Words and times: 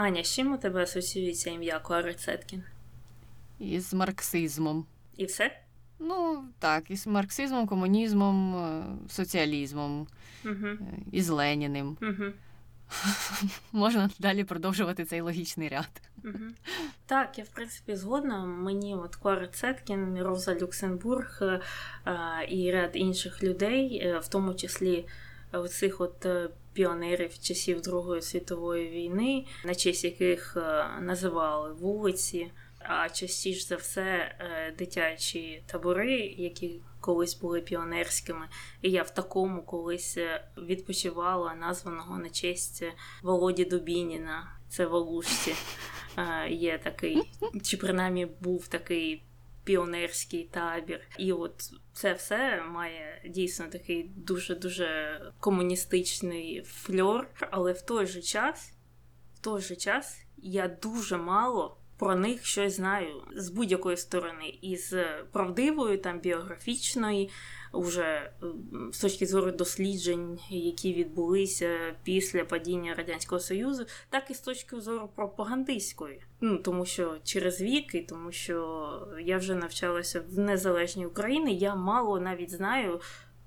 Аня, 0.00 0.24
з 0.24 0.34
чим 0.34 0.52
у 0.52 0.56
тебе 0.58 0.82
асоціюється 0.82 1.50
ім'я 1.50 1.78
Клари 1.78 2.14
Цеткін? 2.14 2.62
Із 3.58 3.94
марксизмом. 3.94 4.86
І 5.16 5.24
все? 5.24 5.60
Ну, 5.98 6.44
так, 6.58 6.90
із 6.90 7.06
марксизмом, 7.06 7.66
комунізмом, 7.66 8.54
е, 8.56 8.84
соціалізмом, 9.08 10.06
Угу. 10.44 10.68
із 11.12 11.28
Леніним. 11.28 11.96
Угу. 12.02 12.32
Можна 13.72 14.10
далі 14.18 14.44
продовжувати 14.44 15.04
цей 15.04 15.20
логічний 15.20 15.68
ряд. 15.68 16.02
Угу. 16.24 16.38
Так, 17.06 17.38
я 17.38 17.44
в 17.44 17.48
принципі 17.48 17.96
згодна. 17.96 18.44
Мені 18.44 18.94
от 18.94 19.16
Клара 19.16 19.48
Цеткін, 19.48 20.22
Роза 20.22 20.54
Люксембург 20.54 21.38
е, 21.42 21.60
і 22.48 22.70
ряд 22.70 22.90
інших 22.94 23.42
людей, 23.42 24.14
в 24.20 24.28
тому 24.28 24.54
числі 24.54 25.06
цих 25.68 26.00
от 26.00 26.26
е, 26.26 26.48
піонерів 26.72 27.38
часів 27.38 27.80
Другої 27.80 28.22
світової 28.22 28.88
війни, 28.88 29.46
на 29.64 29.74
честь 29.74 30.04
яких 30.04 30.56
е, 30.56 30.86
називали 31.00 31.72
вулиці, 31.72 32.52
а 32.78 33.08
частіше 33.08 33.66
за 33.66 33.76
все 33.76 34.02
е, 34.02 34.74
дитячі 34.78 35.62
табори, 35.66 36.16
які 36.18 36.80
колись 37.00 37.40
були 37.40 37.60
піонерськими. 37.60 38.48
І 38.82 38.90
я 38.90 39.02
в 39.02 39.10
такому 39.10 39.62
колись 39.62 40.18
відпочивала 40.58 41.54
названого 41.54 42.18
на 42.18 42.30
честь 42.30 42.84
Володі 43.22 43.64
Дубініна. 43.64 44.56
Це 44.68 44.86
в 44.86 44.94
Олушці. 44.94 45.54
Є 46.48 46.78
такий, 46.78 47.22
чи 47.62 47.76
принаймні 47.76 48.26
був 48.26 48.68
такий 48.68 49.22
піонерський 49.64 50.44
табір. 50.44 51.00
І 51.18 51.32
от 51.32 51.62
це 51.92 52.12
все 52.12 52.62
має 52.62 53.22
дійсно 53.28 53.66
такий 53.66 54.08
дуже-дуже 54.16 55.20
комуністичний 55.40 56.62
фльор, 56.62 57.30
але 57.50 57.72
в 57.72 57.82
той 57.82 58.06
же 58.06 58.22
час, 58.22 58.72
в 59.34 59.40
той 59.40 59.60
же 59.60 59.76
час 59.76 60.22
я 60.36 60.68
дуже 60.68 61.16
мало. 61.16 61.79
Про 62.00 62.16
них 62.16 62.46
щось 62.46 62.76
знаю 62.76 63.22
з 63.36 63.48
будь-якої 63.48 63.96
сторони, 63.96 64.58
із 64.62 64.94
правдивої, 65.32 65.98
там 65.98 66.20
біографічної, 66.20 67.30
уже 67.72 68.32
з 68.92 68.98
точки 69.00 69.26
зору 69.26 69.50
досліджень, 69.50 70.38
які 70.50 70.92
відбулися 70.92 71.68
після 72.02 72.44
падіння 72.44 72.94
радянського 72.94 73.40
союзу, 73.40 73.84
так 74.10 74.30
і 74.30 74.34
з 74.34 74.40
точки 74.40 74.80
зору 74.80 75.10
пропагандистської. 75.14 76.22
Ну 76.40 76.56
тому 76.56 76.86
що 76.86 77.16
через 77.24 77.60
віки, 77.60 78.06
тому 78.08 78.32
що 78.32 79.08
я 79.22 79.38
вже 79.38 79.54
навчалася 79.54 80.24
в 80.28 80.38
незалежній 80.38 81.06
Україні, 81.06 81.58
я 81.58 81.74
мало 81.74 82.20
навіть 82.20 82.50
знаю 82.50 83.00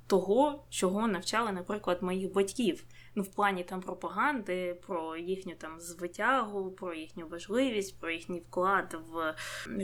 того, 0.07 0.63
чого 0.69 1.07
навчали, 1.07 1.51
наприклад, 1.51 1.97
моїх 2.01 2.33
батьків. 2.33 2.83
Ну, 3.15 3.23
в 3.23 3.27
плані 3.27 3.63
там 3.63 3.81
пропаганди, 3.81 4.79
про 4.87 5.17
їхню 5.17 5.55
там 5.55 5.79
звитягу, 5.79 6.71
про 6.71 6.93
їхню 6.93 7.27
важливість, 7.27 7.99
про 7.99 8.11
їхній 8.11 8.39
вклад 8.39 8.97
в 9.11 9.35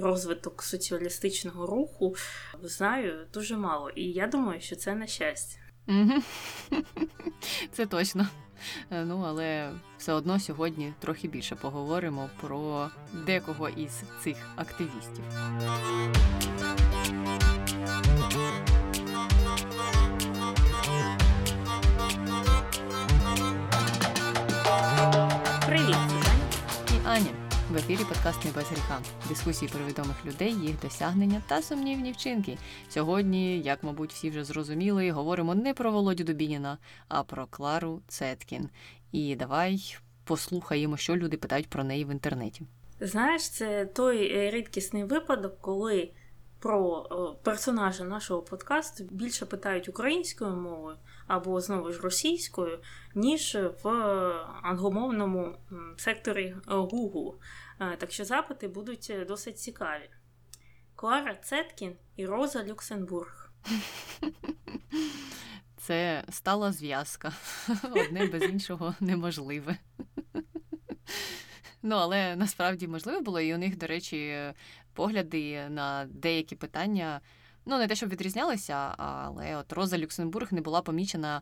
розвиток 0.02 0.63
соціалістичного 0.63 1.67
руху 1.67 2.16
знаю 2.61 3.27
дуже 3.33 3.57
мало. 3.57 3.89
І 3.89 4.03
я 4.03 4.27
думаю, 4.27 4.61
що 4.61 4.75
це 4.75 4.95
на 4.95 5.07
щастя. 5.07 5.59
Це 7.72 7.85
точно. 7.85 8.27
Ну, 8.89 9.23
але 9.27 9.72
все 9.97 10.13
одно 10.13 10.39
сьогодні 10.39 10.94
трохи 11.00 11.27
більше 11.27 11.55
поговоримо 11.55 12.30
про 12.41 12.89
декого 13.25 13.69
із 13.69 14.03
цих 14.23 14.38
активістів. 14.55 15.23
В 27.70 27.78
ефірі 27.78 28.00
подкаст 28.09 28.45
«Не 28.45 28.52
без 28.52 28.64
гріха. 28.66 29.02
Дискусії 29.30 29.72
про 29.72 29.86
відомих 29.86 30.25
людей, 30.25 30.53
їх 30.53 30.81
досягнення 30.81 31.42
та 31.48 31.62
сумнівні 31.62 32.12
вчинки. 32.12 32.58
Сьогодні, 32.89 33.59
як 33.59 33.84
мабуть, 33.84 34.14
всі 34.14 34.30
вже 34.30 34.44
зрозуміли, 34.44 35.12
говоримо 35.12 35.56
не 35.56 35.74
про 35.74 35.91
Володю 35.91 36.24
Дубініна, 36.24 36.78
а 37.07 37.24
про 37.24 37.47
Клару 37.47 38.02
Цеткін. 38.07 38.69
І 39.12 39.35
давай 39.35 39.97
послухаємо, 40.24 40.97
що 40.97 41.16
люди 41.16 41.38
питають 41.38 41.69
про 41.69 41.84
неї 41.84 42.06
в 42.06 42.12
інтернеті. 42.12 42.62
Знаєш, 43.00 43.50
це 43.50 43.86
той 43.86 44.50
рідкісний 44.51 45.03
випадок, 45.03 45.57
коли 45.62 46.12
про 46.59 47.01
персонажа 47.44 48.03
нашого 48.03 48.41
подкасту 48.41 49.03
більше 49.12 49.46
питають 49.46 49.90
українською 49.90 50.56
мовою 50.56 50.97
або 51.29 51.62
знову 51.62 51.91
ж 51.91 52.01
російською, 52.01 52.79
ніж 53.16 53.57
в 53.84 53.90
англомовному 54.63 55.56
секторі 55.97 56.56
Google. 56.67 57.34
Так 57.97 58.12
що 58.12 58.25
запити 58.25 58.67
будуть 58.67 59.13
досить 59.28 59.59
цікаві. 59.59 60.09
Клара 60.95 61.35
Цеткін 61.35 61.95
і 62.16 62.25
Роза 62.25 62.63
Люксембург. 62.63 63.51
Це 65.78 66.23
стала 66.29 66.72
зв'язка. 66.72 67.34
Одне 67.84 68.25
без 68.25 68.44
іншого 68.44 68.95
неможливе. 69.00 69.78
Ну, 71.81 71.95
але 71.95 72.35
насправді 72.35 72.88
можливо 72.88 73.22
було, 73.22 73.41
і 73.41 73.53
у 73.53 73.57
них, 73.57 73.78
до 73.78 73.88
речі, 73.88 74.38
погляди 74.94 75.69
на 75.69 76.07
деякі 76.09 76.56
питання. 76.56 77.22
Ну, 77.69 77.78
не 77.78 77.88
те, 77.88 77.96
щоб 77.96 78.09
відрізнялися, 78.09 78.74
але 78.97 79.56
от 79.56 79.74
Роза 79.74 79.97
Люксембург 79.97 80.53
не 80.53 80.62
була 80.62 80.81
помічена 80.81 81.41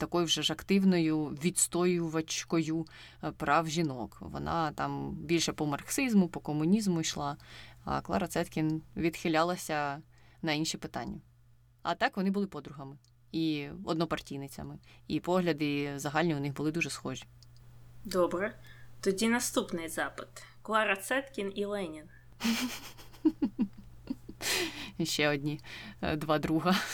такою 0.00 0.24
вже 0.24 0.42
ж 0.42 0.52
активною 0.52 1.26
відстоювачкою 1.26 2.86
е, 3.24 3.32
прав 3.32 3.68
жінок. 3.68 4.16
Вона 4.20 4.72
там 4.72 5.10
більше 5.10 5.52
по 5.52 5.66
марксизму, 5.66 6.28
по 6.28 6.40
комунізму 6.40 7.00
йшла, 7.00 7.36
а 7.84 8.00
Клара 8.00 8.26
Цеткін 8.26 8.82
відхилялася 8.96 10.02
на 10.42 10.52
інші 10.52 10.78
питання. 10.78 11.20
А 11.82 11.94
так 11.94 12.16
вони 12.16 12.30
були 12.30 12.46
подругами 12.46 12.96
і 13.32 13.68
однопартійницями, 13.84 14.78
і 15.08 15.20
погляди 15.20 15.98
загальні 15.98 16.34
у 16.34 16.40
них 16.40 16.54
були 16.54 16.72
дуже 16.72 16.90
схожі. 16.90 17.24
Добре. 18.04 18.58
Тоді 19.00 19.28
наступний 19.28 19.88
запит: 19.88 20.28
Клара 20.62 20.96
Цеткін 20.96 21.52
і 21.54 21.64
Ленін. 21.64 22.04
Ще 25.04 25.28
одні 25.28 25.60
е, 26.02 26.16
два 26.16 26.38
друга. 26.38 26.76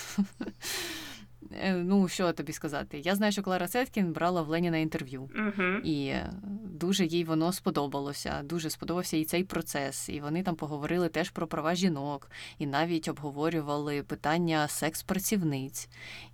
Е, 1.52 1.72
ну, 1.74 2.08
що 2.08 2.32
тобі 2.32 2.52
сказати? 2.52 2.98
Я 3.04 3.14
знаю, 3.14 3.32
що 3.32 3.42
Клара 3.42 3.68
Цеткін 3.68 4.12
брала 4.12 4.42
в 4.42 4.48
Леніна 4.48 4.78
інтерв'ю, 4.78 5.30
uh 5.34 5.80
і 5.80 6.06
е, 6.06 6.32
дуже 6.64 7.06
їй 7.06 7.24
воно 7.24 7.52
сподобалося. 7.52 8.42
Дуже 8.44 8.70
сподобався 8.70 9.16
і 9.16 9.24
цей 9.24 9.44
процес. 9.44 10.08
І 10.08 10.20
вони 10.20 10.42
там 10.42 10.56
поговорили 10.56 11.08
теж 11.08 11.30
про 11.30 11.46
права 11.46 11.74
жінок, 11.74 12.30
і 12.58 12.66
навіть 12.66 13.08
обговорювали 13.08 14.02
питання 14.02 14.68
секс-працівниць. 14.68 15.88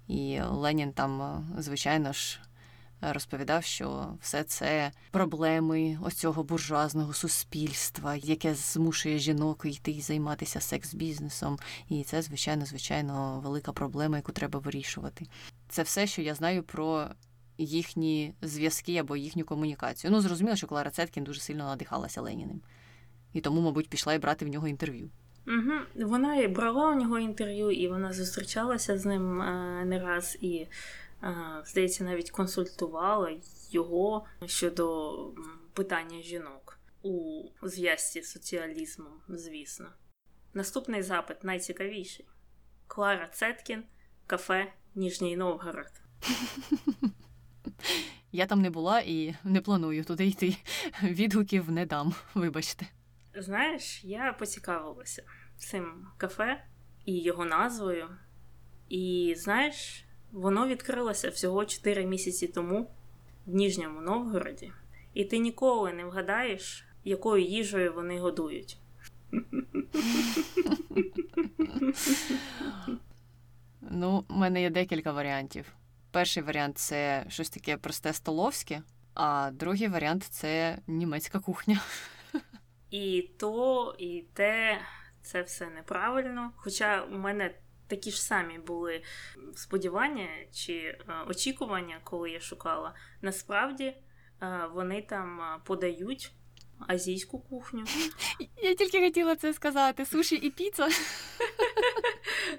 І 0.09 0.41
Ленін 0.50 0.93
там, 0.93 1.44
звичайно 1.59 2.12
ж, 2.12 2.41
розповідав, 3.00 3.64
що 3.64 4.14
все 4.20 4.44
це 4.44 4.92
проблеми 5.10 5.98
ось 6.02 6.14
цього 6.14 6.44
буржуазного 6.44 7.12
суспільства, 7.12 8.14
яке 8.14 8.54
змушує 8.54 9.18
жінок 9.18 9.62
йти 9.64 9.90
і 9.90 10.00
займатися 10.00 10.60
секс-бізнесом. 10.60 11.58
І 11.88 12.04
це, 12.04 12.22
звичайно, 12.22 12.66
звичайно, 12.66 13.40
велика 13.44 13.72
проблема, 13.72 14.16
яку 14.16 14.32
треба 14.32 14.58
вирішувати. 14.58 15.26
Це 15.68 15.82
все, 15.82 16.06
що 16.06 16.22
я 16.22 16.34
знаю 16.34 16.62
про 16.62 17.08
їхні 17.58 18.34
зв'язки 18.42 18.96
або 18.96 19.16
їхню 19.16 19.44
комунікацію. 19.44 20.10
Ну, 20.10 20.20
зрозуміло, 20.20 20.56
що 20.56 20.66
Клара 20.66 20.90
Цеткін 20.90 21.24
дуже 21.24 21.40
сильно 21.40 21.64
надихалася 21.64 22.20
Леніним. 22.20 22.60
І 23.32 23.40
тому, 23.40 23.60
мабуть, 23.60 23.88
пішла 23.88 24.14
і 24.14 24.18
брати 24.18 24.44
в 24.44 24.48
нього 24.48 24.68
інтерв'ю. 24.68 25.10
Угу. 25.46 26.06
Вона 26.08 26.36
і 26.36 26.48
брала 26.48 26.88
у 26.88 26.94
нього 26.94 27.18
інтерв'ю, 27.18 27.70
і 27.70 27.88
вона 27.88 28.12
зустрічалася 28.12 28.98
з 28.98 29.06
ним 29.06 29.42
е, 29.42 29.84
не 29.84 29.98
раз 29.98 30.38
і 30.40 30.66
здається, 31.65 32.04
навіть 32.04 32.31
консультувала 32.31 33.32
його 33.71 34.27
щодо 34.47 35.15
питання 35.72 36.22
жінок 36.22 36.78
у 37.03 37.45
зв'язці 37.63 38.22
з 38.22 38.30
соціалізмом, 38.30 39.13
звісно. 39.28 39.86
Наступний 40.54 41.03
запит 41.03 41.45
найцікавіший: 41.45 42.27
Клара 42.86 43.28
Цеткін, 43.28 43.84
кафе 44.27 44.72
Ніжній 44.95 45.36
Новгород. 45.36 45.92
Я 48.33 48.47
там 48.47 48.60
не 48.62 48.71
була 48.71 49.01
і 49.01 49.34
не 49.45 49.60
планую 49.60 50.04
туди 50.04 50.27
йти. 50.27 50.57
Відгуків 51.03 51.71
не 51.71 51.86
дам, 51.86 52.15
вибачте. 52.34 52.86
Знаєш, 53.34 54.04
я 54.04 54.33
поцікавилася 54.33 55.22
цим 55.57 56.07
кафе 56.16 56.65
і 57.04 57.22
його 57.22 57.45
назвою. 57.45 58.09
І 58.89 59.34
знаєш, 59.39 60.05
Воно 60.36 60.66
відкрилося 60.66 61.28
всього 61.28 61.65
4 61.65 62.06
місяці 62.06 62.47
тому 62.47 62.91
в 63.47 63.54
Ніжньому 63.54 64.00
Новгороді, 64.00 64.72
і 65.15 65.24
ти 65.24 65.38
ніколи 65.38 65.92
не 65.92 66.04
вгадаєш, 66.04 66.84
якою 67.04 67.44
їжею 67.44 67.94
вони 67.94 68.21
годують. 68.21 68.78
Ну, 73.80 74.24
у 74.28 74.34
мене 74.34 74.62
є 74.62 74.71
декілька 74.71 75.12
варіантів. 75.12 75.72
Перший 76.10 76.42
варіант 76.42 76.78
це 76.78 77.24
щось 77.28 77.50
таке 77.50 77.77
просте 77.77 78.12
столовське, 78.12 78.83
А 79.15 79.50
другий 79.53 79.88
варіант 79.88 80.24
це 80.24 80.78
німецька 80.86 81.38
кухня. 81.38 81.80
І 82.91 83.30
то, 83.38 83.94
і 83.98 84.24
те, 84.33 84.80
це 85.22 85.42
все 85.42 85.71
неправильно. 85.71 86.50
Хоча 86.56 87.03
у 87.03 87.18
мене 87.18 87.54
такі 87.86 88.10
ж 88.10 88.22
самі 88.22 88.59
були 88.59 89.03
сподівання 89.54 90.28
чи 90.53 90.72
е, 90.72 90.98
очікування, 91.28 92.00
коли 92.04 92.30
я 92.30 92.41
шукала. 92.41 92.94
Насправді 93.22 93.84
е, 93.84 93.97
вони 94.74 95.03
там 95.03 95.41
е, 95.41 95.60
подають 95.65 96.33
азійську 96.88 97.38
кухню. 97.38 97.84
Я 98.62 98.74
тільки 98.74 99.00
хотіла 99.00 99.36
це 99.36 99.54
сказати: 99.54 100.04
суші 100.04 100.36
і 100.36 100.50
піца. 100.50 100.88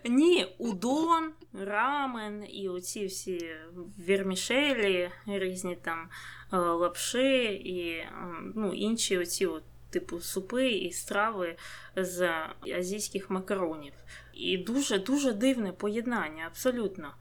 Ні, 0.05 0.55
удон, 0.57 1.31
рамен 1.53 2.45
і 2.49 2.69
оці 2.69 3.05
всі 3.05 3.55
вірмішелі, 3.99 5.11
різні 5.25 5.75
там 5.75 6.09
лапши 6.51 7.43
і 7.45 8.05
ну, 8.55 8.73
інші 8.73 9.17
оці 9.17 9.45
от 9.45 9.63
типу 9.89 10.19
супи 10.19 10.69
і 10.69 10.91
страви 10.91 11.55
з 11.95 12.31
азійських 12.77 13.29
макаронів. 13.29 13.93
І 14.37 14.57
дуже-дуже 14.57 15.33
дивне 15.33 15.71
поєднання, 15.71 16.43
абсолютно. 16.47 17.13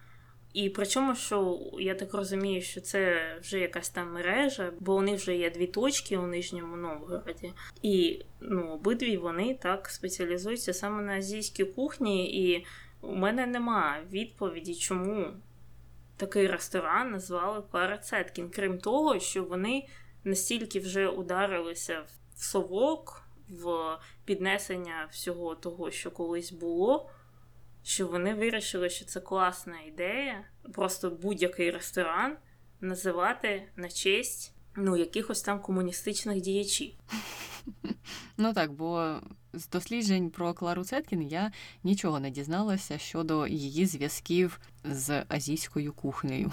І 0.53 0.71
причому, 0.71 1.15
що 1.15 1.61
я 1.79 1.95
так 1.95 2.15
розумію, 2.15 2.63
що 2.63 2.81
це 2.81 3.21
вже 3.41 3.59
якась 3.59 3.89
там 3.89 4.13
мережа, 4.13 4.73
бо 4.81 5.03
них 5.03 5.21
вже 5.21 5.37
є 5.37 5.51
дві 5.51 5.67
точки 5.67 6.17
у 6.19 6.27
Нижньому 6.27 6.77
Новгороді. 6.77 7.53
І 7.83 8.23
ну, 8.41 8.69
обидві 8.69 9.17
вони 9.17 9.55
так 9.55 9.89
спеціалізуються 9.89 10.73
саме 10.73 11.03
на 11.03 11.13
азійській 11.13 11.65
кухні, 11.65 12.51
і 12.51 12.67
у 13.01 13.15
мене 13.15 13.47
нема 13.47 13.99
відповіді, 14.13 14.75
чому 14.75 15.27
такий 16.17 16.47
ресторан 16.47 17.11
назвали 17.11 17.63
Клара 17.71 17.99
Цеткін. 17.99 18.51
Крім 18.51 18.79
того, 18.79 19.21
що 19.21 19.45
вони 19.45 19.89
настільки 20.25 20.81
вже 20.81 21.09
ударилися 21.09 22.01
в 22.37 22.45
совок, 22.45 23.26
в 23.49 23.99
піднесення 24.25 25.09
всього 25.11 25.55
того, 25.55 25.91
що 25.91 26.11
колись 26.11 26.53
було 26.53 27.11
що 27.87 28.07
вони 28.07 28.35
вирішили, 28.35 28.91
що 28.91 29.05
це 29.05 29.21
класна 29.21 29.81
ідея, 29.81 30.45
просто 30.73 31.11
будь-який 31.11 31.71
ресторан 31.71 32.37
називати 32.81 33.69
на 33.77 33.89
честь 33.89 34.55
ну, 34.77 34.97
якихось 34.97 35.43
там 35.43 35.61
комуністичних 35.61 36.41
діячів. 36.41 36.93
Ну 38.37 38.55
так, 38.55 38.73
бо 38.73 39.21
з 39.57 39.69
досліджень 39.69 40.31
про 40.31 40.55
Клару 40.55 40.85
Цеткін 40.85 41.23
я 41.23 41.53
нічого 41.85 42.21
не 42.21 42.31
дізналася 42.31 42.99
щодо 42.99 43.47
її 43.47 43.87
зв'язків 43.87 44.61
з 44.85 45.25
азійською 45.29 45.93
кухнею 45.93 46.53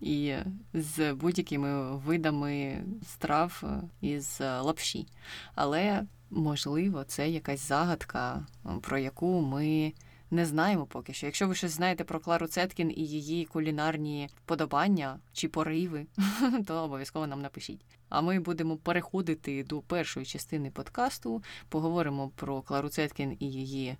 і 0.00 0.34
з 0.74 1.12
будь-якими 1.12 1.96
видами 1.96 2.84
страв 3.02 3.62
із 4.00 4.40
лапші. 4.40 5.06
Але 5.54 6.06
можливо, 6.30 7.04
це 7.04 7.30
якась 7.30 7.68
загадка, 7.68 8.46
про 8.80 8.98
яку 8.98 9.40
ми. 9.40 9.92
Не 10.30 10.46
знаємо 10.46 10.86
поки 10.86 11.12
що. 11.12 11.26
Якщо 11.26 11.48
ви 11.48 11.54
щось 11.54 11.70
знаєте 11.70 12.04
про 12.04 12.20
Клару 12.20 12.46
Цеткін 12.46 12.90
і 12.90 13.06
її 13.06 13.44
кулінарні 13.44 14.28
вподобання 14.44 15.20
чи 15.32 15.48
пориви, 15.48 16.06
то 16.66 16.74
обов'язково 16.74 17.26
нам 17.26 17.42
напишіть. 17.42 17.84
А 18.08 18.20
ми 18.20 18.40
будемо 18.40 18.76
переходити 18.76 19.64
до 19.64 19.80
першої 19.80 20.26
частини 20.26 20.70
подкасту. 20.70 21.42
Поговоримо 21.68 22.28
про 22.28 22.62
Клару 22.62 22.88
Цеткін 22.88 23.36
і 23.40 23.50
її 23.50 23.96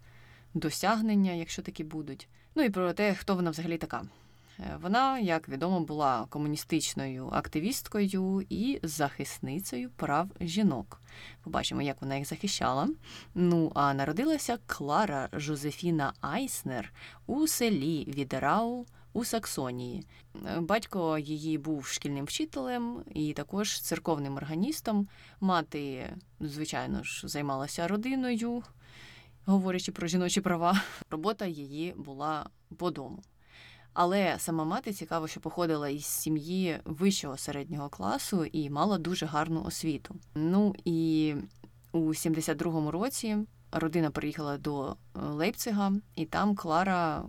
досягнення, 0.54 1.32
якщо 1.32 1.62
такі 1.62 1.84
будуть. 1.84 2.28
Ну 2.54 2.62
і 2.62 2.70
про 2.70 2.92
те, 2.92 3.14
хто 3.14 3.34
вона 3.34 3.50
взагалі 3.50 3.78
така. 3.78 4.02
Е, 4.60 4.78
вона, 4.82 5.18
як 5.18 5.48
відомо, 5.48 5.80
була 5.80 6.26
комуністичною 6.30 7.28
активісткою 7.32 8.46
і 8.48 8.80
захисницею 8.82 9.90
прав 9.90 10.30
жінок. 10.40 11.00
Побачимо, 11.42 11.82
як 11.82 12.02
вона 12.02 12.16
їх 12.16 12.28
захищала. 12.28 12.88
Ну 13.34 13.72
а 13.74 13.94
народилася 13.94 14.58
Клара 14.66 15.28
Жозефіна 15.32 16.12
Айснер 16.20 16.92
у 17.26 17.46
селі 17.46 18.04
Відерау 18.08 18.86
у 19.12 19.24
Саксонії. 19.24 20.04
Е, 20.46 20.60
батько 20.60 21.18
її 21.18 21.58
був 21.58 21.86
шкільним 21.86 22.24
вчителем 22.24 23.04
і 23.14 23.32
також 23.32 23.80
церковним 23.80 24.36
органістом. 24.36 25.08
Мати, 25.40 26.12
звичайно 26.40 27.02
ж, 27.02 27.28
займалася 27.28 27.88
родиною, 27.88 28.62
говорячи 29.44 29.92
про 29.92 30.06
жіночі 30.06 30.40
права. 30.40 30.82
Робота 31.10 31.46
її 31.46 31.94
була 31.96 32.50
по 32.76 32.90
дому. 32.90 33.22
Але 34.00 34.38
сама 34.38 34.64
мати 34.64 34.92
цікаво, 34.92 35.28
що 35.28 35.40
походила 35.40 35.88
із 35.88 36.04
сім'ї 36.04 36.80
вищого 36.84 37.36
середнього 37.36 37.88
класу 37.88 38.44
і 38.44 38.70
мала 38.70 38.98
дуже 38.98 39.26
гарну 39.26 39.62
освіту. 39.64 40.14
Ну 40.34 40.74
і 40.84 41.34
у 41.92 41.98
72-му 41.98 42.90
році 42.90 43.36
родина 43.72 44.10
приїхала 44.10 44.58
до 44.58 44.96
Лейпцига, 45.14 45.92
і 46.14 46.26
там 46.26 46.56
Клара 46.56 47.24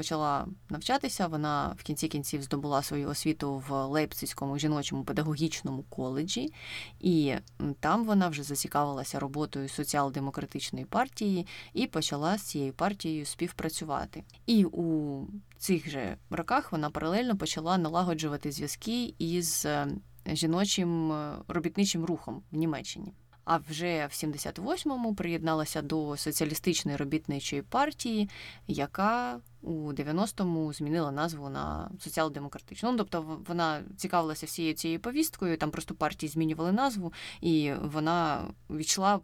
почала 0.00 0.46
навчатися. 0.68 1.26
Вона 1.26 1.74
в 1.78 1.82
кінці 1.82 2.08
кінців 2.08 2.42
здобула 2.42 2.82
свою 2.82 3.08
освіту 3.08 3.62
в 3.68 3.86
Лейпцизькому 3.86 4.58
жіночому 4.58 5.04
педагогічному 5.04 5.82
коледжі, 5.82 6.52
і 7.00 7.34
там 7.80 8.04
вона 8.04 8.28
вже 8.28 8.42
зацікавилася 8.42 9.18
роботою 9.18 9.68
соціал-демократичної 9.68 10.84
партії 10.84 11.46
і 11.72 11.86
почала 11.86 12.38
з 12.38 12.42
цією 12.42 12.72
партією 12.72 13.26
співпрацювати. 13.26 14.24
І 14.46 14.64
у 14.64 15.26
цих 15.58 15.90
же 15.90 16.16
роках 16.30 16.72
вона 16.72 16.90
паралельно 16.90 17.36
почала 17.36 17.78
налагоджувати 17.78 18.52
зв'язки 18.52 19.14
із 19.18 19.66
е, 19.66 19.88
жіночим 20.26 21.12
е, 21.12 21.34
робітничим 21.48 22.04
рухом 22.04 22.42
в 22.52 22.56
Німеччині 22.56 23.12
а 23.44 23.56
вже 23.56 24.06
в 24.06 24.10
78-му 24.10 25.14
приєдналася 25.14 25.82
до 25.82 26.16
соціалістичної 26.16 26.96
робітничої 26.96 27.62
партії, 27.62 28.28
яка 28.66 29.40
у 29.62 29.92
90-му 29.92 30.72
змінила 30.72 31.10
назву 31.10 31.48
на 31.48 31.90
соціал-демократичну. 32.00 32.92
Ну, 32.92 32.98
тобто 32.98 33.40
вона 33.48 33.82
цікавилася 33.96 34.46
всією 34.46 34.74
цією 34.74 35.00
повісткою, 35.00 35.56
там 35.56 35.70
просто 35.70 35.94
партії 35.94 36.30
змінювали 36.30 36.72
назву, 36.72 37.12
і 37.40 37.72
вона 37.82 38.44
відчула 38.70 39.20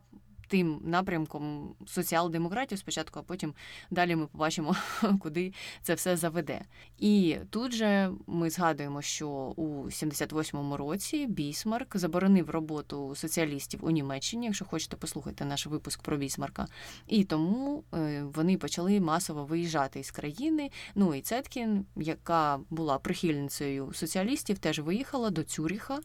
тим 0.49 0.81
напрямком 0.85 1.75
соціал-демократів 1.87 2.79
спочатку, 2.79 3.19
а 3.19 3.23
потім 3.23 3.55
далі 3.91 4.17
ми 4.17 4.27
побачимо, 4.27 4.77
куди 5.21 5.53
це 5.83 5.95
все 5.95 6.17
заведе. 6.17 6.61
І 6.99 7.37
тут 7.51 7.73
же 7.73 8.11
ми 8.27 8.51
згадуємо, 8.51 9.03
що 9.03 9.29
у 9.57 9.85
78-му 9.85 10.77
році 10.77 11.27
Бісмарк 11.27 11.97
заборонив 11.97 12.51
роботу 12.51 13.15
соціалістів 13.15 13.85
у 13.85 13.91
Німеччині. 13.91 14.47
Якщо 14.47 14.65
хочете, 14.65 14.97
послухайте 14.97 15.45
наш 15.45 15.67
випуск 15.67 16.03
про 16.03 16.17
Бісмарка. 16.17 16.67
І 17.07 17.25
тому 17.25 17.85
е, 17.95 18.23
вони 18.35 18.57
почали 18.57 19.01
масово 19.01 19.45
виїжджати 19.45 20.01
із 20.01 20.11
країни. 20.11 20.71
Ну 20.95 21.15
і 21.15 21.21
Цеткін, 21.21 21.87
яка 21.97 22.61
була 22.71 22.99
прихильницею 22.99 23.93
соціалістів, 23.95 24.59
теж 24.59 24.79
виїхала 24.79 25.31
до 25.31 25.43
Цюріха. 25.43 26.01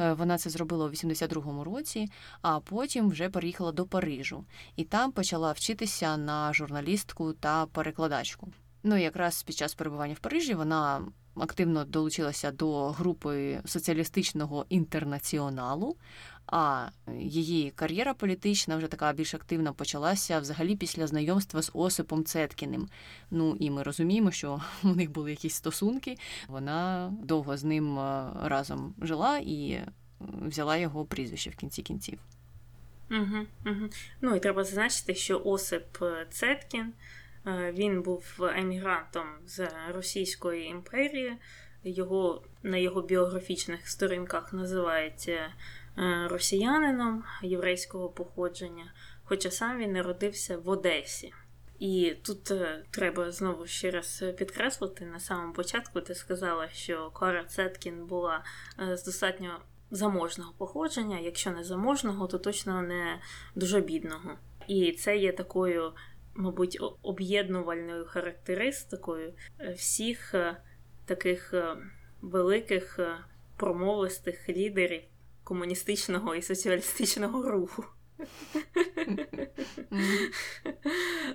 Е, 0.00 0.12
вона 0.12 0.38
це 0.38 0.50
зробила 0.50 0.86
у 0.86 0.88
82-му 0.88 1.64
році, 1.64 2.08
а 2.42 2.60
потім 2.60 3.08
вже 3.08 3.28
переїхала 3.28 3.72
до 3.72 3.83
до 3.84 3.88
Парижу, 3.90 4.44
і 4.76 4.84
там 4.84 5.12
почала 5.12 5.52
вчитися 5.52 6.16
на 6.16 6.52
журналістку 6.52 7.32
та 7.32 7.66
перекладачку. 7.66 8.48
Ну 8.82 8.96
якраз 8.96 9.42
під 9.42 9.56
час 9.56 9.74
перебування 9.74 10.14
в 10.14 10.18
Парижі 10.18 10.54
вона 10.54 11.06
активно 11.36 11.84
долучилася 11.84 12.52
до 12.52 12.90
групи 12.90 13.60
соціалістичного 13.64 14.66
інтернаціоналу. 14.68 15.96
А 16.46 16.88
її 17.18 17.70
кар'єра 17.70 18.14
політична 18.14 18.76
вже 18.76 18.86
така 18.86 19.12
більш 19.12 19.34
активна 19.34 19.72
почалася 19.72 20.40
взагалі 20.40 20.76
після 20.76 21.06
знайомства 21.06 21.62
з 21.62 21.70
Осипом 21.74 22.24
Цеткіним. 22.24 22.88
Ну 23.30 23.56
і 23.60 23.70
ми 23.70 23.82
розуміємо, 23.82 24.30
що 24.30 24.60
у 24.82 24.88
них 24.88 25.10
були 25.10 25.30
якісь 25.30 25.54
стосунки. 25.54 26.16
Вона 26.48 27.12
довго 27.22 27.56
з 27.56 27.64
ним 27.64 27.98
е, 27.98 28.30
разом 28.42 28.94
жила 29.02 29.38
і 29.38 29.80
взяла 30.20 30.76
його 30.76 31.04
прізвище 31.04 31.50
в 31.50 31.56
кінці 31.56 31.82
кінців. 31.82 32.18
Угу, 33.10 33.46
угу. 33.66 33.88
Ну 34.20 34.36
і 34.36 34.40
треба 34.40 34.64
зазначити, 34.64 35.14
що 35.14 35.42
Осип 35.44 36.02
е, 36.02 36.26
Цеткін 36.30 36.92
е, 37.46 37.72
він 37.72 38.02
був 38.02 38.24
емігрантом 38.56 39.26
з 39.46 39.68
Російської 39.88 40.66
імперії. 40.66 41.36
Його 41.84 42.42
на 42.62 42.76
його 42.76 43.02
біографічних 43.02 43.88
сторінках 43.88 44.52
називається 44.52 45.32
е, 45.32 46.28
росіянином 46.30 47.24
єврейського 47.42 48.08
походження, 48.08 48.92
хоча 49.24 49.50
сам 49.50 49.78
він 49.78 49.92
народився 49.92 50.56
в 50.56 50.68
Одесі. 50.68 51.32
І 51.78 52.16
тут 52.22 52.52
треба 52.90 53.30
знову 53.30 53.66
ще 53.66 53.90
раз 53.90 54.24
підкреслити 54.38 55.04
на 55.04 55.20
самому 55.20 55.52
початку. 55.52 56.00
Ти 56.00 56.14
сказала, 56.14 56.68
що 56.68 57.10
Клара 57.10 57.44
Цеткін 57.44 58.06
була 58.06 58.44
з 58.78 59.04
достатньо 59.04 59.60
заможного 59.94 60.52
походження, 60.58 61.18
якщо 61.18 61.50
не 61.50 61.64
заможного, 61.64 62.26
то 62.26 62.38
точно 62.38 62.82
не 62.82 63.20
дуже 63.54 63.80
бідного. 63.80 64.30
І 64.68 64.92
це 64.92 65.16
є 65.16 65.32
такою, 65.32 65.92
мабуть, 66.34 66.78
об'єднувальною 67.02 68.06
характеристикою 68.06 69.32
е, 69.60 69.72
всіх 69.72 70.34
е, 70.34 70.56
таких 71.04 71.54
е, 71.54 71.76
великих 72.22 73.00
промовистих 73.56 74.48
лідерів 74.48 75.02
комуністичного 75.44 76.34
і 76.34 76.42
соціалістичного 76.42 77.50
руху. 77.50 77.84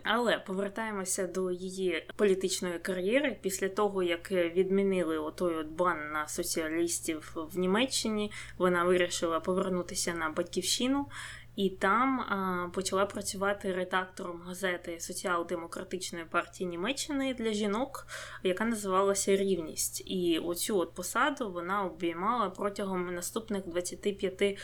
Але 0.03 0.39
повертаємося 0.39 1.27
до 1.27 1.51
її 1.51 2.07
політичної 2.15 2.79
кар'єри 2.79 3.37
після 3.41 3.69
того, 3.69 4.03
як 4.03 4.31
відмінили 4.31 5.17
отой 5.17 5.55
от 5.55 5.67
бан 5.67 6.11
на 6.11 6.27
соціалістів 6.27 7.31
в 7.35 7.59
Німеччині. 7.59 8.31
Вона 8.57 8.83
вирішила 8.83 9.39
повернутися 9.39 10.13
на 10.13 10.29
батьківщину. 10.29 11.05
І 11.59 11.69
там 11.69 12.19
а, 12.19 12.69
почала 12.73 13.05
працювати 13.05 13.73
редактором 13.73 14.41
газети 14.45 14.99
Соціал-демократичної 14.99 16.25
партії 16.25 16.69
Німеччини 16.69 17.33
для 17.33 17.53
жінок, 17.53 18.07
яка 18.43 18.65
називалася 18.65 19.35
Рівність. 19.35 20.03
І 20.05 20.39
оцю 20.39 20.77
от 20.77 20.93
посаду 20.93 21.51
вона 21.51 21.83
обіймала 21.83 22.49
протягом 22.49 23.15
наступних 23.15 23.67
25 23.67 24.57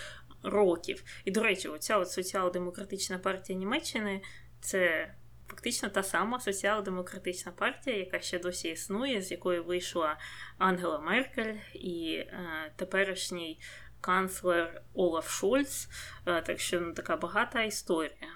років. 0.45 1.03
І, 1.25 1.31
до 1.31 1.43
речі, 1.43 1.67
оця 1.67 1.97
от 1.97 2.11
соціал-демократична 2.11 3.19
партія 3.19 3.59
Німеччини 3.59 4.21
це 4.61 5.11
фактично 5.47 5.89
та 5.89 6.03
сама 6.03 6.39
соціал-демократична 6.39 7.51
партія, 7.51 7.97
яка 7.97 8.19
ще 8.19 8.39
досі 8.39 8.69
існує, 8.69 9.21
з 9.21 9.31
якої 9.31 9.59
вийшла 9.59 10.17
Ангела 10.57 10.99
Меркель 10.99 11.55
і 11.73 12.13
е, 12.13 12.37
теперішній 12.75 13.59
канцлер 14.01 14.81
Олаф 14.93 15.29
Шольц. 15.29 15.87
Е, 16.25 16.41
так 16.41 16.59
що 16.59 16.81
ну, 16.81 16.93
така 16.93 17.17
багата 17.17 17.63
історія. 17.63 18.27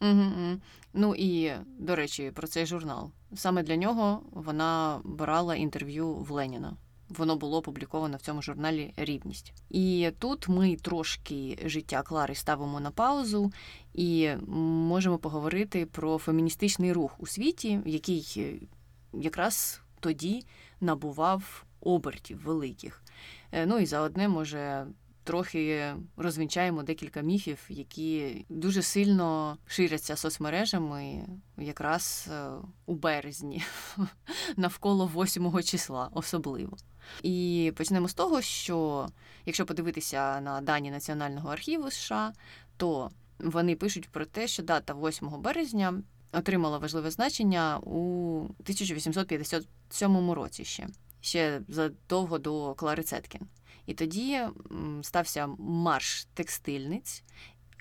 Угу. 0.00 0.60
Ну 0.92 1.14
і 1.14 1.52
до 1.66 1.96
речі, 1.96 2.30
про 2.34 2.46
цей 2.46 2.66
журнал. 2.66 3.10
Саме 3.34 3.62
для 3.62 3.76
нього 3.76 4.22
вона 4.32 5.00
брала 5.04 5.54
інтерв'ю 5.54 6.14
в 6.14 6.30
Леніна 6.30 6.76
воно 7.18 7.36
було 7.36 7.58
опубліковано 7.58 8.16
в 8.16 8.20
цьому 8.20 8.42
журналі 8.42 8.94
Рівність. 8.96 9.52
І 9.70 10.10
тут 10.18 10.48
ми 10.48 10.76
трошки 10.76 11.58
життя 11.64 12.02
Клари 12.02 12.34
ставимо 12.34 12.80
на 12.80 12.90
паузу 12.90 13.52
і 13.94 14.30
можемо 14.88 15.18
поговорити 15.18 15.86
про 15.86 16.18
феміністичний 16.18 16.92
рух 16.92 17.14
у 17.18 17.26
світі, 17.26 17.80
який 17.86 18.34
е, 18.36 18.54
якраз 19.22 19.80
тоді 20.00 20.46
набував 20.80 21.64
обертів 21.80 22.42
великих. 22.44 23.02
Е, 23.52 23.66
ну 23.66 23.78
і 23.78 23.86
заодне 23.86 24.28
може 24.28 24.86
трохи 25.24 25.94
розвінчаємо 26.16 26.82
декілька 26.82 27.20
міфів, 27.20 27.58
які 27.68 28.44
дуже 28.48 28.82
сильно 28.82 29.58
ширяться 29.66 30.16
соцмережами 30.16 31.26
якраз 31.58 32.28
е, 32.32 32.50
у 32.86 32.94
березні, 32.94 33.62
навколо 34.56 35.10
8 35.14 35.62
числа, 35.62 36.10
особливо. 36.12 36.76
І 37.22 37.72
почнемо 37.76 38.08
з 38.08 38.14
того, 38.14 38.42
що 38.42 39.08
якщо 39.46 39.66
подивитися 39.66 40.40
на 40.40 40.60
дані 40.60 40.90
Національного 40.90 41.48
архіву 41.48 41.90
США, 41.90 42.32
то 42.76 43.10
вони 43.38 43.76
пишуть 43.76 44.08
про 44.08 44.26
те, 44.26 44.46
що 44.46 44.62
дата 44.62 44.94
8 44.94 45.28
березня 45.40 46.02
отримала 46.32 46.78
важливе 46.78 47.10
значення 47.10 47.78
у 47.78 48.38
1857 48.40 50.30
році 50.30 50.64
ще, 50.64 50.86
ще 51.20 51.60
задовго 51.68 52.38
до 52.38 52.74
Клари 52.74 53.02
Цеткін. 53.02 53.40
І 53.86 53.94
тоді 53.94 54.40
стався 55.02 55.46
марш 55.58 56.26
текстильниць, 56.34 57.24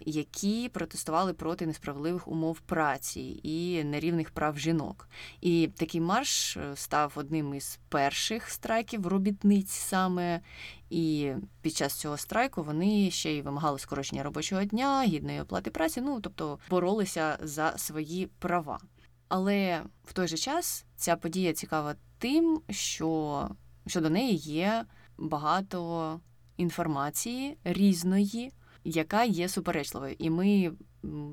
які 0.05 0.69
протестували 0.69 1.33
проти 1.33 1.65
несправедливих 1.65 2.27
умов 2.27 2.60
праці 2.60 3.39
і 3.43 3.83
нерівних 3.83 4.31
прав 4.31 4.60
жінок. 4.60 5.10
І 5.41 5.69
такий 5.77 6.01
марш 6.01 6.57
е, 6.57 6.75
став 6.75 7.13
одним 7.15 7.53
із 7.53 7.79
перших 7.89 8.50
страйків 8.50 9.07
робітниць 9.07 9.72
саме. 9.72 10.41
І 10.89 11.33
під 11.62 11.75
час 11.75 11.93
цього 11.93 12.17
страйку 12.17 12.63
вони 12.63 13.12
ще 13.12 13.31
й 13.31 13.41
вимагали 13.41 13.79
скорочення 13.79 14.24
робочого 14.24 14.63
дня, 14.63 15.03
гідної 15.03 15.41
оплати 15.41 15.72
праці, 15.72 16.01
ну 16.01 16.22
тобто 16.22 16.60
боролися 16.69 17.38
за 17.41 17.77
свої 17.77 18.27
права. 18.39 18.79
Але 19.27 19.83
в 20.05 20.13
той 20.13 20.27
же 20.27 20.38
час 20.38 20.86
ця 20.95 21.15
подія 21.15 21.53
цікава 21.53 21.95
тим, 22.17 22.62
що, 22.69 23.50
що 23.88 24.01
до 24.01 24.10
неї 24.10 24.36
є 24.36 24.86
багато 25.17 26.20
інформації 26.58 27.58
різної, 27.63 28.51
яка 28.84 29.24
є 29.24 29.50
суперечливою. 29.50 30.15
І 30.20 30.29
ми 30.29 30.72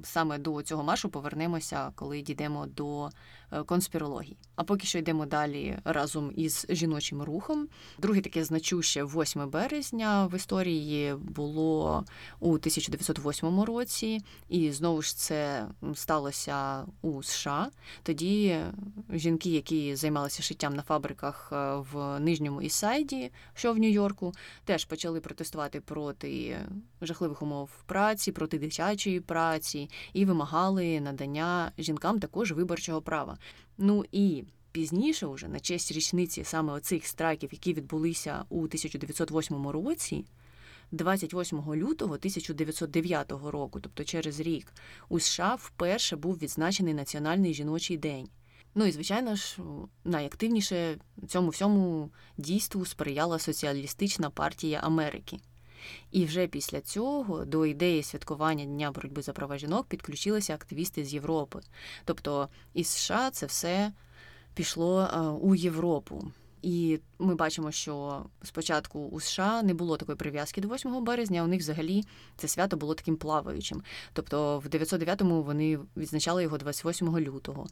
саме 0.02 0.38
до 0.38 0.62
цього 0.62 0.82
маршу 0.82 1.08
повернемося, 1.08 1.92
коли 1.94 2.22
дійдемо 2.22 2.66
до 2.66 3.10
конспірології. 3.66 4.36
А 4.56 4.64
поки 4.64 4.86
що 4.86 4.98
йдемо 4.98 5.26
далі 5.26 5.78
разом 5.84 6.32
із 6.36 6.66
жіночим 6.68 7.22
рухом. 7.22 7.68
Друге 7.98 8.20
таке 8.20 8.44
значуще 8.44 9.04
8 9.04 9.50
березня 9.50 10.26
в 10.26 10.36
історії 10.36 11.14
було 11.14 12.04
у 12.40 12.48
1908 12.48 13.60
році, 13.60 14.20
і 14.48 14.72
знову 14.72 15.02
ж 15.02 15.16
це 15.16 15.66
сталося 15.94 16.84
у 17.02 17.22
США. 17.22 17.70
Тоді 18.02 18.56
жінки, 19.12 19.50
які 19.50 19.96
займалися 19.96 20.42
шиттям 20.42 20.76
на 20.76 20.82
фабриках 20.82 21.48
е, 21.52 21.74
в 21.92 22.20
Нижньому 22.20 22.62
Ісайді, 22.62 23.30
що 23.54 23.72
в 23.72 23.78
Нью-Йорку, 23.78 24.32
теж 24.64 24.84
почали 24.84 25.20
протестувати 25.20 25.80
проти 25.80 26.58
жахливих 27.02 27.42
умов 27.42 27.70
праці, 27.86 28.32
проти 28.32 28.58
дитячої 28.58 29.20
праці 29.20 29.90
і 30.12 30.24
вимагали 30.24 31.00
надання 31.00 31.72
жінкам 31.78 32.20
також 32.20 32.52
виборчого 32.52 33.02
права. 33.02 33.38
Ну 33.78 34.04
і 34.12 34.44
пізніше, 34.72 35.26
уже 35.26 35.48
на 35.48 35.60
честь 35.60 35.92
річниці 35.92 36.44
саме 36.44 36.72
оцих 36.72 37.06
страйків, 37.06 37.48
які 37.52 37.72
відбулися 37.72 38.44
у 38.48 38.58
1908 38.58 39.68
році. 39.68 40.24
28 40.92 41.74
лютого 41.74 42.14
1909 42.14 43.32
року, 43.32 43.80
тобто 43.80 44.04
через 44.04 44.40
рік, 44.40 44.72
у 45.08 45.20
США 45.20 45.54
вперше 45.54 46.16
був 46.16 46.38
відзначений 46.38 46.94
Національний 46.94 47.54
жіночий 47.54 47.96
день. 47.96 48.28
Ну 48.74 48.84
і, 48.86 48.92
звичайно 48.92 49.36
ж, 49.36 49.56
найактивніше 50.04 50.98
цьому 51.28 51.48
всьому 51.48 52.10
дійству 52.38 52.86
сприяла 52.86 53.38
Соціалістична 53.38 54.30
партія 54.30 54.80
Америки. 54.82 55.38
І 56.10 56.24
вже 56.24 56.46
після 56.46 56.80
цього 56.80 57.44
до 57.44 57.66
ідеї 57.66 58.02
святкування 58.02 58.64
Дня 58.64 58.90
боротьби 58.90 59.22
за 59.22 59.32
права 59.32 59.58
жінок 59.58 59.86
підключилися 59.86 60.54
активісти 60.54 61.04
з 61.04 61.14
Європи. 61.14 61.60
Тобто 62.04 62.48
із 62.74 62.86
США 62.86 63.30
це 63.30 63.46
все 63.46 63.92
пішло 64.54 65.00
е, 65.00 65.18
у 65.20 65.54
Європу. 65.54 66.32
І 66.62 67.00
ми 67.18 67.34
бачимо, 67.34 67.72
що 67.72 68.24
спочатку 68.42 69.08
у 69.08 69.20
США 69.20 69.62
не 69.62 69.74
було 69.74 69.96
такої 69.96 70.16
прив'язки 70.16 70.60
до 70.60 70.68
8 70.68 71.04
березня. 71.04 71.42
У 71.42 71.46
них 71.46 71.60
взагалі 71.60 72.04
це 72.36 72.48
свято 72.48 72.76
було 72.76 72.94
таким 72.94 73.16
плаваючим. 73.16 73.82
Тобто, 74.12 74.58
в 74.58 74.66
909-му 74.66 75.42
вони 75.42 75.78
відзначали 75.96 76.42
його 76.42 76.58
28 76.58 77.18
лютого. 77.18 77.66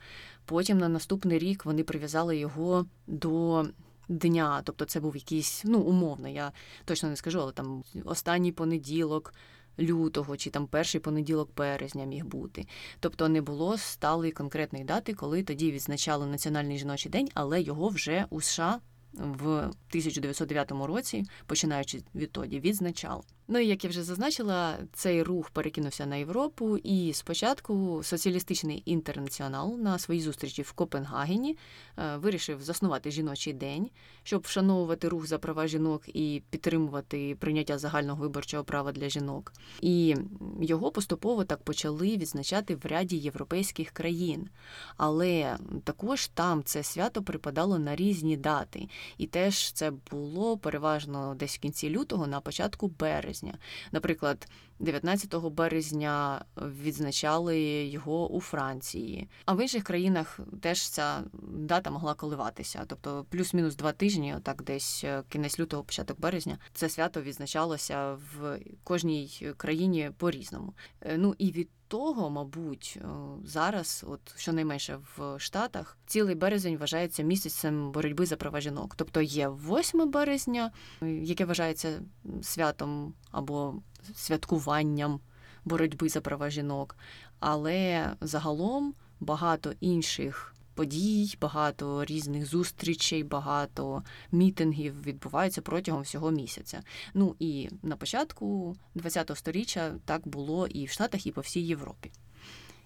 Потім 0.45 0.79
на 0.79 0.89
наступний 0.89 1.39
рік 1.39 1.65
вони 1.65 1.85
прив'язали 1.85 2.37
його 2.37 2.87
до 3.07 3.65
дня. 4.09 4.63
Тобто 4.65 4.85
це 4.85 5.01
був 5.01 5.17
якийсь, 5.17 5.63
ну, 5.65 5.81
умовно, 5.81 6.29
я 6.29 6.53
точно 6.85 7.09
не 7.09 7.17
скажу, 7.17 7.41
але 7.41 7.53
там 7.53 7.85
останній 8.05 8.53
понеділок 8.53 9.35
лютого 9.79 10.37
чи 10.37 10.51
там 10.51 10.67
перший 10.67 11.01
понеділок 11.01 11.51
березня 11.57 12.05
міг 12.05 12.25
бути. 12.25 12.67
Тобто 13.01 13.29
не 13.29 13.41
було 13.41 13.79
сталої 13.79 14.33
конкретної 14.33 14.85
дати, 14.85 15.15
коли 15.15 15.43
тоді 15.43 15.73
відзначали 15.73 16.27
Національний 16.27 16.79
жіночий 16.79 17.13
день, 17.13 17.29
але 17.35 17.63
його 17.63 17.89
вже 17.89 18.27
у 18.31 18.41
США 18.41 18.81
в 19.13 19.47
1909 19.47 20.71
році, 20.71 21.25
починаючи 21.47 22.03
відтоді, 22.15 22.61
відзначали. 22.61 23.23
Ну 23.51 23.59
і 23.59 23.67
як 23.67 23.85
я 23.85 23.91
вже 23.91 24.03
зазначила, 24.03 24.79
цей 24.93 25.23
рух 25.23 25.51
перекинувся 25.51 26.07
на 26.07 26.17
Європу, 26.17 26.77
і 26.77 27.13
спочатку 27.13 28.01
соціалістичний 28.05 28.83
інтернаціонал 28.87 29.79
на 29.79 29.99
своїй 29.99 30.21
зустрічі 30.21 30.63
в 30.63 30.73
Копенгагені 30.73 31.57
е, 31.99 32.17
вирішив 32.17 32.63
заснувати 32.63 33.11
жіночий 33.11 33.53
день, 33.53 33.91
щоб 34.23 34.43
вшановувати 34.43 35.09
рух 35.09 35.27
за 35.27 35.39
права 35.39 35.67
жінок 35.67 36.03
і 36.07 36.43
підтримувати 36.51 37.37
прийняття 37.41 37.79
загального 37.79 38.23
виборчого 38.23 38.65
права 38.65 38.93
для 38.93 39.09
жінок. 39.09 39.53
І 39.81 40.17
його 40.61 40.91
поступово 40.91 41.45
так 41.45 41.63
почали 41.63 42.17
відзначати 42.17 42.75
в 42.75 42.87
ряді 42.87 43.17
європейських 43.17 43.91
країн. 43.91 44.49
Але 44.97 45.57
також 45.85 46.27
там 46.27 46.63
це 46.65 46.83
свято 46.83 47.23
припадало 47.23 47.79
на 47.79 47.97
різні 47.97 48.37
дати, 48.37 48.89
і 49.19 49.27
теж 49.27 49.73
це 49.73 49.93
було 50.11 50.59
переважно 50.59 51.35
десь 51.35 51.57
в 51.57 51.61
кінці 51.61 51.91
лютого, 51.91 52.27
на 52.27 52.41
початку 52.41 52.89
березня 52.89 53.38
березня. 53.43 53.59
Наприклад, 53.93 54.49
19 54.79 55.35
березня 55.35 56.45
відзначали 56.57 57.61
його 57.87 58.29
у 58.33 58.41
Франції, 58.41 59.29
а 59.45 59.55
в 59.55 59.63
інших 59.63 59.85
країнах 59.85 60.41
теж 60.61 60.89
ця 60.89 61.25
дата 61.43 61.91
могла 61.91 62.15
коливатися. 62.15 62.85
Тобто, 62.87 63.27
плюс-мінус 63.31 63.77
два 63.77 63.93
тижні, 63.93 64.37
так 64.43 64.63
десь 64.63 65.05
е, 65.05 65.23
кінець 65.29 65.59
лютого, 65.59 65.83
початок 65.85 66.21
березня, 66.21 66.59
це 66.73 66.89
свято 66.89 67.23
відзначалося 67.23 68.13
в 68.13 68.59
кожній 68.85 69.53
країні 69.57 70.11
по 70.17 70.31
різному. 70.31 70.75
Е, 71.01 71.19
ну 71.19 71.35
і 71.39 71.51
від 71.51 71.69
того, 71.89 72.31
мабуть, 72.31 72.99
зараз, 73.45 74.05
от 74.09 74.21
щонайменше 74.37 74.99
в 75.17 75.39
Штатах, 75.39 75.99
цілий 76.07 76.35
березень 76.35 76.77
вважається 76.77 77.23
місяцем 77.23 77.93
боротьби 77.93 78.27
за 78.27 78.37
права 78.37 78.61
жінок. 78.61 78.95
Тобто 78.97 79.21
є 79.21 79.49
8 79.49 80.11
березня, 80.11 80.73
яке 81.03 81.45
вважається 81.45 82.03
святом 82.43 83.15
або 83.31 83.75
святкуванням 84.15 85.21
боротьби 85.65 86.09
за 86.09 86.21
права 86.21 86.51
жінок, 86.51 86.97
але 87.41 88.11
загалом 88.21 88.95
багато 89.21 89.73
інших 89.81 90.55
подій, 90.75 91.37
багато 91.41 92.05
різних 92.05 92.47
зустрічей, 92.47 93.25
багато 93.25 94.03
мітингів 94.33 95.03
відбуваються 95.03 95.63
протягом 95.63 96.03
всього 96.03 96.31
місяця. 96.31 96.83
Ну 97.15 97.37
і 97.39 97.69
на 97.83 97.97
початку 97.97 98.77
ХХ 99.03 99.37
століття 99.37 99.95
так 100.05 100.29
було 100.29 100.67
і 100.67 100.85
в 100.85 100.91
Штатах, 100.91 101.27
і 101.27 101.33
по 101.33 101.41
всій 101.41 101.61
Європі. 101.61 102.11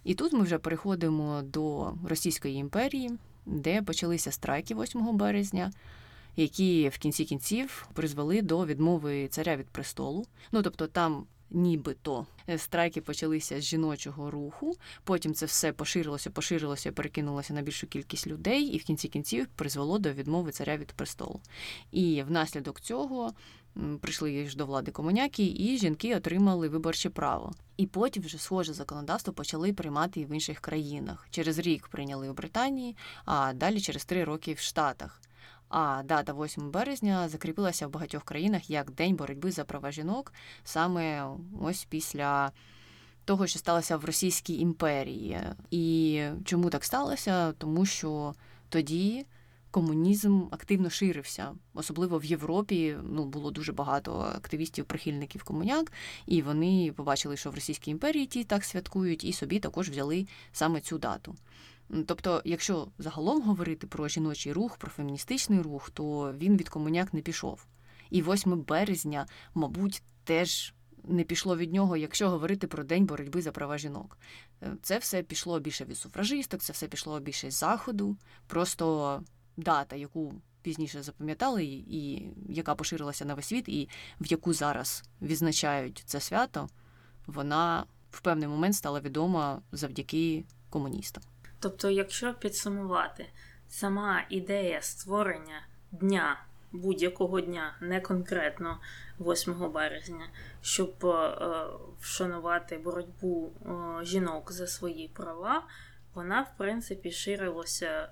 І 0.04 0.14
тут 0.14 0.33
ми 0.33 0.42
вже 0.42 0.59
переходимо 0.59 1.42
до 1.42 1.95
Російської 2.09 2.54
імперії, 2.54 3.11
де 3.47 3.83
почалися 3.83 4.33
страйки 4.33 4.75
8 4.75 5.16
березня. 5.16 5.73
Які 6.36 6.88
в 6.88 6.98
кінці 6.98 7.24
кінців 7.24 7.88
призвели 7.94 8.42
до 8.42 8.66
відмови 8.66 9.28
царя 9.28 9.56
від 9.56 9.66
престолу. 9.66 10.26
Ну 10.52 10.62
тобто 10.62 10.86
там 10.86 11.26
нібито 11.52 12.26
е, 12.48 12.58
страйки 12.58 13.00
почалися 13.00 13.60
з 13.60 13.64
жіночого 13.64 14.30
руху. 14.30 14.76
Потім 15.04 15.34
це 15.34 15.46
все 15.46 15.72
поширилося, 15.72 16.30
поширилося, 16.30 16.92
перекинулося 16.92 17.54
на 17.54 17.62
більшу 17.62 17.86
кількість 17.86 18.26
людей, 18.26 18.64
і 18.64 18.78
в 18.78 18.84
кінці 18.84 19.08
кінців 19.08 19.46
призвело 19.56 19.98
до 19.98 20.12
відмови 20.12 20.50
царя 20.50 20.76
від 20.76 20.92
престолу. 20.92 21.40
І 21.90 22.22
внаслідок 22.22 22.80
цього. 22.80 23.32
Прийшли 24.00 24.48
ж 24.48 24.56
до 24.56 24.66
влади 24.66 24.92
комуняки, 24.92 25.54
і 25.58 25.78
жінки 25.78 26.16
отримали 26.16 26.68
виборче 26.68 27.10
право. 27.10 27.52
І 27.76 27.86
потім 27.86 28.22
вже 28.22 28.38
схоже 28.38 28.72
законодавство 28.72 29.32
почали 29.32 29.72
приймати 29.72 30.20
і 30.20 30.24
в 30.24 30.30
інших 30.30 30.60
країнах. 30.60 31.26
Через 31.30 31.58
рік 31.58 31.88
прийняли 31.88 32.28
у 32.28 32.32
Британії, 32.32 32.96
а 33.24 33.52
далі 33.52 33.80
через 33.80 34.04
три 34.04 34.24
роки 34.24 34.54
в 34.54 34.58
Штатах. 34.58 35.20
А 35.73 36.02
дата 36.05 36.33
8 36.33 36.71
березня 36.71 37.29
закріпилася 37.29 37.87
в 37.87 37.91
багатьох 37.91 38.25
країнах 38.25 38.71
як 38.71 38.91
День 38.91 39.17
боротьби 39.17 39.50
за 39.50 39.64
права 39.64 39.91
жінок, 39.91 40.33
саме 40.64 41.26
ось 41.61 41.85
після 41.85 42.52
того, 43.25 43.47
що 43.47 43.59
сталося 43.59 43.97
в 43.97 44.05
Російській 44.05 44.59
імперії. 44.59 45.41
І 45.71 46.23
чому 46.45 46.71
так 46.71 46.85
сталося? 46.85 47.52
Тому 47.52 47.87
що 47.87 48.35
тоді. 48.69 49.26
Комунізм 49.71 50.43
активно 50.50 50.91
ширився, 50.91 51.55
особливо 51.75 52.19
в 52.19 52.25
Європі. 52.25 52.97
Ну 53.02 53.25
було 53.25 53.50
дуже 53.50 53.73
багато 53.73 54.21
активістів, 54.21 54.85
прихильників 54.85 55.45
комуняк, 55.45 55.93
і 56.26 56.43
вони 56.43 56.93
побачили, 56.97 57.37
що 57.37 57.50
в 57.50 57.55
Російській 57.55 57.91
імперії 57.91 58.26
ті 58.26 58.45
так 58.45 58.64
святкують, 58.64 59.25
і 59.25 59.33
собі 59.33 59.61
також 59.61 59.91
взяли 59.91 60.26
саме 60.52 60.81
цю 60.81 60.99
дату. 60.99 61.35
Тобто, 62.06 62.42
якщо 62.44 62.88
загалом 62.99 63.42
говорити 63.42 63.87
про 63.87 64.08
жіночий 64.08 64.52
рух, 64.52 64.76
про 64.76 64.90
феміністичний 64.90 65.61
рух, 65.61 65.90
то 65.90 66.32
він 66.32 66.56
від 66.56 66.68
комуняк 66.68 67.14
не 67.14 67.20
пішов. 67.20 67.66
І 68.11 68.22
8 68.22 68.62
березня, 68.62 69.26
мабуть, 69.54 70.02
теж 70.25 70.75
не 71.04 71.25
пішло 71.25 71.56
від 71.56 71.72
нього, 71.72 71.96
якщо 71.96 72.30
говорити 72.30 72.66
про 72.66 72.84
день 72.84 73.06
боротьби 73.06 73.42
за 73.42 73.52
права 73.52 73.78
жінок. 73.78 74.18
Е, 74.62 74.76
це 74.82 74.99
все 74.99 75.22
пішло 75.22 75.61
більше 75.61 75.84
від 75.84 75.99
суфражисток, 75.99 76.61
це 76.61 76.72
все 76.72 76.88
пішло 76.88 77.20
більше 77.20 77.50
з 77.50 77.54
заходу. 77.54 78.16
Просто 78.46 79.22
дата, 79.56 79.96
яку 79.96 80.34
пізніше 80.62 81.02
запам'ятали, 81.02 81.64
і 81.64 82.28
яка 82.49 82.75
поширилася 82.75 83.25
на 83.25 83.34
весь 83.34 83.46
світ, 83.46 83.68
і 83.68 83.88
в 84.20 84.26
яку 84.26 84.52
зараз 84.52 85.04
відзначають 85.22 86.02
це 86.06 86.20
свято, 86.20 86.68
вона 87.26 87.84
в 88.11 88.20
певний 88.20 88.49
момент 88.49 88.75
стала 88.75 89.00
відома 89.00 89.62
завдяки 89.72 90.44
комуністам. 90.70 91.22
Тобто, 91.62 91.90
якщо 91.90 92.35
підсумувати, 92.35 93.26
сама 93.69 94.25
ідея 94.31 94.83
створення 94.83 95.62
дня, 95.92 96.40
будь-якого 96.73 97.40
дня, 97.40 97.76
не 97.81 98.00
конкретно 98.00 98.81
8 99.21 99.73
березня, 99.73 100.26
щоб 100.62 101.07
е, 101.07 101.37
вшанувати 102.00 102.78
боротьбу 102.78 103.52
е, 103.66 104.04
жінок 104.04 104.52
за 104.52 104.66
свої 104.66 105.08
права, 105.08 105.67
вона, 106.15 106.41
в 106.43 106.58
принципі, 106.58 107.13
ширилася 107.13 108.08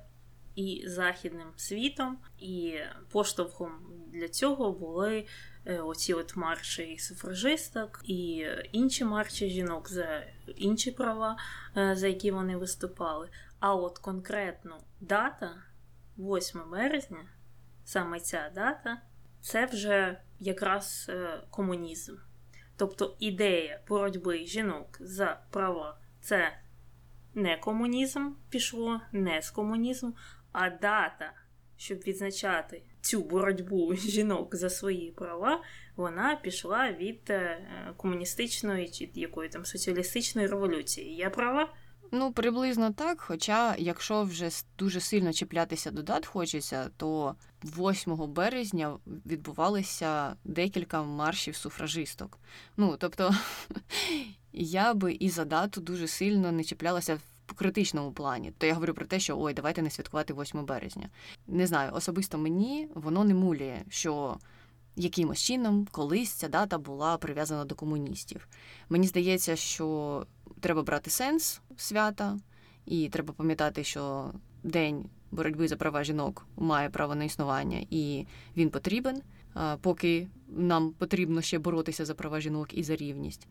і 0.55 0.83
західним 0.87 1.49
світом, 1.57 2.19
і 2.39 2.75
поштовхом 3.13 3.71
для 4.13 4.29
цього 4.29 4.73
були 4.73 5.27
Е, 5.67 5.79
оці 5.79 6.15
от 6.15 6.37
марші 6.37 6.83
і 6.83 6.99
суфражисток, 6.99 8.01
і 8.05 8.47
інші 8.73 9.05
марші 9.05 9.51
жінок 9.51 9.89
за 9.89 10.23
інші 10.57 10.91
права, 10.91 11.37
е, 11.77 11.97
за 11.97 12.07
які 12.09 12.31
вони 12.31 12.57
виступали. 12.57 13.29
А 13.61 13.75
от 13.75 13.99
конкретно 13.99 14.81
дата, 15.01 15.63
8 16.19 16.71
березня, 16.71 17.29
саме 17.85 18.21
ця 18.21 18.51
дата, 18.55 19.03
це 19.41 19.67
вже 19.67 20.21
якраз 20.41 21.07
е, 21.09 21.43
комунізм. 21.51 22.17
Тобто 22.77 23.17
ідея 23.19 23.81
боротьби 23.89 24.47
жінок 24.47 24.99
за 25.01 25.41
права 25.51 25.99
це 26.21 26.59
не 27.35 27.57
комунізм 27.57 28.31
пішло, 28.51 29.01
не 29.13 29.43
з 29.43 29.51
комунізму, 29.51 30.17
а 30.53 30.71
дата, 30.71 31.33
щоб 31.77 31.99
відзначати 31.99 32.83
цю 33.01 33.23
боротьбу 33.23 33.95
жінок 33.95 34.57
за 34.57 34.71
свої 34.71 35.11
права, 35.11 35.63
вона 35.97 36.37
пішла 36.37 36.93
від 36.93 37.31
е, 37.31 37.67
комуністичної 37.97 38.89
чи 38.89 39.11
якої 39.15 39.49
там 39.49 39.65
соціалістичної 39.65 40.47
революції. 40.47 41.17
Я 41.17 41.31
права? 41.31 41.75
Ну, 42.13 42.33
приблизно 42.33 42.93
так. 42.93 43.21
Хоча, 43.21 43.77
якщо 43.79 44.23
вже 44.23 44.51
дуже 44.79 45.01
сильно 45.01 45.33
чіплятися 45.33 45.91
до 45.91 46.03
дат 46.03 46.27
хочеться, 46.27 46.91
то 46.97 47.35
8 47.65 48.33
березня 48.33 48.99
відбувалися 49.27 50.37
декілька 50.45 51.03
маршів 51.03 51.57
суфражисток. 51.57 52.39
Ну, 52.77 52.97
тобто, 52.99 53.35
я 54.53 54.95
би 54.95 55.13
і 55.13 55.31
за 55.31 55.45
дату 55.45 55.81
дуже 55.81 56.09
сильно 56.09 56.53
не 56.53 56.65
чіплялася 56.65 57.19
в 57.47 57.53
критичному 57.53 58.13
плані, 58.13 58.53
то 58.59 58.67
я 58.67 58.75
говорю 58.75 58.95
про 58.95 59.07
те, 59.07 59.21
що 59.21 59.39
ой, 59.39 59.55
давайте 59.55 59.83
не 59.83 59.91
святкувати 59.91 60.35
8 60.35 60.65
березня. 60.65 61.09
Не 61.47 61.67
знаю, 61.67 61.91
особисто 61.95 62.39
мені 62.39 62.89
воно 62.95 63.25
не 63.25 63.35
мулює, 63.35 63.83
що 63.89 64.39
якимось 64.97 65.39
чином 65.39 65.89
колись 65.91 66.31
ця 66.33 66.49
дата 66.49 66.79
була 66.79 67.17
прив'язана 67.17 67.65
до 67.65 67.75
комуністів. 67.75 68.49
Мені 68.89 69.07
здається, 69.07 69.57
що 69.57 70.27
треба 70.61 70.83
брати 70.83 71.11
сенс 71.11 71.61
свята, 71.77 72.39
і 72.87 73.09
треба 73.09 73.35
пам'ятати, 73.35 73.85
що 73.85 74.33
день 74.63 75.05
боротьби 75.31 75.69
за 75.69 75.77
права 75.77 76.05
жінок 76.05 76.47
має 76.57 76.91
право 76.91 77.15
на 77.15 77.25
існування, 77.25 77.87
і 77.91 78.27
він 78.57 78.71
потрібен, 78.71 79.23
поки 79.81 80.29
нам 80.49 80.93
потрібно 80.93 81.43
ще 81.43 81.59
боротися 81.59 82.05
за 82.05 82.15
права 82.15 82.41
жінок 82.41 82.75
і 82.75 82.83
за 82.83 82.97
рівність. 82.97 83.49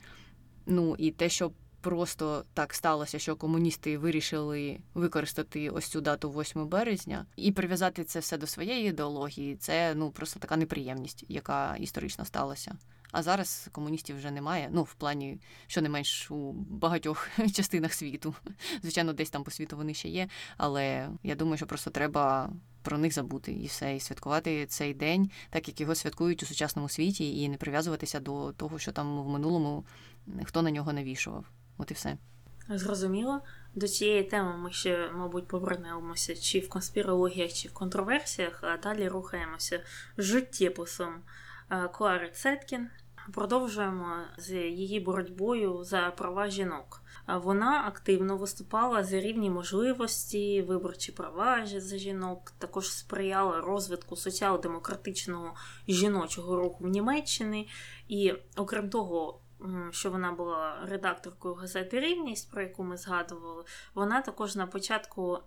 Ну 0.66 0.96
і 0.98 1.12
те, 1.12 1.30
що 1.30 1.52
просто 1.82 2.46
так 2.54 2.74
сталося, 2.74 3.20
що 3.20 3.36
комуністи 3.36 3.98
вирішили 3.98 4.80
використати 4.94 5.70
ось 5.70 5.88
цю 5.88 6.02
дату 6.02 6.30
8 6.30 6.68
березня 6.68 7.26
і 7.36 7.52
прив'язати 7.52 8.04
це 8.04 8.20
все 8.20 8.38
до 8.38 8.48
своєї 8.48 8.90
ідеології. 8.90 9.56
Це 9.56 9.96
ну 9.96 10.12
просто 10.12 10.40
така 10.40 10.58
неприємність, 10.58 11.26
яка 11.28 11.76
історично 11.76 12.26
сталася. 12.26 12.76
А 13.12 13.24
зараз 13.24 13.70
комуністів 13.72 14.18
вже 14.18 14.32
немає. 14.32 14.70
Ну, 14.72 14.84
в 14.84 14.94
плані, 14.94 15.40
що 15.68 15.82
не 15.82 15.90
менш 15.90 16.32
у 16.32 16.52
багатьох 16.52 17.28
частинах 17.54 17.94
світу. 17.94 18.36
Звичайно, 18.82 19.14
десь 19.14 19.30
там 19.30 19.44
по 19.44 19.52
світу 19.52 19.78
вони 19.78 19.94
ще 19.94 20.10
є. 20.10 20.30
Але 20.58 21.10
я 21.24 21.36
думаю, 21.36 21.58
що 21.58 21.68
просто 21.68 21.92
треба 21.92 22.50
про 22.82 22.98
них 22.98 23.14
забути 23.14 23.52
і 23.52 23.66
все, 23.66 23.96
і 23.96 24.00
святкувати 24.00 24.66
цей 24.66 24.94
день, 24.94 25.30
так 25.50 25.68
як 25.68 25.82
його 25.82 25.96
святкують 25.96 26.44
у 26.44 26.46
сучасному 26.46 26.90
світі, 26.90 27.42
і 27.42 27.50
не 27.50 27.58
прив'язуватися 27.58 28.20
до 28.20 28.52
того, 28.52 28.80
що 28.80 28.92
там 28.92 29.24
в 29.24 29.30
минулому 29.30 29.86
хто 30.44 30.62
на 30.62 30.72
нього 30.72 30.94
навішував. 30.94 31.46
От 31.80 31.92
і 31.92 31.94
все. 31.94 32.18
Зрозуміло. 32.70 33.42
До 33.76 33.88
цієї 33.88 34.24
теми 34.24 34.58
ми 34.58 34.72
ще, 34.72 35.12
мабуть, 35.12 35.48
повернемося 35.48 36.36
чи 36.36 36.60
в 36.60 36.70
конспірологіях, 36.70 37.54
чи 37.54 37.68
в 37.68 37.74
контроверсіях, 37.74 38.64
а 38.64 38.78
далі 38.78 39.08
рухаємося 39.08 39.80
життєписом 40.18 41.22
Клари 41.94 42.30
Цеткін. 42.30 42.90
Продовжуємо 43.34 44.16
з 44.38 44.52
її 44.52 45.00
боротьбою 45.00 45.84
за 45.84 46.14
права 46.18 46.50
жінок. 46.50 47.02
Вона 47.28 47.84
активно 47.88 48.38
виступала 48.38 49.04
за 49.04 49.20
рівні 49.20 49.50
можливості, 49.50 50.62
виборчі 50.62 51.12
права 51.12 51.66
за 51.66 51.98
жінок, 51.98 52.54
також 52.58 52.92
сприяла 52.92 53.62
розвитку 53.62 54.16
соціал-демократичного 54.16 55.56
жіночого 55.88 56.56
руху 56.56 56.84
в 56.84 56.88
Німеччині. 56.88 57.70
І, 58.08 58.34
окрім 58.56 58.90
того, 58.90 59.42
що 59.92 60.12
вона 60.12 60.32
була 60.32 60.86
редакторкою 60.86 61.54
газети 61.54 62.00
Рівність, 62.00 62.52
про 62.52 62.62
яку 62.62 62.84
ми 62.84 62.98
згадували, 62.98 63.64
вона 63.94 64.22
також 64.22 64.56
на 64.56 64.68
початку 64.68 65.40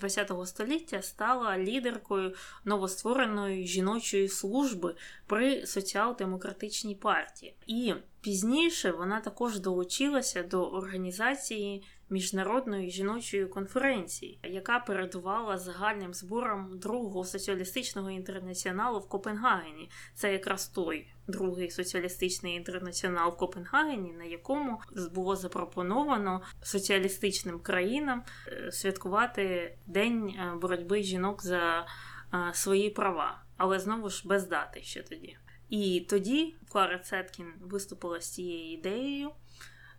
ХХ 0.00 0.46
століття 0.46 1.02
стала 1.02 1.58
лідеркою 1.58 2.34
новоствореної 2.64 3.66
жіночої 3.66 4.28
служби 4.28 4.94
при 5.26 5.66
соціал-демократичній 5.66 6.94
партії. 6.94 7.56
І 7.66 7.94
Пізніше 8.26 8.90
вона 8.90 9.20
також 9.20 9.60
долучилася 9.60 10.42
до 10.42 10.70
організації 10.70 11.82
міжнародної 12.10 12.90
жіночої 12.90 13.46
конференції, 13.46 14.38
яка 14.42 14.78
передувала 14.78 15.58
загальним 15.58 16.14
зборам 16.14 16.78
другого 16.78 17.24
соціалістичного 17.24 18.10
інтернаціоналу 18.10 18.98
в 18.98 19.08
Копенгагені. 19.08 19.90
Це 20.14 20.32
якраз 20.32 20.68
той 20.68 21.08
другий 21.28 21.70
соціалістичний 21.70 22.56
інтернаціонал 22.56 23.30
в 23.30 23.36
Копенгагені, 23.36 24.12
на 24.12 24.24
якому 24.24 24.80
було 25.14 25.36
запропоновано 25.36 26.42
соціалістичним 26.62 27.60
країнам 27.60 28.22
е, 28.48 28.72
святкувати 28.72 29.76
День 29.86 30.28
е, 30.28 30.54
боротьби 30.60 31.02
жінок 31.02 31.42
за 31.42 31.86
е, 32.34 32.54
свої 32.54 32.90
права, 32.90 33.42
але 33.56 33.78
знову 33.78 34.08
ж 34.08 34.28
без 34.28 34.48
дати 34.48 34.82
ще 34.82 35.02
тоді. 35.02 35.36
І 35.70 36.06
тоді 36.08 36.54
Клара 36.68 36.98
Цеткін 36.98 37.46
виступила 37.60 38.20
з 38.20 38.30
цією 38.30 38.72
ідеєю. 38.72 39.30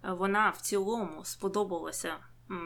Вона 0.03 0.49
в 0.49 0.61
цілому 0.61 1.25
сподобалася 1.25 2.13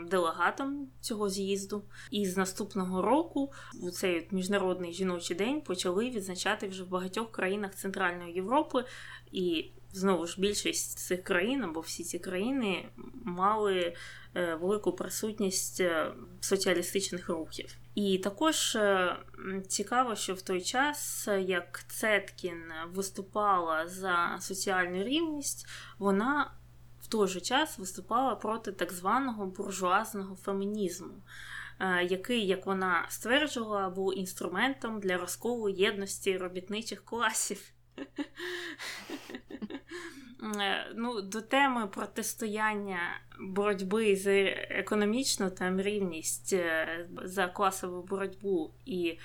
делегатам 0.08 0.88
цього 1.00 1.30
з'їзду. 1.30 1.84
І 2.12 2.26
з 2.26 2.38
наступного 2.38 3.02
року 3.02 3.54
у 3.82 3.92
цей 3.92 4.28
міжнародний 4.32 4.94
жіночий 4.94 5.38
день 5.38 5.62
почали 5.62 6.10
відзначати 6.10 6.68
вже 6.68 6.84
в 6.84 6.88
багатьох 6.88 7.32
країнах 7.32 7.76
Центральної 7.76 8.34
Європи. 8.34 8.86
І 9.32 9.72
знову 9.94 10.28
ж 10.28 10.42
більшість 10.42 11.00
цих 11.00 11.24
країн, 11.24 11.64
або 11.64 11.80
всі 11.80 12.04
ці 12.04 12.20
країни 12.20 12.90
мали 13.26 13.96
е, 14.36 14.56
велику 14.56 14.94
присутність 14.94 15.80
е, 15.80 16.12
соціалістичних 16.42 17.30
рухів. 17.30 17.78
І 17.96 18.18
також 18.18 18.76
е, 18.76 19.16
цікаво, 19.68 20.16
що 20.16 20.34
в 20.34 20.42
той 20.42 20.62
час, 20.62 21.30
як 21.40 21.84
Цеткін 21.88 22.64
виступала 22.94 23.88
за 23.88 24.38
соціальну 24.40 25.04
рівність, 25.04 25.68
вона 26.00 26.52
в 27.02 27.08
той 27.08 27.28
же 27.28 27.42
час 27.42 27.80
виступала 27.80 28.36
проти 28.36 28.72
так 28.72 28.94
званого 28.94 29.46
буржуазного 29.46 30.36
фемінізму, 30.36 31.14
який, 32.10 32.48
як 32.48 32.66
вона 32.66 33.06
стверджувала, 33.10 33.90
був 33.90 34.18
інструментом 34.18 35.00
для 35.00 35.18
розколу 35.18 35.70
єдності 35.70 36.38
робітничих 36.38 37.06
класів. 37.06 37.62
Е, 40.44 40.94
ну, 40.96 41.22
До 41.22 41.42
теми 41.42 41.88
протистояння 41.88 43.00
боротьби 43.40 44.16
за 44.16 44.32
економічну 44.32 45.50
там 45.50 45.82
рівність 45.82 46.54
е, 46.54 46.88
за 47.24 47.48
класову 47.48 48.04
боротьбу 48.04 48.74
і 48.86 49.20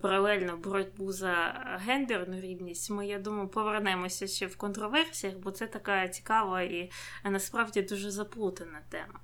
паралельно 0.00 0.56
боротьбу 0.56 1.12
за 1.12 1.34
гендерну 1.84 2.40
рівність, 2.40 2.90
ми, 2.90 3.06
я 3.06 3.18
думаю, 3.18 3.48
повернемося 3.48 4.26
ще 4.26 4.46
в 4.46 4.56
контроверсіях, 4.56 5.36
бо 5.36 5.50
це 5.50 5.66
така 5.66 6.08
цікава 6.08 6.62
і 6.62 6.90
насправді 7.24 7.82
дуже 7.82 8.10
заплутана 8.10 8.80
тема. 8.88 9.20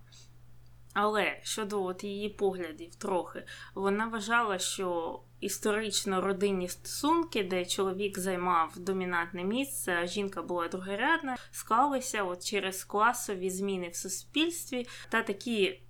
Але 0.94 1.40
щодо 1.42 1.83
от 1.85 2.05
її 2.05 2.29
поглядів 2.29 2.94
трохи, 2.94 3.44
вона 3.74 4.07
вважала, 4.07 4.59
що 4.59 5.20
історично 5.40 6.20
родинні 6.20 6.68
стосунки, 6.68 7.44
де 7.44 7.64
чоловік 7.64 8.18
займав 8.18 8.72
домінантне 8.76 9.44
місце, 9.44 9.98
а 10.03 10.07
жінка 10.07 10.42
була 10.42 10.68
другорядна, 10.68 11.37
склалися 11.50 12.22
от 12.22 12.44
через 12.44 12.85
класові 12.85 13.50
зміни 13.50 13.88
в 13.88 13.96
суспільстві 13.96 14.87
та 15.09 15.22
такі 15.22 15.81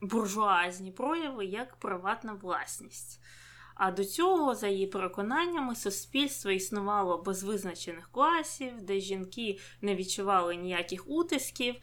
буржуазні 0.00 0.90
прояви, 0.90 1.44
як 1.44 1.76
приватна 1.76 2.32
власність. 2.32 3.20
А 3.74 3.90
до 3.90 4.04
цього, 4.04 4.54
за 4.54 4.68
її 4.68 4.86
переконаннями, 4.86 5.76
суспільство 5.76 6.50
існувало 6.50 7.18
без 7.18 7.42
визначених 7.42 8.08
класів, 8.12 8.82
де 8.82 9.00
жінки 9.00 9.58
не 9.80 9.94
відчували 9.94 10.56
ніяких 10.56 11.08
утисків 11.08 11.74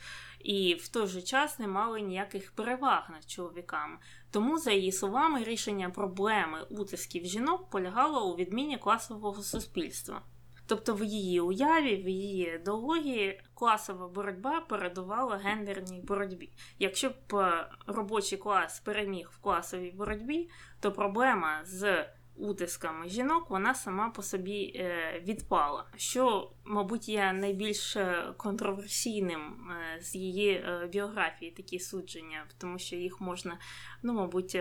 і 0.48 0.74
в 0.74 0.88
той 0.88 1.08
же 1.08 1.22
час 1.22 1.60
не 1.60 1.68
мали 1.68 2.02
ніяких 2.02 2.52
переваг 2.52 3.10
над 3.10 3.30
чоловіками. 3.30 3.98
Тому, 4.32 4.58
за 4.58 4.72
її 4.72 4.92
словами, 4.92 5.44
рішення 5.44 5.90
проблеми 5.90 6.60
утисків 6.70 7.26
жінок 7.26 7.70
полягало 7.70 8.34
у 8.34 8.36
відміні 8.36 8.78
класового 8.78 9.44
суспільства. 9.44 10.22
Тобто 10.68 10.94
в 10.94 11.04
її 11.04 11.40
уяві, 11.40 11.96
в 11.96 12.10
її 12.10 12.56
ідеології 12.56 13.42
класова 13.54 14.08
боротьба 14.08 14.62
передувала 14.62 15.38
гендерній 15.38 16.02
боротьбі. 16.02 16.52
Якщо 16.80 17.10
б 17.10 17.36
е, 17.36 17.70
робочий 17.88 18.38
клас 18.38 18.80
переміг 18.80 19.30
в 19.34 19.38
класовій 19.38 19.92
боротьбі, 19.92 20.50
то 20.80 20.92
проблема 20.92 21.60
з 21.66 22.06
утисками 22.38 23.10
жінок 23.10 23.50
вона 23.50 23.74
сама 23.74 24.10
по 24.10 24.22
собі 24.22 24.74
е, 24.76 25.22
відпала. 25.28 25.86
Що, 25.96 26.52
мабуть, 26.66 27.10
є 27.10 27.34
найбільш 27.34 27.96
е, 27.96 28.34
контроверсійним 28.38 29.72
з 30.02 30.16
її 30.16 30.66
біографії 30.92 31.52
такі 31.52 31.80
судження, 31.80 32.46
тому 32.58 32.80
що 32.80 32.96
їх 32.96 33.22
можна, 33.22 33.60
ну, 34.04 34.14
мабуть, 34.14 34.58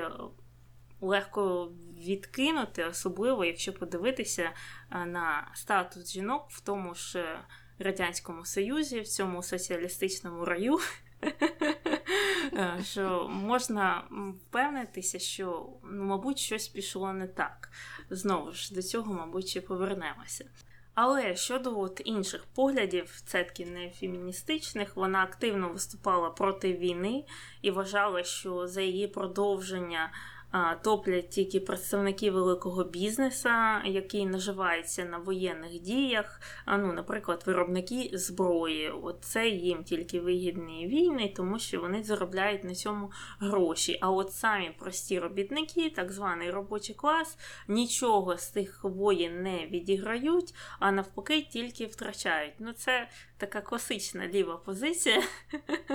легко 1.00 1.72
відкинути, 1.98 2.84
особливо 2.84 3.44
якщо 3.44 3.72
подивитися 3.72 4.50
е, 4.90 5.06
на 5.06 5.50
статус 5.54 6.12
жінок 6.12 6.46
в 6.50 6.60
тому 6.60 6.94
ж 6.94 7.18
е, 7.18 7.38
Радянському 7.78 8.44
Союзі, 8.44 9.00
в 9.00 9.08
цьому 9.08 9.42
соціалістичному 9.42 10.44
раю. 10.44 10.78
Е, 12.52 12.80
що 12.82 13.28
можна 13.28 14.04
впевнитися, 14.10 15.18
що, 15.18 15.68
ну, 15.84 16.04
мабуть, 16.04 16.38
щось 16.38 16.68
пішло 16.68 17.12
не 17.12 17.26
так. 17.26 17.70
Знову 18.10 18.52
ж 18.52 18.74
до 18.74 18.82
цього, 18.82 19.12
мабуть, 19.12 19.48
ще 19.48 19.60
повернемося. 19.60 20.44
Але 20.94 21.36
щодо 21.36 21.80
от 21.80 22.02
інших 22.04 22.44
поглядів, 22.54 23.20
цетки 23.24 23.66
не 23.66 23.90
феміністичних, 23.90 24.96
вона 24.96 25.22
активно 25.22 25.68
виступала 25.68 26.30
проти 26.30 26.72
війни 26.72 27.24
і 27.62 27.70
вважала, 27.70 28.24
що 28.24 28.66
за 28.66 28.82
її 28.82 29.08
продовження 29.08 30.12
топлять 30.82 31.28
тільки 31.28 31.60
представники 31.60 32.30
великого 32.30 32.84
бізнесу, 32.84 33.48
який 33.84 34.26
наживається 34.26 35.04
на 35.04 35.18
воєнних 35.18 35.80
діях. 35.80 36.40
Ну, 36.66 36.92
наприклад, 36.92 37.42
виробники 37.46 38.10
зброї. 38.12 38.92
Це 39.20 39.48
їм 39.48 39.84
тільки 39.84 40.20
вигідні 40.20 40.86
війни, 40.86 41.32
тому 41.36 41.58
що 41.58 41.80
вони 41.80 42.02
заробляють 42.04 42.64
на 42.64 42.74
цьому 42.74 43.10
гроші. 43.40 43.98
А 44.00 44.10
от 44.10 44.32
самі 44.32 44.70
прості 44.78 45.18
робітники, 45.18 45.90
так 45.90 46.12
званий 46.12 46.50
робочий 46.50 46.94
клас, 46.94 47.38
нічого 47.68 48.36
з 48.36 48.48
тих 48.50 48.84
воєн 48.84 49.42
не 49.42 49.66
відіграють, 49.66 50.54
а 50.78 50.92
навпаки, 50.92 51.42
тільки 51.42 51.86
втрачають. 51.86 52.54
Ну, 52.58 52.72
це 52.72 53.08
така 53.36 53.60
класична 53.60 54.28
ліва 54.28 54.56
позиція, 54.56 55.22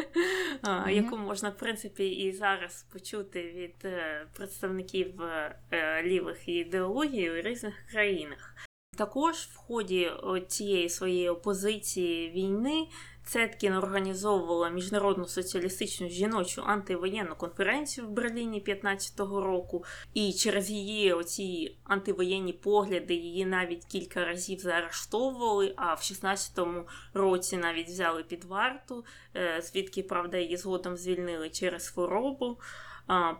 яку 0.90 1.18
можна, 1.18 1.50
в 1.50 1.58
принципі, 1.58 2.10
і 2.10 2.32
зараз 2.32 2.86
почути 2.94 3.44
від 3.44 3.76
е, 3.86 4.28
представників 4.34 5.22
е, 5.22 6.04
лівих 6.04 6.50
ідеологій 6.50 7.32
у 7.32 7.42
різних 7.42 7.76
країнах. 7.92 8.56
Також 8.98 9.36
в 9.36 9.56
ході 9.56 10.12
цієї 10.48 10.90
своєї 10.90 11.30
опозиції 11.30 12.30
війни 12.30 12.88
Цеткін 13.24 13.74
організовувала 13.74 14.70
міжнародну 14.70 15.26
соціалістичну 15.26 16.10
жіночу 16.10 16.64
антивоєнну 16.66 17.36
конференцію 17.36 18.08
в 18.08 18.10
Берліні 18.10 18.64
15-го 18.68 19.42
року, 19.42 19.86
і 20.14 20.34
через 20.34 20.70
її 20.70 21.14
оці 21.14 21.78
антивоєнні 21.84 22.54
погляди 22.54 23.14
її 23.14 23.46
навіть 23.46 23.86
кілька 23.86 24.26
разів 24.26 24.60
заарештовували. 24.60 25.74
А 25.76 25.94
в 25.94 26.00
16-му 26.00 26.88
році 27.14 27.58
навіть 27.58 27.88
взяли 27.88 28.24
під 28.24 28.44
варту, 28.44 29.06
е, 29.36 29.62
звідки 29.62 30.04
правда 30.04 30.38
її 30.38 30.58
згодом 30.58 30.98
звільнили 30.98 31.50
через 31.50 31.90
хворобу. 31.90 32.58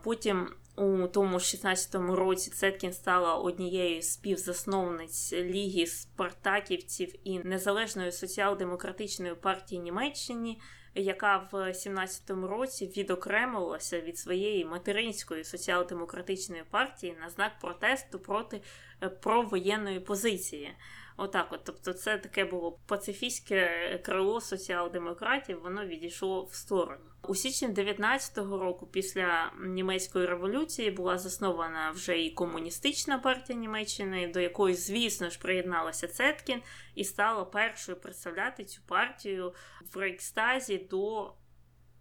Потім 0.02 0.48
у 0.76 1.06
тому 1.06 1.36
16-му 1.36 2.16
році 2.16 2.50
Цеткін 2.50 2.92
стала 2.92 3.34
однією 3.34 4.02
з 4.02 4.12
співзасновниць 4.12 5.32
Ліги 5.32 5.86
Спартаківців 5.86 7.14
і 7.24 7.38
Незалежної 7.38 8.12
соціал-демократичної 8.12 9.34
партії 9.34 9.80
Німеччини, 9.80 10.56
яка 10.94 11.48
в 11.52 11.54
17-му 11.54 12.46
році 12.46 12.92
відокремилася 12.96 14.00
від 14.00 14.18
своєї 14.18 14.64
материнської 14.64 15.44
соціал-демократичної 15.44 16.64
партії 16.70 17.16
на 17.20 17.30
знак 17.30 17.52
протесту 17.60 18.18
проти 18.18 18.62
е, 19.02 19.08
провоєнної 19.08 20.00
позиції. 20.00 20.74
Отак, 21.16 21.46
от, 21.50 21.60
тобто, 21.64 21.92
це 21.92 22.18
таке 22.18 22.44
було 22.44 22.78
пацифістське 22.86 23.70
крило 24.04 24.40
соціал-демократів, 24.40 25.60
воно 25.62 25.86
відійшло 25.86 26.44
в 26.44 26.54
сторону. 26.54 27.11
У 27.28 27.34
січні 27.34 27.68
19-го 27.68 28.58
року, 28.58 28.86
після 28.86 29.52
німецької 29.64 30.26
революції, 30.26 30.90
була 30.90 31.18
заснована 31.18 31.90
вже 31.90 32.22
і 32.22 32.30
комуністична 32.30 33.18
партія 33.18 33.58
Німеччини, 33.58 34.28
до 34.28 34.40
якої, 34.40 34.74
звісно 34.74 35.30
ж, 35.30 35.38
приєдналася 35.38 36.08
Цеткін, 36.08 36.62
і 36.94 37.04
стала 37.04 37.44
першою 37.44 38.00
представляти 38.00 38.64
цю 38.64 38.82
партію 38.86 39.54
в 39.92 39.96
Рейкстазі 39.96 40.78
до 40.78 41.34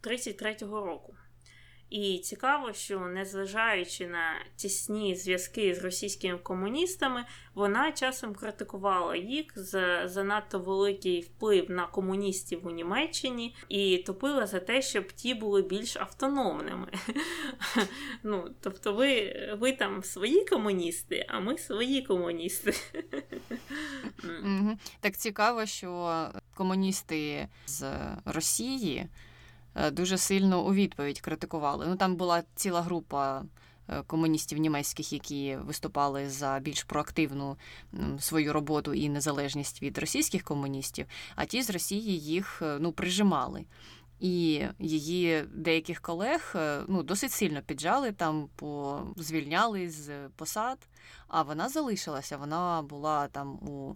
33-го 0.04 0.86
року. 0.86 1.16
І 1.92 2.20
цікаво, 2.20 2.74
що 2.74 3.00
незважаючи 3.00 4.08
на 4.08 4.36
тісні 4.56 5.16
зв'язки 5.16 5.76
з 5.76 5.84
російськими 5.84 6.38
комуністами, 6.38 7.26
вона 7.54 7.92
часом 7.92 8.36
критикувала 8.36 9.16
їх 9.16 9.46
за 9.56 10.08
занадто 10.08 10.60
великий 10.60 11.22
вплив 11.22 11.72
на 11.72 11.88
комуністів 11.88 12.68
у 12.68 12.72
Німеччині 12.72 13.56
і 13.70 13.98
топила 13.98 14.48
за 14.48 14.60
те, 14.60 14.82
щоб 14.82 15.12
ті 15.12 15.34
були 15.34 15.62
більш 15.62 15.98
автономними. 15.98 16.88
Ну, 18.24 18.50
Тобто, 18.62 18.94
ви, 18.94 19.36
ви 19.60 19.72
там 19.72 20.04
свої 20.04 20.46
комуністи, 20.46 21.26
а 21.30 21.40
ми 21.40 21.58
свої 21.58 22.02
комуністи. 22.02 22.74
Так 25.00 25.18
цікаво, 25.18 25.66
що 25.66 26.28
комуністи 26.54 27.48
з 27.66 27.84
Росії. 28.26 29.08
Е, 29.76 29.92
дуже 29.92 30.18
сильно 30.18 30.66
у 30.66 30.74
відповідь 30.74 31.22
критикували. 31.22 31.86
Ну 31.88 31.96
там 31.96 32.16
була 32.16 32.44
ціла 32.56 32.82
група. 32.82 33.44
Е, 33.90 34.04
комуністів 34.08 34.58
німецьких, 34.58 35.14
які 35.14 35.56
виступали 35.56 36.30
за 36.30 36.60
більш 36.60 36.84
проактивну 36.84 37.58
свою 38.20 38.54
роботу 38.54 38.94
і 38.94 39.10
незалежність 39.10 39.82
від 39.82 39.98
російських 39.98 40.44
комуністів, 40.44 41.06
а 41.36 41.46
ті 41.46 41.62
з 41.62 41.70
Росії 41.70 42.20
їх 42.20 42.62
е, 42.62 42.78
ну 42.82 42.92
прижимали. 42.92 43.66
І 44.20 44.64
її 44.80 45.44
деяких 45.54 46.02
колег 46.02 46.56
ну 46.88 47.04
досить 47.04 47.32
сильно 47.32 47.62
піджали 47.62 48.12
там, 48.12 48.50
звільняли 49.18 49.90
з 49.90 50.30
посад. 50.36 50.78
А 51.28 51.42
вона 51.42 51.70
залишилася. 51.70 52.38
Вона 52.38 52.82
була 52.82 53.28
там 53.28 53.52
у 53.52 53.96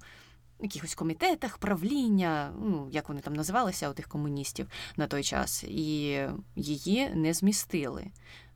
якихось 0.59 0.95
комітетах 0.95 1.57
правління, 1.57 2.53
ну 2.59 2.89
як 2.91 3.09
вони 3.09 3.21
там 3.21 3.33
називалися 3.33 3.89
у 3.89 3.93
тих 3.93 4.07
комуністів 4.07 4.67
на 4.97 5.07
той 5.07 5.23
час, 5.23 5.63
і 5.63 6.19
її 6.55 7.09
не 7.09 7.33
змістили. 7.33 8.11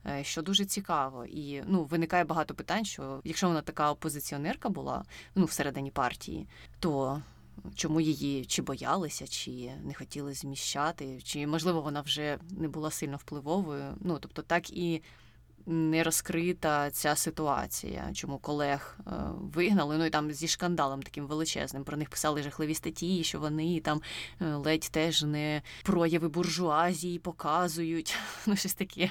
Е, 0.06 0.24
що 0.24 0.42
дуже 0.42 0.64
цікаво, 0.64 1.24
і 1.24 1.62
ну 1.66 1.84
виникає 1.84 2.24
багато 2.24 2.54
питань, 2.54 2.84
що 2.84 3.20
якщо 3.24 3.48
вона 3.48 3.62
така 3.62 3.90
опозиціонерка 3.90 4.68
була 4.68 5.04
ну 5.34 5.44
всередині 5.44 5.90
партії, 5.90 6.46
то 6.78 7.22
чому 7.74 8.00
її 8.00 8.44
чи 8.44 8.62
боялися, 8.62 9.26
чи 9.26 9.70
не 9.84 9.94
хотіли 9.94 10.34
зміщати, 10.34 11.20
чи 11.22 11.46
можливо 11.46 11.80
вона 11.80 12.00
вже 12.00 12.38
не 12.50 12.68
була 12.68 12.90
сильно 12.90 13.16
впливовою? 13.16 13.94
Ну 14.00 14.18
тобто, 14.20 14.42
так 14.42 14.70
і 14.70 15.02
не 15.66 16.02
розкрита 16.02 16.90
ця 16.90 17.16
ситуація, 17.16 18.10
чому 18.14 18.38
колег 18.38 18.98
е, 19.06 19.10
вигнали. 19.40 19.98
Ну 19.98 20.04
і 20.04 20.10
там 20.10 20.32
зі 20.32 20.48
шкандалом 20.48 21.02
таким 21.02 21.26
величезним. 21.26 21.84
Про 21.84 21.96
них 21.96 22.10
писали 22.10 22.42
жахливі 22.42 22.74
статті, 22.74 23.24
що 23.24 23.40
вони 23.40 23.80
там 23.80 24.02
е, 24.40 24.54
ледь 24.54 24.88
теж 24.90 25.22
не 25.22 25.62
прояви 25.82 26.28
буржуазії 26.28 27.18
показують. 27.18 28.16
Ну, 28.46 28.56
щось 28.56 28.74
таке. 28.74 29.10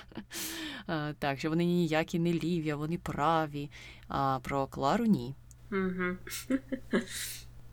Е, 0.90 1.14
так, 1.20 1.40
що 1.40 1.50
вони 1.50 1.66
ніякі 1.66 2.20
не 2.20 2.34
ліві, 2.34 2.70
а 2.70 2.76
вони 2.76 2.98
праві. 2.98 3.72
А 4.08 4.40
про 4.44 4.68
Клару 4.68 5.06
ні. 5.06 5.36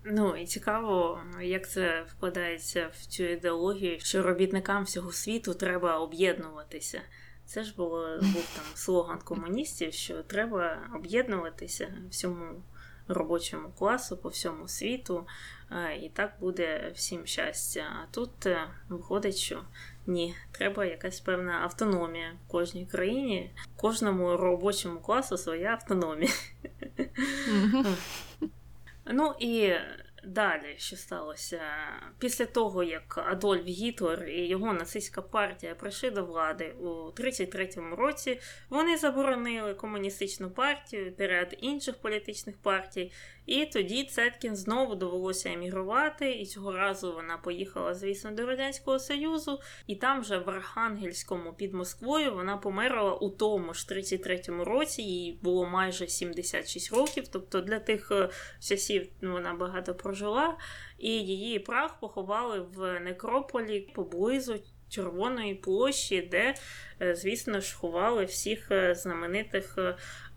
Ну 0.09 0.37
і 0.37 0.47
цікаво, 0.47 1.21
як 1.43 1.71
це 1.71 2.05
вкладається 2.09 2.91
в 2.93 3.07
цю 3.07 3.25
ідеологію, 3.25 4.01
що 4.01 4.23
робітникам 4.23 4.85
всього 4.85 5.12
світу 5.12 5.55
треба 5.55 5.99
об'єднуватися. 5.99 7.03
Це 7.46 7.64
ж 7.64 7.74
було 7.76 8.18
був 8.22 8.52
там 8.56 8.64
слоган 8.74 9.18
комуністів, 9.18 9.92
що 9.92 10.22
треба 10.22 10.78
об'єднуватися 10.94 11.94
всьому 12.11 12.62
робочому 13.09 13.68
класу 13.78 14.16
по 14.16 14.28
всьому 14.28 14.68
світу, 14.68 15.26
і 16.02 16.09
так 16.09 16.32
буде 16.40 16.92
всім 16.94 17.26
щастя. 17.26 17.85
А 18.02 18.14
тут 18.14 18.46
е, 18.46 18.68
виходить, 18.88 19.37
що 19.37 19.62
ні, 20.06 20.35
треба 20.50 20.85
якась 20.85 21.20
певна 21.20 21.52
автономія 21.52 22.32
в 22.46 22.50
кожній 22.50 22.87
країні, 22.87 23.50
кожному 23.76 24.37
робочому 24.37 25.00
класу 25.00 25.38
своя 25.38 25.70
автономія. 25.72 26.30
Ну 29.12 29.35
і 29.38 29.72
Далі, 30.27 30.75
що 30.77 30.97
сталося? 30.97 31.61
Після 32.19 32.47
того, 32.47 32.83
як 32.83 33.19
Адольф 33.29 33.65
Гітлер 33.65 34.25
і 34.29 34.47
його 34.47 34.73
нацистська 34.73 35.23
партія 35.23 35.75
прийшли 35.75 36.11
до 36.11 36.25
влади 36.25 36.75
у 36.81 36.87
33-му 36.87 37.97
році, 37.97 38.41
вони 38.69 38.97
заборонили 38.97 39.75
комуністичну 39.75 40.51
партію 40.51 41.12
та 41.12 41.25
інших 41.43 41.97
політичних 41.97 42.57
партій, 42.57 43.12
і 43.47 43.67
тоді 43.67 44.05
Цеткін 44.05 44.57
знову 44.57 44.95
довелося 44.95 45.53
емігрувати, 45.53 46.33
і 46.33 46.47
цього 46.47 46.73
разу 46.73 47.12
вона 47.12 47.39
поїхала, 47.39 47.95
звісно, 47.95 48.31
до 48.31 48.47
Радянського 48.47 48.99
Союзу, 48.99 49.61
і 49.87 49.97
там 49.97 50.25
же 50.25 50.39
в 50.39 50.51
Архангельському 50.51 51.53
під 51.53 51.75
Москвою 51.75 52.35
вона 52.35 52.57
померла 52.57 53.15
у 53.15 53.31
тому 53.31 53.75
ж 53.75 53.87
33-му 53.91 54.65
році, 54.65 55.03
їй 55.03 55.39
було 55.43 55.67
майже 55.67 56.09
76 56.09 56.93
років. 56.93 57.29
Тобто 57.29 57.61
для 57.61 57.79
тих 57.79 58.11
е, 58.11 58.29
часів 58.61 59.09
вона 59.23 59.55
багато 59.55 59.95
прожила, 59.95 60.15
і 60.98 61.11
її 61.11 61.59
прах 61.59 62.00
поховали 62.00 62.61
в 62.61 63.00
некрополі 63.00 63.81
поблизу. 63.81 64.61
Червоної 64.88 65.55
площі, 65.55 66.22
де, 66.22 66.55
е, 67.02 67.14
звісно 67.14 67.61
ж, 67.61 67.76
ховали 67.76 68.24
всіх 68.24 68.70
е, 68.70 68.94
знаменитих 68.94 69.79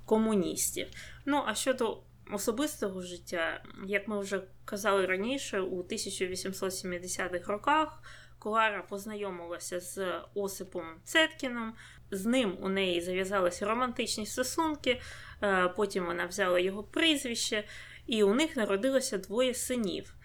комуністів. 0.05 0.87
Ну, 1.25 1.43
а 1.45 1.55
щодо 1.55 2.01
особистого 2.31 3.01
життя, 3.01 3.63
як 3.87 4.07
ми 4.07 4.19
вже 4.19 4.41
казали 4.65 5.05
раніше, 5.05 5.59
у 5.59 5.83
1870-х 5.83 7.51
роках 7.51 8.03
Клара 8.39 8.81
познайомилася 8.89 9.79
з 9.79 10.21
Осипом 10.33 10.83
Цеткіном, 11.03 11.73
з 12.11 12.25
ним 12.25 12.57
у 12.61 12.69
неї 12.69 13.01
зав'язалися 13.01 13.65
романтичні 13.65 14.25
стосунки, 14.25 15.01
е, 15.43 15.67
потім 15.67 16.05
вона 16.05 16.25
взяла 16.25 16.59
його 16.59 16.83
прізвище, 16.83 17.63
і 18.09 18.23
у 18.23 18.33
них 18.33 18.55
народилося 18.55 19.17
двоє 19.17 19.53
синів. 19.53 20.15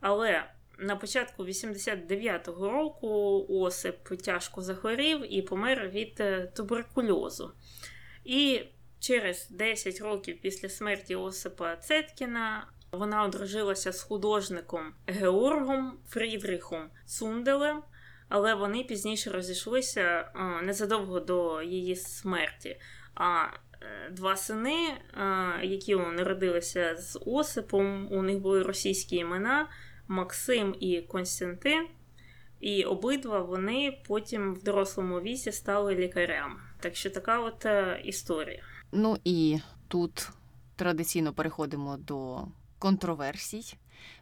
Але 0.00 0.44
на 0.78 0.96
початку 0.96 1.44
89-го 1.44 2.70
року 2.70 3.46
Осип 3.48 4.08
тяжко 4.22 4.62
захворів 4.62 5.34
і 5.34 5.42
помер 5.42 5.88
від 5.88 6.20
е, 6.20 6.52
туберкульозу. 6.54 7.52
І 8.24 8.64
Через 9.04 9.48
10 9.50 10.00
років 10.00 10.40
після 10.40 10.68
смерті 10.68 11.16
Осипа 11.16 11.76
Цеткіна 11.76 12.66
вона 12.92 13.22
одружилася 13.22 13.92
з 13.92 14.02
художником 14.02 14.94
Георгом 15.06 15.98
Фрідрихом 16.08 16.90
Цунделем, 17.06 17.82
але 18.28 18.54
вони 18.54 18.84
пізніше 18.84 19.30
розійшлися 19.30 20.00
е, 20.00 20.62
незадовго 20.62 21.20
до 21.20 21.62
її 21.62 21.96
смерті. 21.96 22.80
А 23.14 23.46
два 24.10 24.36
сини, 24.36 24.88
е, 24.88 24.96
які 25.62 25.96
народилися 25.96 26.96
з 26.96 27.20
Осипом, 27.26 28.12
у 28.12 28.22
них 28.22 28.38
були 28.38 28.62
російські 28.62 29.16
імена 29.16 29.68
Максим 30.08 30.76
і 30.80 31.00
Константин. 31.00 31.86
І 32.60 32.84
обидва 32.84 33.40
вони 33.40 34.02
потім 34.08 34.54
в 34.54 34.62
дорослому 34.62 35.20
віці 35.20 35.52
стали 35.52 35.94
лікарями. 35.94 36.60
Так 36.80 36.96
що 36.96 37.10
така 37.10 37.40
от 37.40 37.66
історія. 38.04 38.62
Ну 38.92 39.16
і 39.24 39.58
тут 39.88 40.28
традиційно 40.76 41.32
переходимо 41.32 41.96
до 41.96 42.46
контроверсій. 42.78 43.76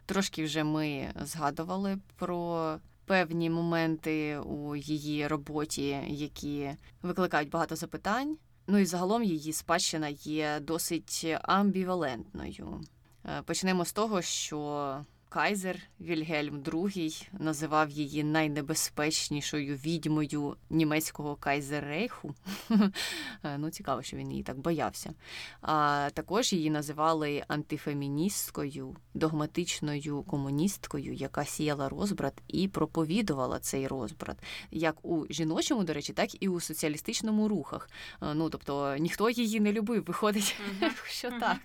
Трошки 0.05 0.43
вже 0.43 0.63
ми 0.63 1.13
згадували 1.21 1.97
про 2.15 2.79
певні 3.05 3.49
моменти 3.49 4.37
у 4.37 4.75
її 4.75 5.27
роботі, 5.27 5.97
які 6.07 6.71
викликають 7.01 7.49
багато 7.49 7.75
запитань. 7.75 8.37
Ну 8.67 8.77
і 8.77 8.85
загалом 8.85 9.23
її 9.23 9.53
спадщина 9.53 10.07
є 10.09 10.59
досить 10.59 11.25
амбівалентною. 11.41 12.81
Е, 13.25 13.41
почнемо 13.41 13.85
з 13.85 13.93
того, 13.93 14.21
що 14.21 15.05
Кайзер 15.33 15.79
Вільгельм 16.01 16.61
II 16.61 17.27
називав 17.39 17.89
її 17.89 18.23
найнебезпечнішою 18.23 19.75
відьмою 19.75 20.57
німецького 20.69 21.35
кайзеррейху. 21.35 22.35
ну, 23.57 23.69
цікаво, 23.69 24.01
що 24.03 24.17
він 24.17 24.31
її 24.31 24.43
так 24.43 24.57
боявся. 24.57 25.13
А 25.61 26.09
також 26.13 26.53
її 26.53 26.69
називали 26.69 27.43
антифеміністкою, 27.47 28.95
догматичною 29.13 30.23
комуністкою, 30.23 31.13
яка 31.13 31.45
сіяла 31.45 31.89
розбрат 31.89 32.33
і 32.47 32.67
проповідувала 32.67 33.59
цей 33.59 33.87
розбрат, 33.87 34.37
як 34.71 35.05
у 35.05 35.25
жіночому, 35.29 35.83
до 35.83 35.93
речі, 35.93 36.13
так 36.13 36.43
і 36.43 36.47
у 36.47 36.59
соціалістичному 36.59 37.47
рухах. 37.47 37.89
Ну 38.21 38.49
тобто 38.49 38.97
ніхто 38.97 39.29
її 39.29 39.59
не 39.59 39.71
любив, 39.71 40.03
виходить, 40.05 40.55
що 41.05 41.29
так. 41.29 41.57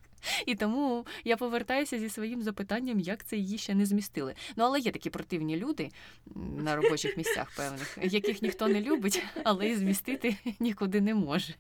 І 0.47 0.55
тому 0.55 1.07
я 1.25 1.37
повертаюся 1.37 1.99
зі 1.99 2.09
своїм 2.09 2.43
запитанням, 2.43 3.01
як 3.01 3.25
це 3.25 3.37
її 3.37 3.59
ще 3.59 3.75
не 3.75 3.87
змістили. 3.87 4.35
Ну, 4.57 4.65
але 4.65 4.81
є 4.81 4.91
такі 4.91 5.11
противні 5.11 5.57
люди 5.57 5.91
на 6.59 6.77
робочих 6.77 7.17
місцях 7.17 7.53
певних, 7.57 7.99
яких 8.03 8.43
ніхто 8.43 8.69
не 8.69 8.81
любить, 8.81 9.23
але 9.45 9.69
і 9.69 9.77
змістити 9.77 10.37
нікуди 10.61 11.01
не 11.01 11.15
може. 11.15 11.55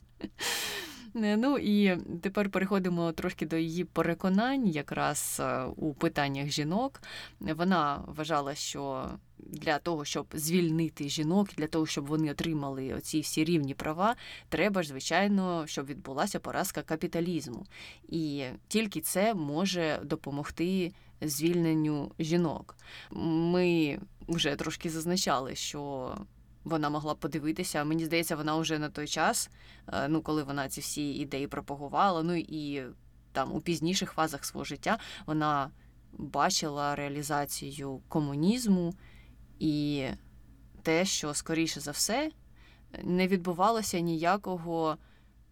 Ну 1.14 1.58
і 1.58 1.96
тепер 2.22 2.50
переходимо 2.50 3.12
трошки 3.12 3.46
до 3.46 3.56
її 3.56 3.84
переконань, 3.84 4.66
якраз 4.66 5.36
е, 5.40 5.64
у 5.64 5.94
питаннях 5.94 6.48
жінок. 6.48 7.02
Вона 7.40 8.04
вважала, 8.06 8.54
що 8.54 9.10
для 9.38 9.78
того, 9.78 10.04
щоб 10.04 10.26
звільнити 10.32 11.08
жінок, 11.08 11.48
для 11.56 11.66
того, 11.66 11.86
щоб 11.86 12.06
вони 12.06 12.30
отримали 12.30 12.94
оці 12.94 13.20
всі 13.20 13.44
рівні 13.44 13.74
права, 13.74 14.16
треба 14.48 14.82
ж, 14.82 14.88
звичайно, 14.88 15.66
щоб 15.66 15.86
відбулася 15.86 16.40
поразка 16.40 16.82
капіталізму. 16.82 17.66
І 18.08 18.44
тільки 18.68 19.00
це 19.00 19.34
може 19.34 20.00
допомогти 20.04 20.92
звільненню 21.20 22.12
жінок. 22.18 22.76
Ми 23.10 23.98
вже 24.28 24.56
трошки 24.56 24.90
зазначали, 24.90 25.54
що. 25.54 26.14
Вона 26.68 26.90
могла 26.90 27.14
подивитися. 27.14 27.84
Мені 27.84 28.04
здається, 28.04 28.36
вона 28.36 28.56
вже 28.56 28.78
на 28.78 28.88
той 28.88 29.06
час, 29.06 29.50
е, 29.92 30.08
ну 30.08 30.22
коли 30.22 30.42
вона 30.42 30.68
ці 30.68 30.80
всі 30.80 31.14
ідеї 31.14 31.46
пропагувала, 31.46 32.22
ну 32.22 32.36
і 32.36 32.82
там 33.32 33.52
у 33.52 33.60
пізніших 33.60 34.12
фазах 34.12 34.44
свого 34.44 34.64
життя 34.64 34.98
вона 35.26 35.70
бачила 36.12 36.96
реалізацію 36.96 38.00
комунізму 38.08 38.94
і 39.58 40.06
те, 40.82 41.04
що, 41.04 41.34
скоріше 41.34 41.80
за 41.80 41.90
все, 41.90 42.30
не 43.02 43.28
відбувалося 43.28 44.00
ніякого 44.00 44.96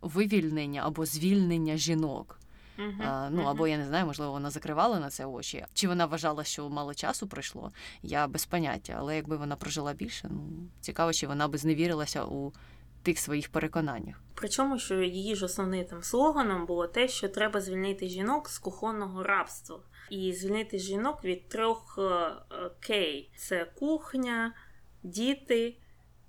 вивільнення 0.01 0.83
або 0.85 1.07
звільнення 1.07 1.77
жінок. 1.77 2.41
Мгм, 2.79 3.03
А, 3.03 3.31
ну 3.31 3.43
або 3.43 3.69
я 3.69 3.79
не 3.79 3.87
знаю, 3.87 4.07
можливо, 4.07 4.33
вона 4.33 4.51
закривала 4.51 5.01
на 5.01 5.11
це 5.11 5.25
очі. 5.27 5.65
Чи 5.75 5.89
вона 5.89 6.07
вважала, 6.07 6.45
що 6.45 6.69
мало 6.69 6.95
часу 6.95 7.27
пройшло? 7.27 7.73
Я 8.03 8.27
без 8.27 8.47
поняття. 8.47 8.97
Але 8.99 9.17
якби 9.17 9.37
вона 9.37 9.57
прожила 9.57 9.93
більше, 9.93 10.29
ну 10.31 10.69
цікаво, 10.81 11.13
чи 11.13 11.27
вона 11.27 11.49
би 11.49 11.59
зневірилася 11.59 12.25
у 12.25 12.53
тих 13.03 13.19
своїх 13.19 13.49
переконаннях. 13.49 14.21
Причому, 14.35 14.79
що 14.79 15.03
її 15.03 15.37
ж 15.37 15.45
основним 15.45 15.85
там 15.85 16.03
слоганом 16.03 16.67
було 16.67 16.87
те, 16.87 17.09
що 17.09 17.29
треба 17.29 17.61
звільнити 17.61 18.09
жінок 18.09 18.49
з 18.49 18.59
кухонного 18.59 19.23
рабства. 19.23 19.79
І 20.11 20.33
звільнити 20.33 20.79
жінок 20.79 21.25
від 21.25 21.49
трьох 21.49 21.99
е, 21.99 22.03
е, 22.03 22.71
кей: 22.81 23.31
це 23.37 23.65
кухня, 23.65 24.55
діти 25.03 25.77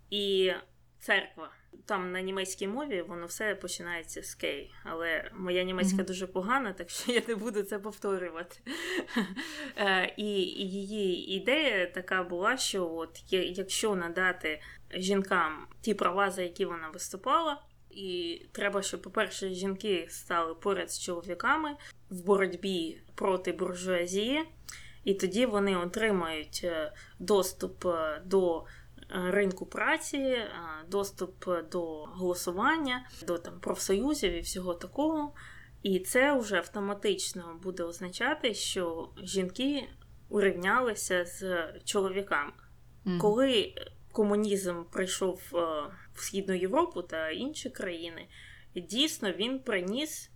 і 0.10 0.52
церква. 1.00 1.50
Там 1.88 2.12
на 2.12 2.22
німецькій 2.22 2.68
мові 2.68 3.02
воно 3.02 3.26
все 3.26 3.56
починається 3.56 4.24
з 4.24 4.36
кей, 4.36 4.74
але 4.84 5.32
моя 5.34 5.64
німецька 5.64 5.96
Мгм. 5.96 6.06
дуже 6.06 6.28
погана, 6.28 6.74
так 6.74 6.90
що 6.90 7.12
я 7.12 7.22
не 7.28 7.36
буду 7.36 7.64
це 7.64 7.80
повторювати. 7.80 8.60
Е, 9.78 10.14
І 10.18 10.26
її 10.26 11.36
ідея 11.36 11.86
така 11.86 12.24
була, 12.24 12.58
що 12.58 12.90
от 12.94 13.24
якщо 13.32 13.96
надати 13.96 14.62
жінкам 14.94 15.68
ті 15.82 15.94
права, 15.94 16.32
за 16.32 16.42
які 16.42 16.66
вона 16.66 16.90
виступала, 16.90 17.62
і 17.92 18.42
треба, 18.52 18.82
щоб, 18.82 19.02
по-перше, 19.02 19.50
жінки 19.50 20.08
стали 20.10 20.56
поряд 20.56 20.92
з 20.92 21.00
чоловіками 21.00 21.76
в 22.10 22.26
боротьбі 22.26 23.02
проти 23.16 23.52
буржуазії, 23.52 24.44
і 25.04 25.14
тоді 25.14 25.46
вони 25.46 25.78
отримають 25.78 26.62
е, 26.64 26.94
доступ 27.20 27.86
е, 27.86 28.22
до 28.26 28.66
ринку 29.10 29.66
праці, 29.66 30.18
е, 30.18 30.50
доступ 30.88 31.46
до 31.72 32.04
голосування, 32.04 33.10
до 33.28 33.38
там 33.38 33.60
профсоюзів 33.60 34.34
і 34.34 34.40
всього 34.40 34.74
такого. 34.74 35.34
І 35.84 36.00
це 36.00 36.38
вже 36.38 36.58
автоматично 36.58 37.60
буде 37.64 37.84
означати, 37.84 38.54
що 38.54 39.10
жінки 39.24 39.90
урівнялися 40.30 41.26
з 41.26 41.68
чоловіками. 41.84 42.52
Мгм. 43.06 43.20
Коли 43.20 43.74
комунізм 44.12 44.84
прийшов 44.84 45.42
е, 45.54 45.58
в 46.14 46.22
Східну 46.22 46.54
Європу 46.54 47.02
та 47.02 47.30
інші 47.30 47.70
країни, 47.70 48.28
дійсно 48.76 49.32
він 49.32 49.60
приніс 49.60 50.32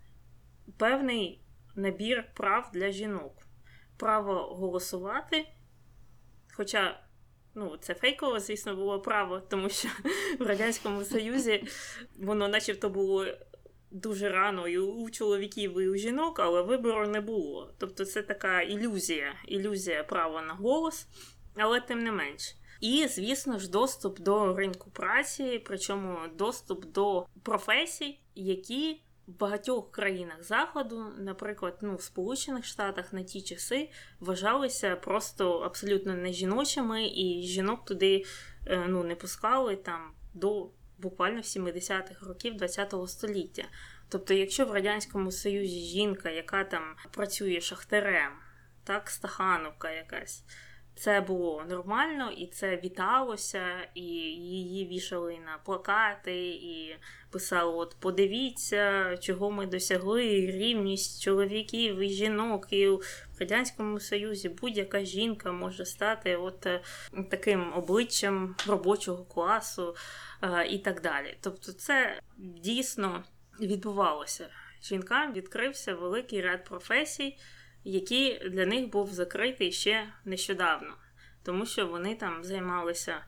певний 0.77 1.41
набір 1.75 2.25
прав 2.33 2.69
для 2.73 2.91
жінок. 2.91 3.33
Право 3.97 4.33
голосувати. 4.33 5.47
Хоча, 6.53 6.99
ну, 7.55 7.77
це 7.81 7.93
фейково, 7.93 8.39
звісно, 8.39 8.75
було 8.75 8.99
право, 8.99 9.39
тому 9.39 9.69
що 9.69 9.89
в 10.39 10.43
Радянському 10.43 11.03
Союзі 11.03 11.63
воно 12.19 12.47
начебто 12.47 12.89
було 12.89 13.25
дуже 13.91 14.29
рано 14.29 14.67
і 14.67 14.77
у 14.77 15.09
чоловіків, 15.09 15.79
і 15.79 15.87
у 15.89 15.95
жінок, 15.95 16.39
але 16.39 16.61
вибору 16.61 17.07
не 17.07 17.21
було. 17.21 17.73
Тобто 17.77 18.05
це 18.05 18.21
така 18.21 18.61
ілюзія, 18.61 19.33
ілюзія 19.47 20.03
права 20.03 20.41
на 20.41 20.53
голос, 20.53 21.07
але 21.55 21.81
тим 21.81 21.99
не 21.99 22.11
менш. 22.11 22.55
І, 22.81 23.07
звісно 23.07 23.59
ж, 23.59 23.69
доступ 23.69 24.19
до 24.19 24.55
ринку 24.55 24.91
праці, 24.91 25.61
причому 25.65 26.17
доступ 26.37 26.85
до 26.85 27.25
професій, 27.43 28.19
які 28.35 29.01
в 29.35 29.39
багатьох 29.39 29.91
країнах 29.91 30.43
заходу, 30.43 31.05
наприклад, 31.17 31.77
ну, 31.81 31.95
в 31.95 32.01
Сполучених 32.01 32.65
Штатах 32.65 33.13
на 33.13 33.23
ті 33.23 33.41
часи 33.41 33.89
вважалися 34.19 34.95
просто 34.95 35.59
абсолютно 35.59 36.13
не 36.15 36.33
жіночими, 36.33 37.07
і 37.07 37.43
жінок 37.43 37.85
туди 37.85 38.25
е, 38.67 38.85
ну, 38.87 39.03
не 39.03 39.15
пускали 39.15 39.75
там 39.75 40.11
до 40.33 40.69
буквально 40.97 41.41
70-х 41.41 42.27
років 42.27 42.57
ХХ 42.59 43.07
століття. 43.07 43.63
Тобто, 44.09 44.33
якщо 44.33 44.65
в 44.65 44.71
Радянському 44.71 45.31
Союзі 45.31 45.79
жінка, 45.79 46.29
яка 46.29 46.63
там 46.63 46.83
працює 47.11 47.61
шахтарем, 47.61 48.31
так, 48.83 49.09
стахановка 49.09 49.91
якась, 49.91 50.43
це 50.95 51.21
було 51.21 51.63
нормально, 51.69 52.31
і 52.31 52.47
це 52.47 52.77
віталося, 52.83 53.63
і 53.95 54.01
її 54.01 54.87
вішали 54.87 55.39
на 55.45 55.57
плакати, 55.65 56.47
і 56.49 56.95
писали: 57.29 57.73
от 57.73 57.95
подивіться, 57.99 59.17
чого 59.17 59.51
ми 59.51 59.65
досягли, 59.65 60.23
рівність 60.51 61.21
чоловіків 61.21 61.99
і 61.99 62.09
жінок. 62.09 62.67
І 62.73 62.87
в 62.87 63.01
Радянському 63.39 63.99
Союзі 63.99 64.49
будь-яка 64.49 65.03
жінка 65.03 65.51
може 65.51 65.85
стати 65.85 66.35
от 66.35 66.65
е, 66.65 66.81
таким 67.29 67.73
обличчям 67.73 68.55
робочого 68.67 69.23
класу 69.23 69.95
е, 70.41 70.67
і 70.67 70.79
так 70.79 71.01
далі. 71.01 71.37
Тобто, 71.41 71.71
це 71.71 72.19
дійсно 72.37 73.23
відбувалося. 73.59 74.49
Жінкам 74.83 75.33
відкрився 75.33 75.95
великий 75.95 76.41
ряд 76.41 76.65
професій, 76.65 77.37
який 77.83 78.49
для 78.49 78.65
них 78.65 78.89
був 78.89 79.13
закритий 79.13 79.71
ще 79.71 80.13
нещодавно, 80.25 80.93
тому 81.43 81.65
що 81.65 81.87
вони 81.87 82.15
там 82.15 82.43
займалися 82.43 83.25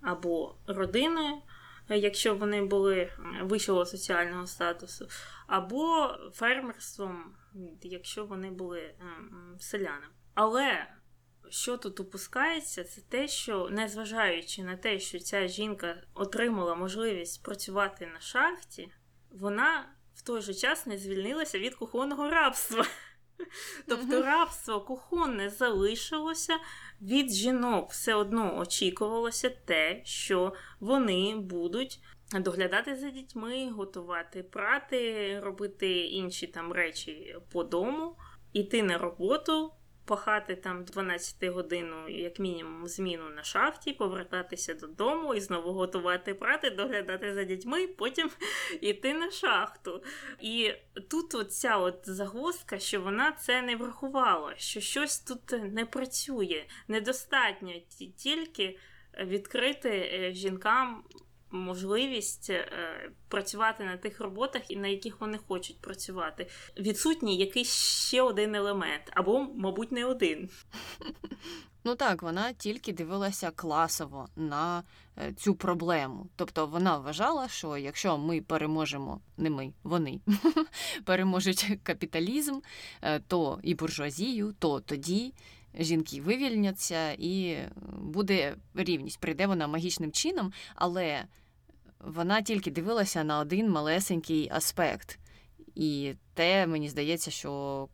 або 0.00 0.56
родиною, 0.66 1.42
якщо 1.88 2.34
вони 2.34 2.62
були 2.62 3.12
вищого 3.42 3.86
соціального 3.86 4.46
статусу, 4.46 5.08
або 5.46 6.14
фермерством, 6.34 7.34
якщо 7.82 8.24
вони 8.24 8.50
були 8.50 8.94
ем, 9.00 9.56
селянами. 9.60 10.14
Але 10.34 10.86
що 11.48 11.76
тут 11.76 12.00
упускається, 12.00 12.84
це 12.84 13.00
те, 13.00 13.28
що 13.28 13.68
незважаючи 13.70 14.62
на 14.62 14.76
те, 14.76 14.98
що 14.98 15.18
ця 15.18 15.48
жінка 15.48 16.02
отримала 16.14 16.74
можливість 16.74 17.42
працювати 17.42 18.06
на 18.06 18.20
шахті, 18.20 18.92
вона 19.30 19.88
в 20.14 20.22
той 20.22 20.40
же 20.40 20.54
час 20.54 20.86
не 20.86 20.98
звільнилася 20.98 21.58
від 21.58 21.74
кухонного 21.74 22.30
рабства. 22.30 22.86
Тобто 23.88 24.22
рабство 24.22 24.80
кухонне 24.80 25.50
залишилося 25.50 26.58
від 27.02 27.32
жінок, 27.32 27.90
все 27.90 28.14
одно 28.14 28.58
очікувалося 28.58 29.50
те, 29.50 30.02
що 30.04 30.52
вони 30.80 31.36
будуть 31.36 32.00
доглядати 32.32 32.96
за 32.96 33.10
дітьми, 33.10 33.70
готувати 33.70 34.42
прати, 34.42 35.40
робити 35.40 36.00
інші 36.00 36.46
там 36.46 36.72
речі 36.72 37.36
по 37.52 37.64
дому, 37.64 38.16
іти 38.52 38.82
на 38.82 38.98
роботу, 38.98 39.72
пахати 40.06 40.56
там 40.56 40.84
12 40.84 41.44
годину, 41.44 42.08
як 42.08 42.38
мінімум, 42.38 42.88
зміну 42.88 43.28
на 43.28 43.42
шахті, 43.42 43.92
повертатися 43.92 44.74
додому 44.74 45.34
і 45.34 45.40
знову 45.40 45.72
готувати 45.72 46.34
прати, 46.34 46.70
доглядати 46.70 47.34
за 47.34 47.44
дітьми, 47.44 47.86
потім 47.86 48.30
іти 48.80 49.14
на 49.14 49.30
шахту. 49.30 50.02
І 50.40 50.72
тут 51.10 51.34
от 51.34 51.52
ця 51.52 51.76
от 51.76 52.00
загвоздка, 52.04 52.78
що 52.78 53.00
вона 53.00 53.32
це 53.32 53.62
не 53.62 53.76
врахувала, 53.76 54.54
що 54.56 54.80
щось 54.80 55.18
тут 55.18 55.52
не 55.72 55.86
працює, 55.86 56.64
недостатньо 56.88 57.72
тільки 58.16 58.78
відкрити 59.24 59.90
е, 59.90 60.32
жінкам. 60.32 61.04
Можливість 61.56 62.50
е, 62.50 63.10
працювати 63.28 63.84
на 63.84 63.96
тих 63.96 64.20
роботах, 64.20 64.70
і 64.70 64.76
на 64.76 64.88
яких 64.88 65.20
вони 65.20 65.38
хочуть 65.38 65.80
працювати. 65.80 66.46
Відсутній 66.78 67.36
якийсь 67.36 67.72
ще 68.06 68.22
один 68.22 68.54
елемент, 68.54 69.02
або, 69.10 69.46
мабуть, 69.54 69.92
не 69.92 70.04
один. 70.04 70.50
Ну 71.86 71.94
так, 71.94 72.22
вона 72.22 72.52
тільки 72.52 72.92
дивилася 72.92 73.50
класово 73.50 74.28
на 74.36 74.82
е, 75.18 75.32
цю 75.32 75.54
проблему. 75.54 76.26
Тобто 76.36 76.66
вона 76.66 76.98
вважала, 76.98 77.48
що 77.48 77.76
якщо 77.76 78.18
ми 78.18 78.40
переможемо, 78.40 79.20
не 79.36 79.50
ми, 79.50 79.72
вони 79.82 80.20
переможуть 81.04 81.78
капіталізм, 81.82 82.60
е, 83.02 83.20
то 83.20 83.60
і 83.62 83.74
буржуазію, 83.74 84.54
то 84.58 84.80
тоді 84.80 85.34
жінки 85.78 86.20
вивільняться 86.20 87.12
і 87.12 87.58
буде 87.98 88.56
рівність. 88.74 89.20
Прийде 89.20 89.46
вона 89.46 89.66
магічним 89.66 90.12
чином, 90.12 90.52
але 90.74 91.24
вона 92.06 92.42
тільки 92.42 92.70
дивилася 92.70 93.24
на 93.24 93.38
один 93.38 93.70
малесенький 93.70 94.48
аспект. 94.52 95.18
І 95.74 96.14
те, 96.34 96.66
мені 96.66 96.88
здається, 96.88 97.30
що 97.30 97.88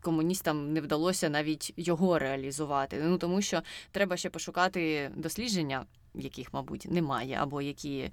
комуністам 0.00 0.72
не 0.72 0.80
вдалося 0.80 1.28
навіть 1.28 1.72
його 1.76 2.18
реалізувати. 2.18 3.00
Ну 3.04 3.18
тому 3.18 3.42
що 3.42 3.62
треба 3.90 4.16
ще 4.16 4.30
пошукати 4.30 5.10
дослідження 5.16 5.86
яких, 6.18 6.54
мабуть, 6.54 6.86
немає, 6.90 7.38
або 7.40 7.62
які 7.62 8.10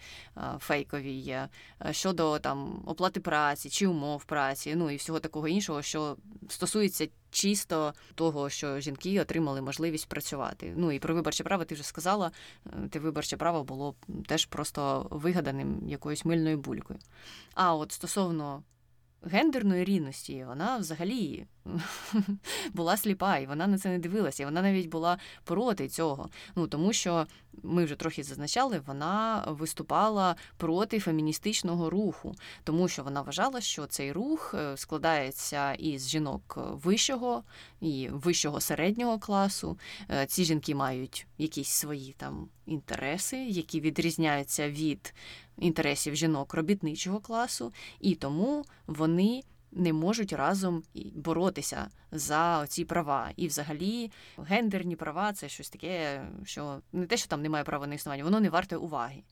фейкові 0.59 1.11
є, 1.11 1.49
щодо 1.91 2.39
там 2.39 2.83
оплати 2.85 3.19
праці 3.19 3.69
чи 3.69 3.87
умов 3.87 4.25
праці, 4.25 4.75
ну 4.75 4.89
і 4.89 4.95
всього 4.95 5.19
такого 5.19 5.47
іншого, 5.47 5.81
що 5.81 6.17
стосується 6.49 7.07
чисто 7.35 7.93
того, 8.15 8.49
що 8.49 8.79
жінки 8.79 9.21
отримали 9.21 9.61
можливість 9.61 10.09
працювати. 10.09 10.73
Ну 10.77 10.91
і 10.91 10.99
про 10.99 11.15
виборче 11.15 11.43
право 11.43 11.65
ти 11.65 11.75
вже 11.75 11.83
сказала, 11.83 12.31
е, 12.65 12.69
те 12.89 12.99
виборче 12.99 13.37
право 13.37 13.63
було 13.63 13.95
теж 14.27 14.45
просто 14.45 15.07
вигаданим 15.11 15.83
якоюсь 15.87 16.25
мильною 16.25 16.57
булькою. 16.57 16.99
А 17.53 17.75
от 17.75 17.91
стосовно 17.91 18.63
гендерної 19.25 19.83
рівності 19.83 20.45
вона 20.47 20.77
взагалі 20.77 21.45
була 22.73 22.97
сліпа, 22.97 23.37
і 23.37 23.45
вона 23.45 23.67
на 23.67 23.77
це 23.77 23.89
не 23.89 23.99
дивилася. 23.99 24.43
І 24.43 24.45
вона 24.45 24.61
навіть 24.61 24.89
була 24.89 25.17
проти 25.43 25.87
цього. 25.87 26.29
Ну 26.55 26.67
тому 26.67 26.93
що 26.93 27.27
ми 27.63 27.85
вже 27.85 27.95
трохи 27.95 28.23
зазначали, 28.23 28.81
вона 28.85 29.45
виступала 29.47 30.35
проти 30.57 30.99
феміністичного 30.99 31.89
руху, 31.89 32.35
тому 32.63 32.87
що 32.87 33.03
вона 33.03 33.21
вважала, 33.21 33.61
що 33.61 33.85
цей 33.85 34.11
рух 34.11 34.53
е, 34.57 34.77
складається 34.77 35.73
із 35.73 36.09
жінок 36.09 36.57
вищого 36.57 37.43
і 37.81 38.09
вищого 38.11 38.61
середнього 38.61 39.19
класу. 39.19 39.79
Е, 40.11 40.25
ці 40.25 40.45
жінки 40.45 40.75
мають 40.75 41.27
якісь 41.37 41.69
свої 41.69 42.15
там 42.17 42.49
інтереси, 42.65 43.37
які 43.37 43.81
відрізняються 43.81 44.69
від 44.69 45.13
інтересів 45.57 46.15
жінок 46.15 46.53
робітничого 46.53 47.19
класу, 47.19 47.73
і 47.99 48.15
тому 48.15 48.65
вони 48.87 49.43
не 49.71 49.93
можуть 49.93 50.33
разом 50.33 50.83
боротися 51.15 51.89
за 52.11 52.67
ці 52.67 52.85
права. 52.85 53.31
І, 53.35 53.47
взагалі, 53.47 54.11
гендерні 54.37 54.95
права 54.95 55.33
це 55.33 55.49
щось 55.49 55.69
таке, 55.69 56.25
що 56.43 56.81
не 56.93 57.05
те, 57.05 57.17
що 57.17 57.27
там 57.27 57.41
немає 57.41 57.63
права 57.63 57.87
на 57.87 57.95
існування, 57.95 58.23
воно 58.23 58.39
не 58.39 58.49
варте 58.49 58.77
уваги. 58.77 59.23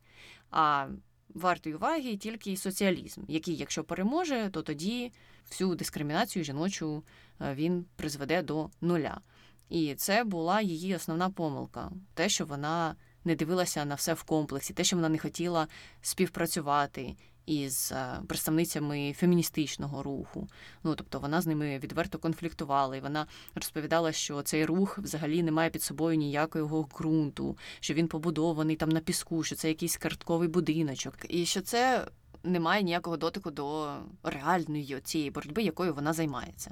А 0.52 0.88
вартої 1.30 1.76
уваги 1.76 2.18
тільки 2.18 2.58
соціалізм, 2.58 3.22
який, 3.28 3.56
якщо 3.56 3.84
переможе, 3.84 4.50
то 4.54 4.62
тоді 4.62 5.12
всю 5.50 5.76
дискримінацію 5.76 6.46
жіночу 6.46 7.04
е, 7.42 7.54
він 7.54 7.86
призведе 7.96 8.42
до 8.42 8.70
нуля. 8.82 9.22
І 9.70 9.96
це 9.96 10.24
була 10.24 10.62
її 10.62 10.96
основна 10.96 11.30
помилка, 11.30 11.92
те, 12.14 12.30
що 12.30 12.46
вона 12.46 12.96
не 13.26 13.36
дивилася 13.36 13.86
на 13.86 13.96
все 13.96 14.14
в 14.14 14.24
комплексі, 14.24 14.74
те, 14.74 14.84
що 14.84 14.96
вона 14.96 15.10
не 15.10 15.18
хотіла 15.18 15.68
співпрацювати 16.02 17.16
із 17.46 17.92
е, 17.92 18.22
представницями 18.28 19.14
феміністичного 19.18 20.04
руху. 20.04 20.48
Ну 20.84 20.96
тобто 20.96 21.20
вона 21.20 21.42
з 21.42 21.48
ними 21.48 21.80
відверто 21.80 22.20
конфліктувала, 22.20 22.96
і 22.96 23.00
вона 23.00 23.28
розповідала, 23.56 24.12
що 24.12 24.42
цей 24.42 24.66
рух 24.66 24.98
взагалі 24.98 25.44
не 25.44 25.52
має 25.52 25.70
під 25.70 25.84
собою 25.84 26.18
ніякого 26.18 26.90
ґрунту, 26.98 27.58
що 27.80 27.94
він 27.94 28.08
побудований 28.08 28.76
там 28.76 28.90
на 28.90 29.00
піску, 29.00 29.44
що 29.44 29.56
це 29.56 29.68
якийсь 29.68 29.98
картковий 29.98 30.48
будиночок, 30.48 31.14
і 31.30 31.46
що 31.46 31.62
це 31.62 32.08
немає 32.44 32.84
ніякого 32.84 33.18
дотику 33.18 33.52
до 33.52 33.98
реальної 34.24 35.02
цієї 35.04 35.32
боротьби, 35.32 35.64
якою 35.64 35.94
вона 35.94 36.14
займається. 36.14 36.72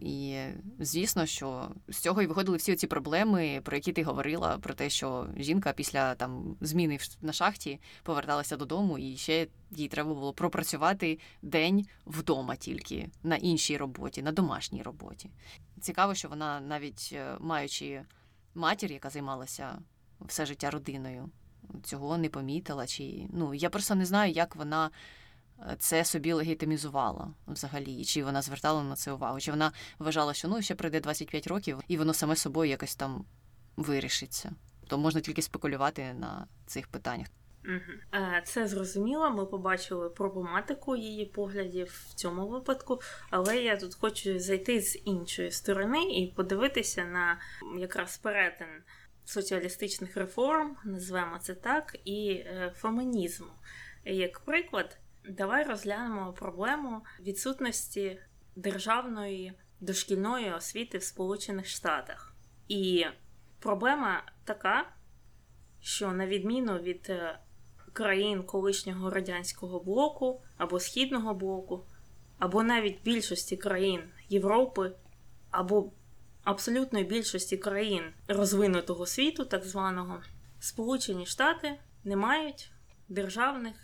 І 0.00 0.40
звісно, 0.78 1.26
що 1.26 1.70
з 1.88 1.98
цього 1.98 2.22
і 2.22 2.26
виходили 2.26 2.56
всі 2.56 2.76
ці 2.76 2.86
проблеми, 2.86 3.60
про 3.64 3.76
які 3.76 3.92
ти 3.92 4.02
говорила, 4.02 4.58
про 4.58 4.74
те, 4.74 4.90
що 4.90 5.26
жінка 5.36 5.72
після 5.72 6.14
там 6.14 6.56
зміни 6.60 6.98
на 7.20 7.32
шахті 7.32 7.80
поверталася 8.02 8.56
додому, 8.56 8.98
і 8.98 9.16
ще 9.16 9.46
їй 9.70 9.88
треба 9.88 10.14
було 10.14 10.32
пропрацювати 10.32 11.18
день 11.42 11.86
вдома 12.06 12.56
тільки 12.56 13.08
на 13.22 13.36
іншій 13.36 13.76
роботі, 13.76 14.22
на 14.22 14.32
домашній 14.32 14.82
роботі. 14.82 15.30
Цікаво, 15.80 16.14
що 16.14 16.28
вона 16.28 16.60
навіть 16.60 17.10
е, 17.12 17.36
маючи 17.40 18.02
матір, 18.54 18.92
яка 18.92 19.10
займалася 19.10 19.78
все 20.20 20.46
життя 20.46 20.70
родиною 20.70 21.30
цього 21.82 22.18
не 22.18 22.28
помітила. 22.28 22.86
Чи 22.86 23.26
ну 23.32 23.54
я 23.54 23.70
просто 23.70 23.94
не 23.94 24.06
знаю, 24.06 24.32
як 24.32 24.56
вона 24.56 24.90
е, 25.58 25.76
це 25.78 26.04
собі 26.04 26.32
легітимізувала 26.32 27.30
взагалі, 27.46 28.04
чи 28.04 28.24
вона 28.24 28.42
звертала 28.42 28.82
на 28.82 28.96
це 28.96 29.12
увагу, 29.12 29.40
чи 29.40 29.50
вона 29.50 29.72
вважала, 29.98 30.34
що 30.34 30.48
ну 30.48 30.62
ще 30.62 30.74
пройде 30.74 31.00
25 31.00 31.46
років, 31.46 31.80
і 31.88 31.96
воно 31.96 32.14
саме 32.14 32.36
собою 32.36 32.70
якось 32.70 32.96
там 32.96 33.24
вирішиться. 33.76 34.52
То 34.86 34.98
можна 34.98 35.20
тільки 35.20 35.42
спекулювати 35.42 36.14
на 36.14 36.46
цих 36.66 36.88
питаннях. 36.88 37.26
Це 38.44 38.68
зрозуміло. 38.68 39.30
Ми 39.30 39.46
побачили 39.46 40.10
проблематику 40.10 40.96
її 40.96 41.26
поглядів 41.26 42.06
в 42.08 42.14
цьому 42.14 42.48
випадку, 42.48 43.00
але 43.30 43.56
я 43.56 43.76
тут 43.76 43.94
хочу 43.94 44.38
зайти 44.38 44.80
з 44.80 44.98
іншої 45.04 45.50
сторони 45.50 46.02
і 46.02 46.32
подивитися 46.36 47.04
на 47.04 47.38
якраз 47.78 48.18
перетин 48.18 48.68
соціалістичних 49.30 50.16
реформ, 50.16 50.76
назвемо 50.84 51.38
це 51.38 51.54
так, 51.54 51.96
і 52.04 52.30
е, 52.30 52.72
фемінізму. 52.76 53.52
Як 54.04 54.40
приклад, 54.40 54.98
давай 55.28 55.64
розглянемо 55.64 56.32
проблему 56.32 57.02
відсутності 57.20 58.20
державної 58.56 59.52
дошкільної 59.80 60.52
освіти 60.52 60.98
в 60.98 61.02
Сполучених 61.02 61.66
Штатах. 61.66 62.34
І 62.68 63.06
проблема 63.58 64.22
така, 64.44 64.88
що 65.80 66.12
на 66.12 66.26
відміну 66.26 66.78
від 66.78 67.06
е, 67.10 67.38
країн 67.92 68.42
колишнього 68.42 69.10
радянського 69.10 69.80
блоку 69.80 70.42
або 70.56 70.80
Східного 70.80 71.34
блоку, 71.34 71.84
або 72.38 72.62
навіть 72.62 73.02
більшості 73.02 73.56
країн 73.56 74.02
Європи, 74.28 74.92
або 75.50 75.92
абсолютної 76.44 77.04
більшості 77.04 77.56
країн 77.56 78.02
розвинутого 78.28 79.06
світу, 79.06 79.44
так 79.44 79.64
званого, 79.64 80.22
Сполучені 80.60 81.26
Штати 81.26 81.78
не 82.04 82.16
мають 82.16 82.70
державних 83.08 83.74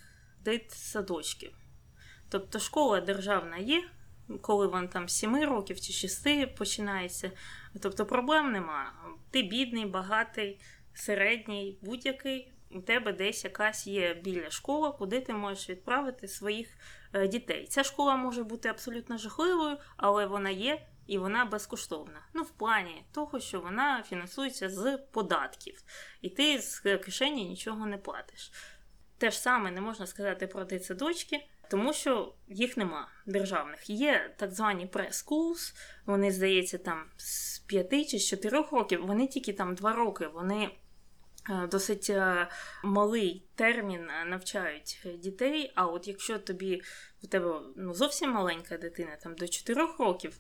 дитсадочків. 0.45 1.53
Тобто 2.29 2.59
школа 2.59 3.01
державна 3.01 3.57
є, 3.57 3.85
коли 4.41 4.67
вон 4.67 4.89
там 4.89 5.09
7 5.09 5.45
років 5.45 5.81
чи 5.81 5.93
6 5.93 6.55
починається. 6.57 7.31
Тобто 7.83 8.07
проблем 8.07 8.53
нема. 8.53 8.93
Ти 9.31 9.43
бідний, 9.43 9.87
багатий, 9.87 10.61
середній, 10.95 11.79
будь-який. 11.83 12.53
У 12.71 12.81
тебе 12.81 13.13
десь 13.13 13.45
якась 13.45 13.87
є 13.87 14.15
біля 14.15 14.51
школа, 14.51 14.93
куди 14.93 15.21
ти 15.21 15.33
можеш 15.33 15.71
відправити 15.71 16.29
своїх 16.29 16.69
е, 17.13 17.29
дітей. 17.29 17.67
Ця 17.67 17.85
школа 17.85 18.17
може 18.17 18.43
бути 18.43 18.69
абсолютно 18.69 19.19
жахливою, 19.19 19.77
але 19.97 20.27
вона 20.27 20.51
є, 20.51 20.87
і 21.07 21.19
вона 21.19 21.45
безкоштовна. 21.45 22.27
Ну, 22.35 22.43
в 22.43 22.51
плані 22.51 23.05
того, 23.13 23.41
що 23.41 23.61
вона 23.61 24.03
фінансується 24.03 24.71
з 24.71 24.99
податків, 24.99 25.83
і 26.21 26.31
ти 26.31 26.59
з 26.59 26.81
кишені 26.81 27.45
нічого 27.45 27.87
не 27.87 27.99
платиш. 27.99 28.53
Те 29.19 29.31
ж 29.31 29.41
саме 29.41 29.71
не 29.71 29.81
можна 29.81 30.07
сказати 30.07 30.47
про 30.47 30.65
дитсадочки, 30.65 31.47
тому 31.71 31.93
що 31.93 32.35
їх 32.49 32.77
нема 32.77 33.09
державних. 33.27 33.91
Є 33.91 34.35
так 34.37 34.53
звані 34.53 34.87
прес-кулс, 34.87 35.75
вони, 36.07 36.33
здається, 36.33 36.79
там 36.79 37.05
з 37.17 37.59
5 37.59 38.09
чи 38.11 38.19
з 38.19 38.27
4 38.27 38.59
років, 38.59 39.07
вони 39.07 39.27
тільки 39.27 39.53
там 39.53 39.75
2 39.75 39.93
роки, 39.93 40.27
вони. 40.27 40.71
Е, 41.51 41.67
досить 41.67 42.11
е, 42.11 42.49
малий 42.85 43.47
термін 43.55 44.09
навчають 44.27 45.07
дітей. 45.19 45.73
А 45.75 45.87
от 45.87 46.09
якщо 46.09 46.39
тобі 46.39 46.83
у 47.23 47.27
тебе 47.27 47.61
ну, 47.77 47.95
зовсім 47.95 48.31
маленька 48.31 48.79
дитина, 48.79 49.17
там 49.23 49.35
до 49.35 49.49
4 49.49 49.87
років, 49.99 50.39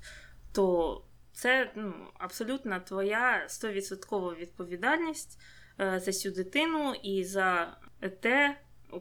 то 0.57 1.02
це 1.32 1.72
ну, 1.74 1.94
абсолютно 2.18 2.80
твоя 2.80 3.46
100% 3.48 4.36
відповідальність 4.36 5.40
е, 5.80 6.00
за 6.00 6.12
цю 6.12 6.30
дитину 6.30 6.94
і 7.02 7.24
за 7.24 7.76
те, 8.20 8.59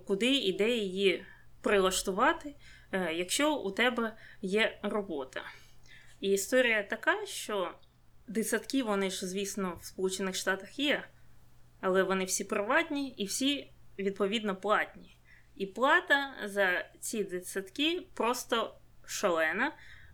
куди 0.08 0.36
і 0.36 0.54
де 0.54 0.70
її 0.70 1.26
прилаштувати, 1.62 2.56
е, 2.92 3.14
якщо 3.14 3.56
у 3.56 3.72
тебе 3.72 4.18
є 4.42 4.80
робота. 4.84 5.42
І 6.20 6.32
історія 6.32 6.84
така, 6.84 7.26
що 7.26 7.72
дитсадки, 8.28 8.84
вони 8.84 9.10
ж, 9.10 9.28
звісно, 9.28 9.78
в 9.82 9.86
Сполучених 9.86 10.36
Штатах 10.36 10.80
є, 10.80 11.04
але 11.82 12.04
вони 12.04 12.26
всі 12.26 12.44
приватні 12.44 13.10
і 13.10 13.26
всі 13.26 13.72
відповідно 14.00 14.56
платні. 14.56 15.18
І 15.56 15.66
плата 15.66 16.34
за 16.46 16.86
ці 17.00 17.24
дитсадки 17.24 18.08
просто 18.14 18.78
шалена 19.06 19.72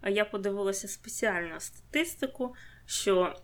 я 0.10 0.26
подивилася 0.26 0.88
спеціальну 0.88 1.60
статистику, 1.60 2.56
що 2.86 3.36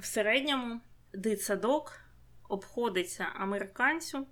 в 0.00 0.04
середньому 0.04 0.80
дитсадок 1.12 2.00
обходиться 2.48 3.24
американцю 3.34 4.26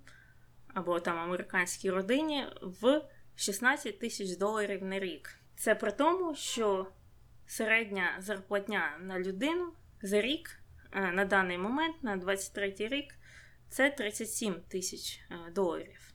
або 0.74 1.00
там 1.00 1.18
американській 1.18 1.90
родині 1.90 2.46
в 2.62 3.02
16 3.36 3.98
тисяч 3.98 4.36
доларів 4.36 4.84
на 4.84 4.98
рік. 4.98 5.38
Це 5.56 5.74
при 5.74 5.92
тому, 5.92 6.34
що 6.34 6.86
середня 7.46 8.16
зарплатня 8.18 8.98
на 9.00 9.18
людину 9.18 9.72
за 10.02 10.20
рік 10.20 10.60
е, 10.92 11.12
на 11.12 11.24
даний 11.24 11.58
момент, 11.58 12.02
на 12.02 12.16
23 12.16 12.74
рік, 12.78 13.14
це 13.68 13.90
37 13.90 14.54
тисяч 14.68 15.20
е, 15.30 15.50
доларів. 15.54 16.12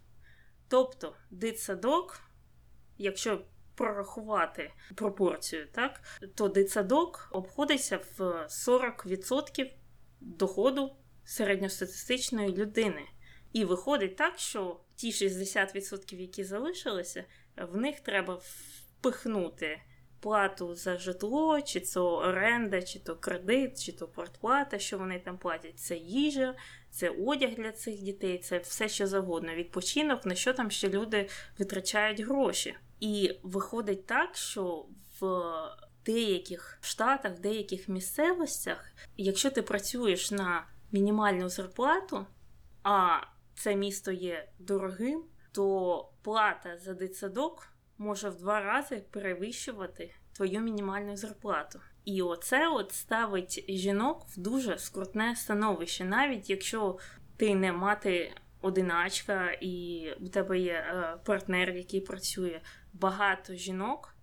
Тобто 0.68 1.16
дитсадок, 1.32 2.22
якщо 2.98 3.46
прорахувати 3.76 4.72
пропорцію, 4.96 5.68
так 5.72 6.02
то 6.36 6.48
дитсадок 6.48 7.30
обходиться 7.32 8.00
в 8.18 8.22
40% 8.50 9.72
доходу 10.22 10.96
середньостатистичної 11.26 12.50
людини. 12.56 13.02
І 13.54 13.66
виходить 13.66 14.16
так, 14.16 14.40
що 14.40 14.80
ті 14.96 15.12
60%, 15.12 16.16
які 16.16 16.44
залишилися, 16.44 17.24
в 17.58 17.78
них 17.78 18.00
треба 18.00 18.40
впихнути 18.42 19.82
плату 20.20 20.76
за 20.76 20.98
житло, 20.98 21.62
чи 21.62 21.80
то 21.80 22.16
оренда, 22.16 22.82
чи 22.82 23.00
то 23.00 23.16
кредит, 23.16 23.84
чи 23.84 23.92
то 23.92 24.08
портплата, 24.08 24.80
що 24.80 24.98
вони 24.98 25.20
там 25.20 25.38
платять. 25.38 25.80
Це 25.80 25.96
їжа, 25.96 26.56
це 26.90 27.10
одяг 27.10 27.56
для 27.56 27.72
цих 27.72 28.02
дітей, 28.02 28.38
це 28.38 28.58
все 28.58 28.90
що 28.90 29.08
завгодно. 29.08 29.56
Відпочинок, 29.56 30.26
на 30.26 30.36
що 30.36 30.54
там 30.54 30.72
ще 30.72 30.90
люди 30.90 31.30
витрачають 31.58 32.20
гроші. 32.20 32.76
І 33.00 33.40
виходить 33.44 34.06
так, 34.06 34.36
що 34.36 34.86
в 35.20 35.28
деяких 36.06 36.78
штатах, 36.82 37.34
в 37.34 37.40
деяких 37.40 37.90
місцевостях, 37.90 38.92
якщо 39.18 39.52
ти 39.52 39.62
працюєш 39.62 40.32
на 40.32 40.68
мінімальну 40.92 41.50
зарплату, 41.50 42.26
а 42.84 43.18
це 43.56 43.76
місто 43.76 44.12
є 44.12 44.50
дорогим, 44.60 45.24
то 45.52 46.10
плата 46.22 46.78
за 46.78 46.94
дитсадок 46.94 47.68
може 47.98 48.30
в 48.30 48.38
два 48.38 48.62
рази 48.62 49.04
перевищувати 49.12 50.14
твою 50.34 50.62
мінімальну 50.62 51.18
зарплату. 51.18 51.80
І 52.06 52.22
оце 52.22 52.68
от 52.68 52.92
ставить 52.92 53.66
жінок 53.70 54.26
в 54.28 54.40
дуже 54.40 54.78
скрутне 54.78 55.36
становище, 55.36 56.06
навіть 56.06 56.50
якщо 56.50 56.98
ти 57.38 57.56
не 57.56 57.72
мати 57.74 58.34
одиначка 58.62 59.52
і 59.62 60.08
у 60.22 60.28
тебе 60.28 60.60
є 60.60 60.74
е, 60.74 61.18
партнер, 61.26 61.70
який 61.70 62.02
працює. 62.02 62.62
Багато 63.00 63.56
жінок 63.56 64.16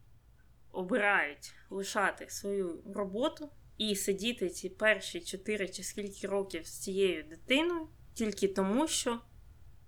обирають 0.70 1.54
лишати 1.70 2.28
свою 2.28 2.82
роботу 2.94 3.50
і 3.78 3.96
сидіти 3.96 4.48
ці 4.48 4.68
перші 4.68 5.20
4 5.20 5.68
чи 5.68 5.82
скільки 5.82 6.26
років 6.26 6.66
з 6.66 6.78
цією 6.78 7.24
дитиною 7.24 7.88
тільки 8.14 8.48
тому, 8.48 8.88
що 8.88 9.20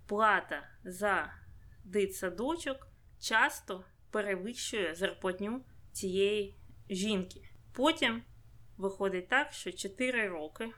плата 0.06 0.68
за 0.84 1.34
дитсадочок 1.84 2.88
часто 3.20 3.84
перевищує 4.10 4.94
зарплатню 4.94 5.64
цієї 5.92 6.56
жінки. 6.90 7.48
Потім 7.72 8.22
виходить 8.76 9.28
так, 9.28 9.52
що 9.52 9.72
4 9.72 10.28
роки 10.28 10.70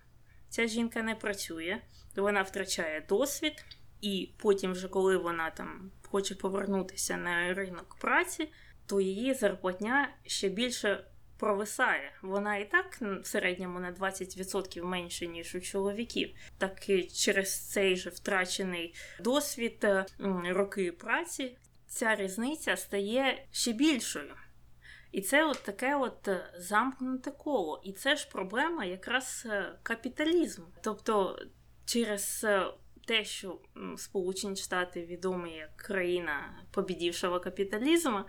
ця 0.48 0.66
жінка 0.66 1.02
не 1.02 1.14
працює, 1.14 1.82
то 2.14 2.22
вона 2.22 2.42
втрачає 2.42 3.00
досвід, 3.08 3.64
і 4.00 4.32
потім, 4.36 4.72
вже 4.72 4.88
коли 4.88 5.16
вона 5.16 5.50
там 5.50 5.92
хоче 6.16 6.34
повернутися 6.34 7.16
на 7.16 7.54
ринок 7.54 7.96
праці, 8.00 8.48
то 8.86 9.00
її 9.00 9.34
зарплатня 9.34 10.08
ще 10.26 10.48
більше 10.48 11.04
провисає. 11.38 12.12
Вона 12.22 12.56
і 12.56 12.70
так 12.70 12.98
в 13.00 13.26
середньому 13.26 13.80
на 13.80 13.92
20% 13.92 14.84
менше, 14.84 15.26
ніж 15.26 15.54
у 15.54 15.60
чоловіків. 15.60 16.34
Так 16.58 16.88
і 16.88 17.04
через 17.04 17.70
цей 17.70 17.96
же 17.96 18.10
втрачений 18.10 18.94
досвід 19.20 19.84
е, 19.84 20.06
роки 20.44 20.92
праці 20.92 21.58
ця 21.86 22.14
різниця 22.14 22.76
стає 22.76 23.46
ще 23.50 23.72
більшою. 23.72 24.34
І 25.12 25.20
це 25.20 25.44
от 25.44 25.62
таке 25.62 25.96
от 25.96 26.28
е, 26.28 26.52
замкнуте 26.58 27.30
коло. 27.30 27.82
І 27.84 27.92
це 27.92 28.16
ж 28.16 28.28
проблема 28.32 28.84
якраз 28.84 29.42
е, 29.46 29.78
капіталізму. 29.82 30.66
Тобто 30.82 31.38
через 31.84 32.46
те, 33.06 33.24
що 33.24 33.60
Сполучені 33.96 34.56
Штати 34.56 35.06
відомі 35.06 35.52
як 35.52 35.76
країна 35.76 36.62
побідівшого 36.70 37.40
капіталізму, 37.40 38.24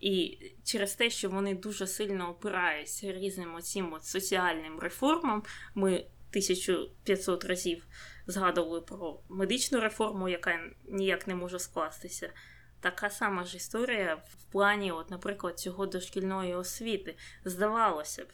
і 0.00 0.38
через 0.64 0.94
те, 0.94 1.10
що 1.10 1.28
вони 1.28 1.54
дуже 1.54 1.86
сильно 1.86 2.30
опираються 2.30 3.12
різним 3.12 3.54
оцім 3.54 3.92
от 3.92 4.04
соціальним 4.04 4.78
реформам, 4.78 5.42
ми 5.74 5.90
1500 6.30 7.44
разів 7.44 7.86
згадували 8.26 8.80
про 8.80 9.20
медичну 9.28 9.80
реформу, 9.80 10.28
яка 10.28 10.60
ніяк 10.84 11.26
не 11.26 11.34
може 11.34 11.58
скластися. 11.58 12.32
Така 12.80 13.10
сама 13.10 13.44
ж 13.44 13.56
історія 13.56 14.14
в 14.14 14.52
плані, 14.52 14.92
от, 14.92 15.10
наприклад, 15.10 15.58
цього 15.58 15.86
дошкільної 15.86 16.54
освіти. 16.54 17.16
Здавалося 17.44 18.24
б, 18.24 18.28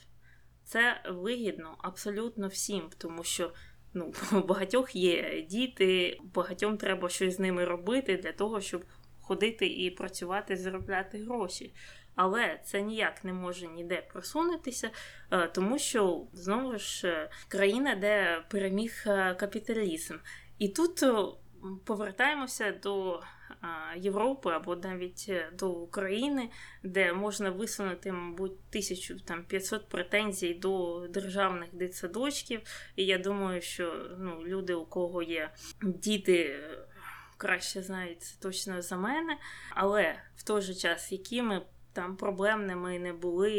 це 0.65 1.03
вигідно 1.11 1.77
абсолютно 1.79 2.49
всім, 2.49 2.91
тому 2.99 3.25
що 3.25 3.53
ну, 3.95 4.15
багатьох 4.49 4.97
є 4.97 5.43
діти, 5.43 6.19
багатьом 6.35 6.77
треба 6.77 7.09
щось 7.09 7.37
з 7.37 7.39
ними 7.39 7.65
робити 7.65 8.17
для 8.17 8.33
того, 8.33 8.61
щоб 8.61 8.85
ходити 9.21 9.67
і 9.67 9.91
працювати, 9.91 10.57
заробляти 10.57 11.19
гроші. 11.19 11.75
Але 12.15 12.61
це 12.65 12.83
ніяк 12.83 13.25
не 13.25 13.33
може 13.33 13.67
ніде 13.67 14.03
просунутися, 14.13 14.91
е, 15.31 15.47
тому 15.47 15.79
що 15.79 16.27
знову 16.33 16.79
ж 16.79 17.09
е, 17.09 17.31
країна, 17.49 17.95
де 17.95 18.45
переміг 18.51 19.05
е, 19.07 19.35
капіталізм. 19.35 20.17
І 20.59 20.69
тут 20.69 21.05
повертаємося 21.85 22.73
до 22.73 23.23
Європи 23.97 24.51
або 24.51 24.77
навіть 24.77 25.33
до 25.59 25.71
України, 25.71 26.51
де 26.83 27.13
можна 27.13 27.51
висунути, 27.51 28.13
мабуть, 28.13 28.53
1500 28.53 29.89
претензій 29.89 30.55
до 30.55 31.07
державних 31.09 31.75
дитсадочків. 31.75 32.61
І 32.97 33.07
я 33.07 33.19
думаю, 33.19 33.61
що 33.61 34.17
ну, 34.19 34.43
люди, 34.45 34.75
у 34.75 34.87
кого 34.87 35.23
є 35.23 35.51
діти 35.83 36.61
краще 37.37 37.83
знають 37.83 38.23
це 38.23 38.41
точно 38.41 38.83
за 38.83 38.97
мене, 38.97 39.37
але 39.71 40.17
в 40.37 40.43
той 40.43 40.63
же 40.63 40.75
час, 40.75 41.13
якими 41.13 41.63
там 41.93 42.17
проблемними 42.17 42.99
не 42.99 43.13
були 43.13 43.53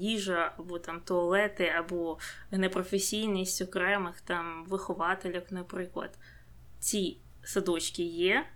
їжа, 0.00 0.54
або 0.58 0.78
там 0.78 1.00
туалети, 1.00 1.72
або 1.78 2.18
непрофесійність 2.50 3.62
окремих 3.62 4.20
там 4.20 4.64
вихователів, 4.66 5.42
наприклад, 5.50 6.18
ці 6.78 7.20
садочки 7.42 8.02
є, 8.02 8.46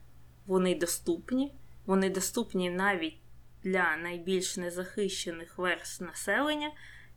вони 0.47 0.75
доступні, 0.75 1.55
вони 1.87 2.11
доступні 2.11 2.71
навіть 2.71 3.17
для 3.63 3.97
найбільш 3.97 4.57
незахищених 4.57 5.59
верст 5.59 6.01
населення, 6.01 6.71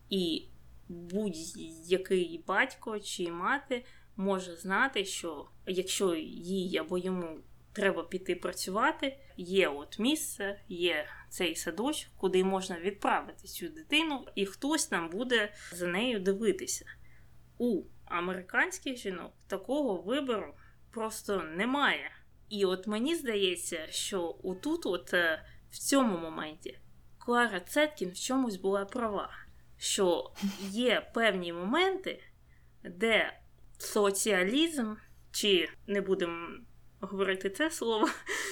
і 0.10 0.48
будь-який 0.90 2.44
батько 2.48 3.00
чи 3.00 3.32
мати 3.32 3.86
може 4.16 4.56
знати, 4.56 5.06
що 5.06 5.50
якщо 5.66 6.16
їй 6.16 6.78
або 6.78 6.98
йому 6.98 7.40
треба 7.74 8.04
піти 8.04 8.36
працювати, 8.36 9.18
є 9.38 9.68
от 9.68 10.00
місце, 10.00 10.60
є 10.70 11.06
цей 11.30 11.56
садочок, 11.56 12.10
куди 12.18 12.44
можна 12.44 12.80
відправити 12.80 13.48
цю 13.48 13.68
дитину, 13.68 14.26
і 14.36 14.46
хтось 14.46 14.86
там 14.86 15.10
буде 15.10 15.54
за 15.72 15.88
нею 15.88 16.20
дивитися. 16.20 16.86
У 17.58 17.84
американських 18.06 18.98
жінок 18.98 19.34
такого 19.48 20.02
вибору 20.02 20.54
просто 20.92 21.44
немає. 21.44 22.12
І 22.50 22.66
от 22.66 22.88
мені 22.88 23.16
здається, 23.16 23.88
що 23.90 24.36
отут, 24.44 24.86
от 24.86 25.14
е, 25.14 25.44
в 25.72 25.78
цьому 25.78 26.18
моменті, 26.18 26.80
Клара 27.18 27.60
Цеткін 27.60 28.10
в 28.10 28.20
чомусь 28.20 28.56
була 28.56 28.86
права, 28.86 29.30
що 29.78 30.32
є 30.70 31.12
певні 31.14 31.54
моменти, 31.54 32.24
де 32.84 33.40
соціалізм, 33.78 34.94
чи 35.32 35.70
не 35.88 36.02
будемо 36.02 36.48
говорити 37.00 37.50
це 37.50 37.72
слово, 37.72 38.10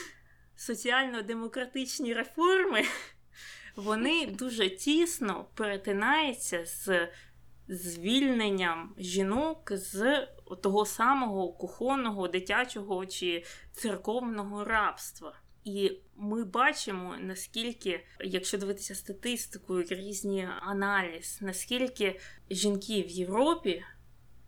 соціально-демократичні 0.56 2.14
реформи, 2.14 2.84
вони 3.76 4.28
дуже 4.28 4.70
тісно 4.70 5.46
перетинаються 5.54 6.66
з 6.66 7.08
звільненням 7.68 8.94
жінок 8.98 9.72
з 9.72 10.28
того 10.64 10.86
самого 10.86 11.54
кухонного, 11.54 12.28
дитячого 12.28 13.06
чи 13.06 13.44
церковного 13.72 14.64
рабства. 14.64 15.34
І 15.64 15.92
ми 16.16 16.44
бачимо, 16.44 17.16
наскільки, 17.20 18.06
якщо 18.20 18.58
дивитися 18.58 18.96
статистику, 18.96 19.82
різні 19.82 20.48
аналіз, 20.62 21.38
наскільки 21.42 22.20
жінки 22.50 23.02
в 23.02 23.10
Європі 23.10 23.84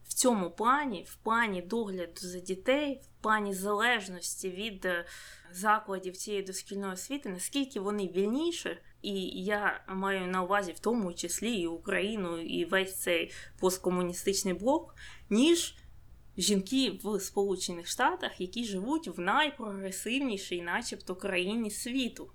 в 0.07 0.13
цьому 0.13 0.51
плані, 0.51 1.05
в 1.09 1.15
плані 1.15 1.61
догляду 1.61 2.21
за 2.21 2.39
дітей, 2.39 3.01
в 3.03 3.23
плані 3.23 3.53
залежності 3.53 4.49
від 4.49 4.85
е, 4.85 5.05
закладів 5.51 6.17
цієї 6.17 6.43
дошкільної 6.43 6.93
освіти, 6.93 7.29
наскільки 7.29 7.79
вони 7.79 8.07
вільніші, 8.07 8.77
і 9.01 9.13
я 9.43 9.85
маю 9.87 10.27
на 10.27 10.43
увазі 10.43 10.71
в 10.71 10.79
тому 10.79 11.13
числі 11.13 11.53
і 11.53 11.67
Україну, 11.67 12.39
і 12.39 12.65
весь 12.65 12.95
цей 12.95 13.31
посткомуністичний 13.59 14.53
блок, 14.53 14.95
ніж 15.29 15.77
жінки 16.37 16.99
в 17.03 17.19
Сполучених 17.19 17.87
Штатах, 17.87 18.41
які 18.41 18.65
живуть 18.65 19.07
в 19.07 19.19
найпрогресивнішій, 19.19 20.61
начебто, 20.61 21.15
країні 21.15 21.71
світу. 21.71 22.31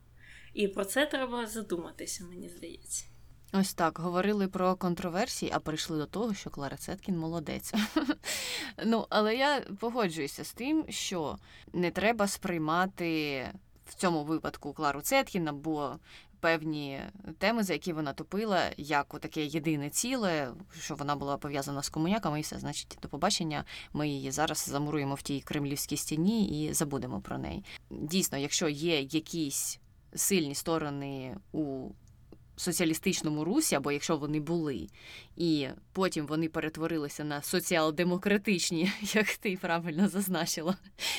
І 0.54 0.68
про 0.68 0.84
це 0.84 1.06
треба 1.06 1.46
задуматися, 1.46 2.24
мені 2.24 2.48
здається. 2.48 3.11
Ось 3.54 3.74
так 3.74 3.98
говорили 3.98 4.48
про 4.48 4.76
контроверсії, 4.76 5.52
а 5.54 5.58
прийшли 5.58 5.98
до 5.98 6.06
того, 6.06 6.34
що 6.34 6.50
Клара 6.50 6.76
Цеткін 6.76 7.18
молодець. 7.18 7.74
Ну, 8.84 9.06
але 9.10 9.36
я 9.36 9.60
погоджуюся 9.60 10.44
з 10.44 10.52
тим, 10.52 10.84
що 10.88 11.38
не 11.72 11.90
треба 11.90 12.26
сприймати 12.28 13.44
в 13.86 13.94
цьому 13.94 14.24
випадку 14.24 14.72
Клару 14.72 15.00
Цеткін 15.00 15.48
або 15.48 15.96
певні 16.40 17.00
теми, 17.38 17.62
за 17.62 17.72
які 17.72 17.92
вона 17.92 18.12
топила, 18.12 18.70
як 18.76 19.18
таке 19.20 19.44
єдине 19.44 19.90
ціле, 19.90 20.52
що 20.80 20.94
вона 20.94 21.16
була 21.16 21.36
пов'язана 21.36 21.82
з 21.82 21.88
комуняками, 21.88 22.38
і 22.38 22.42
все, 22.42 22.58
значить, 22.58 22.98
до 23.02 23.08
побачення, 23.08 23.64
ми 23.92 24.08
її 24.08 24.30
зараз 24.30 24.68
замуруємо 24.68 25.14
в 25.14 25.22
тій 25.22 25.40
кремлівській 25.40 25.96
стіні 25.96 26.64
і 26.64 26.72
забудемо 26.72 27.20
про 27.20 27.38
неї. 27.38 27.64
Дійсно, 27.90 28.38
якщо 28.38 28.68
є 28.68 29.00
якісь 29.00 29.80
сильні 30.14 30.54
сторони 30.54 31.36
у 31.52 31.90
соціалістичному 32.56 33.44
русі, 33.44 33.74
або 33.74 33.92
якщо 33.92 34.16
вони 34.16 34.40
були, 34.40 34.86
і 35.36 35.68
потім 35.92 36.26
вони 36.26 36.48
перетворилися 36.48 37.24
на 37.24 37.42
соціал-демократичні, 37.42 38.92
як 39.14 39.36
ти 39.36 39.58
правильно 39.60 40.08
зазначила, 40.08 40.76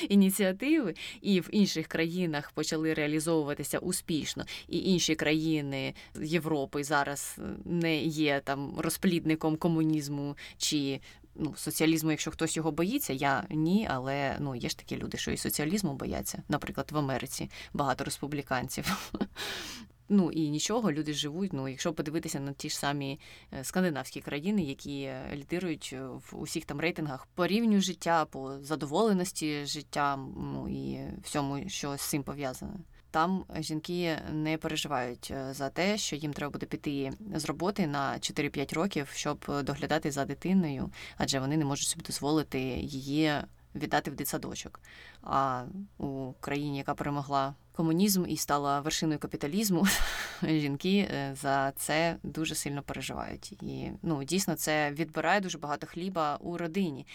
ініціативи, 0.08 0.94
і 1.20 1.40
в 1.40 1.48
інших 1.52 1.86
країнах 1.86 2.50
почали 2.50 2.94
реалізовуватися 2.94 3.78
успішно, 3.78 4.44
і 4.68 4.78
інші 4.78 5.14
країни 5.14 5.94
Європи 6.22 6.84
зараз 6.84 7.38
не 7.64 8.02
є 8.02 8.40
там 8.44 8.74
розплідником 8.78 9.56
комунізму 9.56 10.36
чи. 10.58 11.00
Ну, 11.36 11.54
соціалізму, 11.56 12.10
якщо 12.10 12.30
хтось 12.30 12.56
його 12.56 12.72
боїться, 12.72 13.12
я 13.12 13.44
ні, 13.50 13.88
але 13.90 14.36
ну 14.40 14.54
є 14.54 14.68
ж 14.68 14.78
такі 14.78 14.96
люди, 14.96 15.18
що 15.18 15.30
і 15.30 15.36
соціалізму 15.36 15.94
бояться. 15.94 16.42
Наприклад, 16.48 16.92
в 16.92 16.98
Америці 16.98 17.50
багато 17.72 18.04
республіканців. 18.04 19.10
Ну 20.14 20.30
і 20.30 20.50
нічого, 20.50 20.92
люди 20.92 21.12
живуть. 21.12 21.52
Ну, 21.52 21.68
якщо 21.68 21.92
подивитися 21.92 22.40
на 22.40 22.52
ті 22.52 22.70
ж 22.70 22.78
самі 22.78 23.20
е, 23.52 23.64
скандинавські 23.64 24.20
країни, 24.20 24.62
які 24.62 25.00
е, 25.00 25.30
лідирують 25.34 25.90
е, 25.92 26.02
в 26.06 26.32
усіх 26.32 26.64
там 26.64 26.80
рейтингах 26.80 27.26
по 27.34 27.46
рівню 27.46 27.80
життя, 27.80 28.24
по 28.24 28.58
задоволеності 28.60 29.66
життя, 29.66 30.16
ну 30.36 30.68
і 30.68 30.98
всьому, 31.22 31.68
що 31.68 31.96
з 31.96 32.00
цим 32.00 32.22
пов'язане. 32.22 32.72
Там 33.10 33.44
жінки 33.58 34.18
не 34.32 34.56
переживають 34.56 35.32
за 35.50 35.68
те, 35.68 35.98
що 35.98 36.16
їм 36.16 36.32
треба 36.32 36.50
буде 36.50 36.66
піти 36.66 37.12
з 37.34 37.44
роботи 37.44 37.86
на 37.86 38.12
4-5 38.14 38.74
років, 38.74 39.08
щоб 39.14 39.44
доглядати 39.62 40.10
за 40.10 40.24
дитиною, 40.24 40.90
адже 41.16 41.40
вони 41.40 41.56
не 41.56 41.64
можуть 41.64 41.88
собі 41.88 42.04
дозволити 42.06 42.60
її 42.80 43.32
віддати 43.74 44.10
в 44.10 44.14
дитсадочок. 44.14 44.80
А 45.22 45.64
у 45.98 46.32
країні, 46.40 46.78
яка 46.78 46.94
перемогла 46.94 47.54
комунізм 47.72 48.24
і 48.28 48.36
стала 48.36 48.80
вершиною 48.80 49.18
капіталізму, 49.18 49.86
жінки 50.42 51.08
е, 51.10 51.36
за 51.40 51.72
це 51.72 52.16
дуже 52.22 52.54
сильно 52.54 52.82
переживають. 52.82 53.52
І 53.52 53.90
ну 54.02 54.24
дійсно 54.24 54.54
це 54.54 54.90
відбирає 54.90 55.40
дуже 55.40 55.58
багато 55.58 55.86
хліба 55.86 56.36
у 56.36 56.58
родині. 56.58 57.06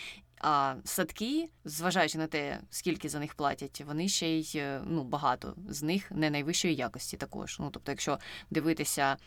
А 0.41 0.75
садки, 0.83 1.49
зважаючи 1.65 2.17
на 2.17 2.27
те, 2.27 2.59
скільки 2.69 3.09
за 3.09 3.19
них 3.19 3.33
платять, 3.33 3.83
вони 3.87 4.07
ще 4.07 4.27
й 4.27 4.51
е, 4.55 4.81
ну 4.85 5.03
багато 5.03 5.55
з 5.69 5.83
них 5.83 6.11
не 6.11 6.29
найвищої 6.29 6.75
якості 6.75 7.17
також. 7.17 7.59
Ну 7.59 7.69
тобто, 7.71 7.91
якщо 7.91 8.19
дивитися 8.49 9.17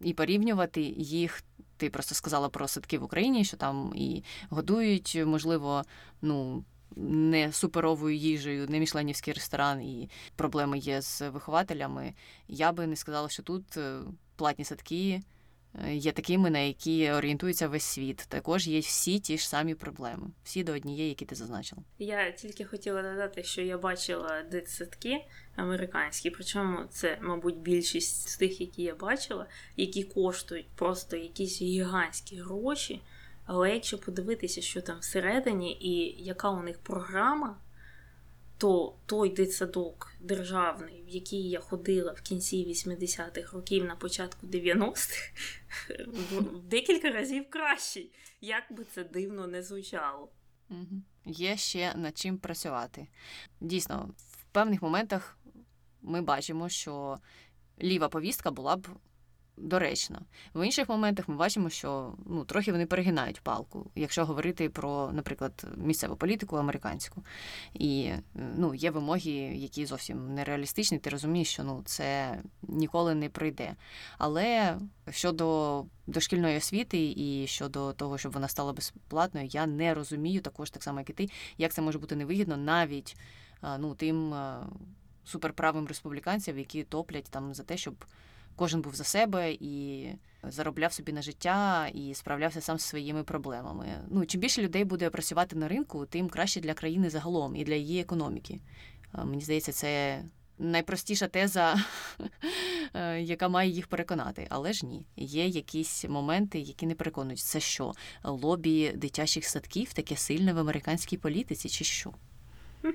і 0.00 0.14
порівнювати 0.14 0.82
їх. 0.96 1.42
Ти 1.78 1.90
просто 1.90 2.14
сказала 2.14 2.48
про 2.48 2.68
садки 2.68 2.98
в 2.98 3.04
Україні, 3.04 3.44
що 3.44 3.56
там 3.56 3.92
і 3.96 4.24
годують, 4.50 5.22
можливо, 5.26 5.84
ну 6.22 6.64
не 6.96 7.52
суперовою 7.52 8.16
їжею, 8.16 8.66
не 8.68 8.78
мішленівський 8.78 9.34
ресторан, 9.34 9.82
і 9.82 10.10
проблеми 10.36 10.78
є 10.78 11.02
з 11.02 11.30
вихователями. 11.30 12.14
Я 12.48 12.72
би 12.72 12.86
не 12.86 12.96
сказала, 12.96 13.28
що 13.28 13.42
тут 13.42 13.76
е, 13.76 14.00
платні 14.36 14.64
садки. 14.64 15.22
Е, 15.74 15.94
є 15.94 16.12
такими, 16.12 16.50
на 16.50 16.58
які 16.58 17.10
орієнтується 17.10 17.68
весь 17.68 17.84
світ. 17.84 18.26
Також 18.28 18.68
є 18.68 18.80
всі 18.80 19.18
ті 19.18 19.38
ж 19.38 19.48
самі 19.48 19.74
проблеми, 19.74 20.30
всі 20.44 20.64
до 20.64 20.72
однієї, 20.72 21.08
які 21.08 21.24
ти 21.24 21.34
зазначила. 21.34 21.82
Я 21.98 22.30
тільки 22.30 22.64
хотіла 22.64 23.02
додати, 23.02 23.42
що 23.42 23.62
я 23.62 23.78
бачила 23.78 24.42
дитсадки 24.50 25.24
американські, 25.56 26.30
причому 26.30 26.78
це, 26.90 27.18
мабуть, 27.22 27.58
більшість 27.58 28.28
з 28.28 28.36
тих, 28.36 28.60
які 28.60 28.82
я 28.82 28.94
бачила, 28.94 29.46
які 29.76 30.04
коштують 30.04 30.68
просто 30.74 31.16
якісь 31.16 31.62
гігантські 31.62 32.36
гроші. 32.36 33.02
Але 33.46 33.74
якщо 33.74 33.98
подивитися, 33.98 34.60
що 34.60 34.80
там 34.80 34.98
всередині 34.98 35.72
і 35.80 36.24
яка 36.24 36.50
у 36.50 36.62
них 36.62 36.78
програма, 36.78 37.56
то 38.58 38.98
той 39.06 39.30
дитсадок 39.30 40.12
державний, 40.20 41.02
в 41.02 41.08
який 41.08 41.48
я 41.50 41.60
ходила 41.60 42.12
в 42.12 42.20
кінці 42.20 42.66
80-х 42.66 43.52
років 43.52 43.84
на 43.84 43.96
початку 43.96 44.46
90-х, 44.46 45.32
декілька 46.64 47.10
разів 47.10 47.50
кращий. 47.50 48.12
Як 48.40 48.64
би 48.70 48.84
це 48.84 49.04
дивно 49.04 49.46
не 49.46 49.62
звучало. 49.62 50.28
Є 51.24 51.56
ще 51.56 51.94
над 51.94 52.18
чим 52.18 52.38
працювати. 52.38 53.08
Дійсно, 53.60 54.14
в 54.16 54.44
певних 54.44 54.82
моментах 54.82 55.38
ми 56.02 56.22
бачимо, 56.22 56.68
що 56.68 57.18
ліва 57.82 58.08
повістка 58.08 58.50
була 58.50 58.76
б 58.76 58.88
доречно. 59.60 60.20
В 60.54 60.66
інших 60.66 60.88
моментах 60.88 61.28
ми 61.28 61.36
бачимо, 61.36 61.70
що 61.70 62.14
ну, 62.26 62.44
трохи 62.44 62.72
вони 62.72 62.86
перегинають 62.86 63.40
палку, 63.40 63.90
якщо 63.94 64.24
говорити 64.24 64.68
про, 64.68 65.10
наприклад, 65.12 65.66
місцеву 65.76 66.16
політику 66.16 66.56
американську. 66.56 67.22
І 67.74 68.12
ну, 68.34 68.74
є 68.74 68.90
вимоги, 68.90 69.30
які 69.54 69.86
зовсім 69.86 70.34
нереалістичні, 70.34 70.98
ти 70.98 71.10
розумієш, 71.10 71.48
що 71.48 71.64
ну, 71.64 71.82
це 71.84 72.38
ніколи 72.62 73.14
не 73.14 73.28
пройде. 73.28 73.74
Але 74.18 74.78
щодо 75.10 75.84
дошкільної 76.06 76.56
освіти 76.56 77.14
і 77.16 77.46
щодо 77.46 77.92
того, 77.92 78.18
щоб 78.18 78.32
вона 78.32 78.48
стала 78.48 78.72
безплатною, 78.72 79.46
я 79.46 79.66
не 79.66 79.94
розумію 79.94 80.40
також, 80.40 80.70
так 80.70 80.82
само, 80.82 80.98
як 80.98 81.10
і 81.10 81.12
ти, 81.12 81.28
як 81.58 81.72
це 81.72 81.82
може 81.82 81.98
бути 81.98 82.16
невигідно 82.16 82.56
навіть 82.56 83.16
ну, 83.78 83.94
тим 83.94 84.34
суперправим 85.28 85.86
республіканцям, 85.86 86.58
які 86.58 86.84
топлять 86.84 87.26
там 87.30 87.54
за 87.54 87.62
те, 87.62 87.76
щоб 87.76 87.94
кожен 88.58 88.80
був 88.80 88.94
за 88.94 89.04
себе 89.04 89.52
і 89.52 90.06
заробляв 90.42 90.92
собі 90.92 91.12
на 91.12 91.22
життя 91.22 91.88
і 91.94 92.14
справлявся 92.14 92.60
сам 92.60 92.78
з 92.78 92.84
своїми 92.84 93.22
проблемами. 93.24 93.86
Ну 94.10 94.26
чим 94.26 94.40
більше 94.40 94.62
людей 94.62 94.84
буде 94.84 95.10
працювати 95.10 95.56
на 95.56 95.68
ринку, 95.68 96.06
тим 96.06 96.28
краще 96.28 96.60
для 96.60 96.74
країни 96.74 97.10
загалом 97.10 97.56
і 97.56 97.64
для 97.64 97.74
її 97.74 98.00
економіки. 98.00 98.60
Мені 99.24 99.40
здається, 99.42 99.72
це 99.72 100.22
найпростіша 100.58 101.28
теза, 101.28 101.76
е, 102.94 103.20
яка 103.20 103.48
має 103.48 103.70
їх 103.70 103.86
переконати. 103.86 104.46
Але 104.50 104.72
ж 104.72 104.86
ні, 104.86 105.06
є 105.16 105.46
якісь 105.46 106.04
моменти, 106.04 106.58
які 106.58 106.86
не 106.86 106.94
переконують. 106.94 107.40
Це 107.40 107.60
що 107.60 107.92
лобі 108.24 108.92
дитячих 108.92 109.44
садків 109.44 109.92
таке 109.92 110.16
сильне 110.16 110.52
в 110.52 110.58
американській 110.58 111.16
політиці, 111.16 111.68
чи 111.68 111.84
що? 111.84 112.12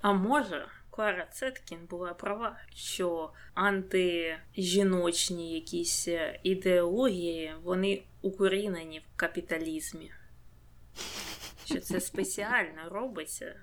А 0.00 0.12
може, 0.12 0.66
Клара 1.00 1.26
Цеткін 1.26 1.78
була 1.90 2.14
права, 2.14 2.56
що 2.74 3.32
антижіночні 3.54 5.54
якісь 5.54 6.08
ідеології 6.42 7.54
вони 7.62 8.02
укорінені 8.22 8.98
в 8.98 9.16
капіталізмі. 9.16 10.12
Що 11.64 11.80
це 11.80 12.00
спеціально 12.00 12.88
робиться 12.90 13.44
е, 13.44 13.56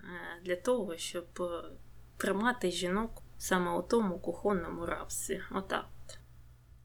для 0.44 0.56
того, 0.56 0.98
щоб 0.98 1.26
е, 1.40 1.64
тримати 2.18 2.72
жінок 2.72 3.24
саме 3.38 3.72
у 3.72 3.82
тому 3.82 4.20
кухонному 4.20 4.86
рабстві. 4.86 5.42
Отак. 5.52 5.86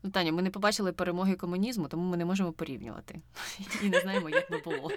Ну, 0.03 0.11
Таня, 0.11 0.33
ми 0.33 0.43
не 0.43 0.51
побачили 0.51 0.93
перемоги 0.93 1.35
комунізму, 1.35 1.89
тому 1.89 2.11
ми 2.11 2.17
не 2.17 2.25
можемо 2.25 2.53
порівнювати. 2.53 3.21
І 3.83 3.89
не 3.89 4.01
знаємо, 4.01 4.29
як 4.29 4.51
би 4.51 4.59
було. 4.59 4.91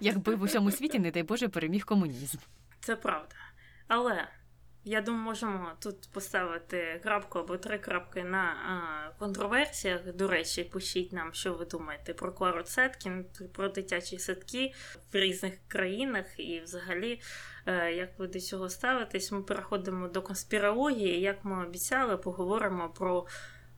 Якби 0.00 0.34
в 0.34 0.42
усьому 0.42 0.70
світі, 0.70 0.98
не 0.98 1.10
дай 1.10 1.22
Боже, 1.22 1.48
переміг 1.48 1.84
комунізм. 1.84 2.38
Це 2.80 2.96
правда. 2.96 3.34
Але 3.86 4.28
я 4.88 5.00
думаю, 5.00 5.24
можемо 5.24 5.72
тут 5.80 6.10
поставити 6.12 7.00
крапку 7.02 7.38
або 7.38 7.56
три 7.56 7.78
крапки 7.78 8.24
на 8.24 8.38
а, 8.38 9.18
контроверсіях. 9.18 10.14
До 10.14 10.28
речі, 10.28 10.64
пишіть 10.64 11.12
нам, 11.12 11.34
що 11.34 11.54
ви 11.54 11.64
думаєте 11.64 12.14
про 12.14 12.32
Клару 12.32 12.62
Цеткін, 12.62 13.26
про 13.52 13.68
дитячі 13.68 14.18
садки 14.18 14.72
в 15.12 15.16
різних 15.16 15.54
країнах, 15.68 16.24
і 16.40 16.60
взагалі, 16.60 17.20
е, 17.66 17.92
як 17.92 18.18
ви 18.18 18.26
до 18.26 18.40
цього 18.40 18.68
ставитесь, 18.68 19.32
ми 19.32 19.42
переходимо 19.42 20.08
до 20.08 20.22
конспірології. 20.22 21.20
Як 21.20 21.44
ми 21.44 21.66
обіцяли, 21.66 22.16
поговоримо 22.16 22.88
про 22.88 23.26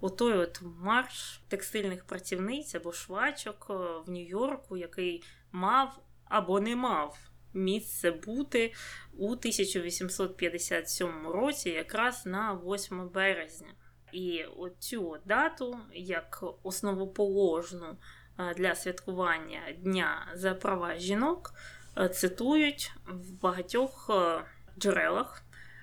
отой 0.01 0.33
от 0.33 0.63
марш 0.63 1.41
текстильних 1.49 2.05
працівниць 2.05 2.75
або 2.75 2.93
швачок 2.93 3.67
е, 3.71 3.75
в 4.07 4.11
Нью-Йорку, 4.11 4.77
який 4.77 5.23
мав 5.53 5.99
або 6.25 6.61
не 6.61 6.77
мав 6.77 7.30
місце 7.55 8.11
бути 8.11 8.73
у 9.19 9.27
1857 9.27 11.27
році, 11.27 11.71
якраз 11.71 12.27
на 12.27 12.61
8 12.65 13.09
березня. 13.09 13.69
І 14.13 14.45
оцю 14.45 15.17
дату, 15.25 15.79
як 15.95 16.45
основоположну 16.63 17.97
е, 18.39 18.55
для 18.55 18.75
святкування 18.75 19.61
Дня 19.79 20.33
за 20.35 20.55
права 20.55 20.99
жінок, 20.99 21.55
е, 21.99 22.09
цитують 22.09 22.93
в 23.07 23.33
багатьох 23.33 24.11
е, 24.11 24.45
джерелах, 24.79 25.43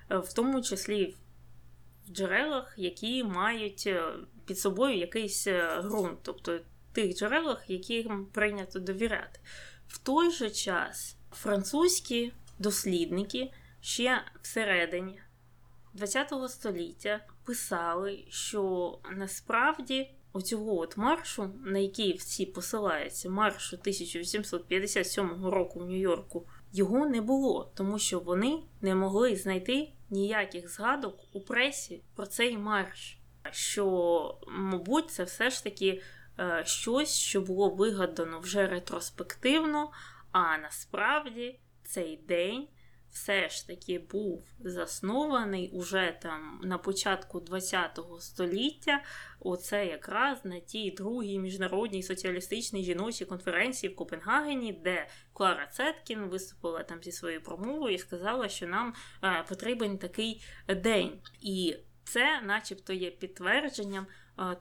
в 0.10 0.34
тому 0.34 0.62
числі 0.62 1.16
в 2.08 2.12
джерелах, 2.12 2.74
які 2.78 3.24
мають 3.24 3.90
під 4.46 4.60
собою 4.60 4.98
якийсь 4.98 5.48
ґрунт, 5.84 6.20
тобто 6.24 6.60
тих 6.98 7.16
джерелах, 7.16 7.70
яким 7.70 8.26
прийнято 8.26 8.80
довіряти. 8.80 9.40
В 9.88 9.98
той 9.98 10.32
же 10.32 10.50
час 10.50 11.17
французькі 11.38 12.34
дослідники 12.60 13.52
ще 13.82 14.22
всередині 14.42 15.20
ХХ 16.00 16.50
століття 16.50 17.20
писали, 17.46 18.26
що 18.30 19.00
насправді 19.12 20.12
оцього 20.34 20.80
от 20.80 20.98
маршу, 20.98 21.50
на 21.66 21.80
який 21.80 22.14
всі 22.14 22.46
посилаються, 22.46 23.30
маршу 23.30 23.76
1857 23.76 25.46
року 25.46 25.80
в 25.80 25.86
Нью-Йорку, 25.86 26.48
його 26.74 27.06
не 27.06 27.22
було, 27.22 27.72
тому 27.76 28.00
що 28.00 28.20
вони 28.20 28.60
не 28.82 28.96
могли 28.96 29.36
знайти 29.36 29.90
ніяких 30.10 30.70
згадок 30.70 31.20
у 31.34 31.42
пресі 31.42 32.02
про 32.16 32.26
цей 32.26 32.58
марш. 32.58 33.18
Що, 33.52 34.38
мабуть, 34.48 35.12
це 35.12 35.24
все 35.24 35.50
ж 35.50 35.64
таки 35.64 36.02
е, 36.40 36.64
щось, 36.66 37.16
що 37.16 37.42
було 37.42 37.70
вигадано 37.70 38.40
вже 38.40 38.68
ретроспективно, 38.68 39.92
а 40.32 40.58
насправді 40.58 41.60
цей 41.84 42.18
день 42.18 42.68
все 43.12 43.50
ж 43.50 43.68
таки 43.68 44.00
був 44.00 44.44
заснований 44.60 45.72
уже 45.74 46.18
там 46.22 46.62
на 46.64 46.78
початку 46.78 47.40
ХХ 47.40 48.22
століття. 48.22 49.04
Оце 49.40 49.86
якраз 49.86 50.46
на 50.46 50.60
тій 50.60 50.92
другій 50.92 51.40
міжнародній 51.40 52.04
соціалістичній 52.04 52.84
жіночій 52.84 53.26
конференції 53.26 53.94
в 53.94 53.96
Копенгагені, 53.96 54.74
де 54.74 55.08
Клара 55.34 55.68
Цеткін 55.68 56.20
виступила 56.20 56.84
там 56.84 57.04
зі 57.04 57.12
своєю 57.12 57.44
промовою 57.44 57.96
і 57.96 57.98
сказала, 57.98 58.50
що 58.50 58.68
нам 58.68 58.94
е, 59.24 59.46
потрібен 59.50 59.98
такий 59.98 60.44
день. 60.68 61.22
І 61.42 61.76
це, 62.04 62.42
начебто, 62.42 62.94
є 62.94 63.12
підтвердженням 63.12 64.08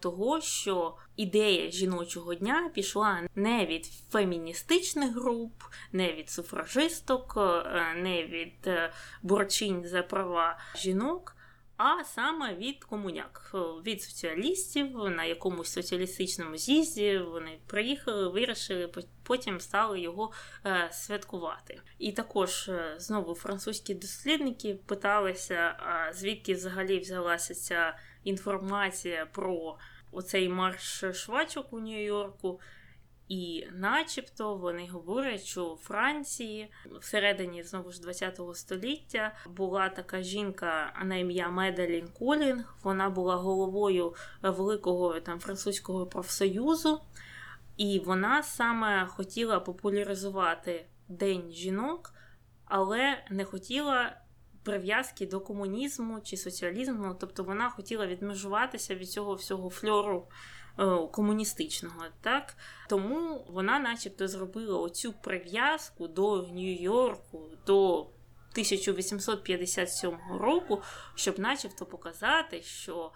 того, 0.01 0.41
що 0.41 0.97
ідея 1.17 1.71
жіночого 1.71 2.35
дня 2.35 2.71
пішла 2.75 3.21
не 3.35 3.67
від 3.67 3.87
феміністичних 3.87 5.15
груп, 5.15 5.63
не 5.93 6.13
від 6.13 6.31
суфражисток, 6.31 7.35
е, 7.37 7.95
не 7.95 8.27
від 8.27 8.67
е, 8.67 8.93
борчинь 9.23 9.85
за 9.85 10.03
права 10.03 10.59
жінок. 10.77 11.33
А 11.77 12.05
саме 12.05 12.55
від 12.55 12.85
комуняк, 12.85 13.51
від 13.87 14.03
соціалістів 14.03 14.97
на 14.97 15.25
якомусь 15.25 15.73
соціалістичному 15.73 16.57
з'їзді 16.57 17.19
вони 17.19 17.59
приїхали, 17.67 18.29
вирішили, 18.29 18.93
потім 19.23 19.61
стали 19.61 20.01
його 20.01 20.33
е, 20.67 20.89
святкувати. 20.93 21.81
І 21.99 22.13
також 22.13 22.71
знову 22.97 23.35
французькі 23.35 23.95
дослідники 23.95 24.75
питалися, 24.87 25.77
звідки 26.15 26.55
взагалі 26.55 26.99
взялася 26.99 27.55
ця 27.55 27.99
інформація 28.27 29.27
про 29.27 29.79
оцей 30.13 30.49
марш 30.49 31.05
швачок 31.13 31.73
у 31.73 31.81
Нью-Йорку. 31.81 32.61
І 33.29 33.67
начебто 33.73 34.57
вони 34.57 34.89
говорять, 34.89 35.45
що 35.45 35.65
у 35.65 35.77
Франції 35.77 36.71
всередині 37.01 37.63
знову 37.63 37.93
ж 37.93 38.01
ХХ 38.03 38.55
століття 38.55 39.35
була 39.47 39.89
така 39.89 40.23
жінка 40.23 40.93
на 41.05 41.17
ім'я 41.17 41.49
Медалін 41.49 42.09
Колінг. 42.19 42.77
Вона 42.83 43.11
була 43.11 43.37
головою 43.37 44.15
великого 44.43 45.21
там 45.21 45.41
французького 45.41 46.07
профсоюзу, 46.07 47.01
і 47.77 47.99
вона 47.99 48.43
саме 48.43 49.07
хотіла 49.07 49.61
популяризувати 49.61 50.87
День 51.09 51.53
жінок, 51.53 52.15
але 52.65 53.25
не 53.31 53.45
хотіла 53.45 54.21
прив'язки 54.67 55.27
до 55.27 55.41
комунізму 55.41 56.21
чи 56.21 56.37
соціалізму, 56.37 57.17
тобто 57.21 57.45
вона 57.45 57.71
хотіла 57.71 58.07
відмежуватися 58.07 58.95
від 58.95 59.11
цього 59.11 59.35
всього 59.35 59.71
фльору 59.71 60.29
е, 60.79 60.85
комуністичного. 61.13 62.05
так? 62.21 62.57
Тому 62.89 63.45
вона, 63.49 63.79
начебто, 63.79 64.29
зробила 64.29 64.79
оцю 64.79 65.13
прив'язку 65.13 66.09
до 66.09 66.43
Нью-Йорку, 66.43 67.43
до 67.67 68.01
1857 68.01 70.19
року, 70.41 70.83
щоб, 71.15 71.39
начебто, 71.39 71.87
показати, 71.87 72.63
що 72.63 73.13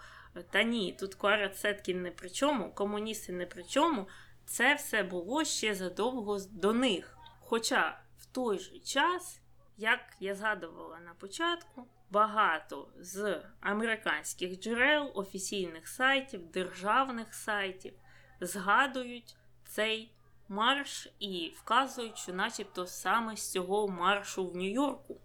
та 0.51 0.63
ні, 0.63 0.97
тут 0.99 1.15
Клара 1.15 1.49
Цеткін 1.49 2.01
не 2.01 2.11
при 2.11 2.29
чому, 2.29 2.73
комуністи 2.73 3.33
не 3.33 3.45
при 3.45 3.63
чому. 3.63 4.07
Це 4.45 4.75
все 4.75 5.03
було 5.03 5.43
ще 5.43 5.75
задовго 5.75 6.39
до 6.51 6.73
них. 6.73 7.17
Хоча 7.39 8.01
в 8.19 8.25
той 8.25 8.59
же 8.59 8.79
час 8.79 9.41
як 9.77 9.99
я 10.19 10.35
згадувала 10.35 10.99
на 10.99 11.13
початку, 11.13 11.87
багато 12.09 12.87
з 12.99 13.41
американських 13.61 14.59
джерел, 14.59 15.11
офіційних 15.15 15.87
сайтів, 15.87 16.51
державних 16.51 17.33
сайтів 17.33 17.93
згадують 18.41 19.35
цей 19.65 20.13
марш 20.47 21.07
і 21.19 21.53
вказують, 21.57 22.17
що, 22.17 22.33
начебто, 22.33 22.87
саме 22.87 23.35
з 23.35 23.51
цього 23.51 23.87
маршу 23.87 24.47
в 24.47 24.55
Нью-Йорку. 24.55 25.17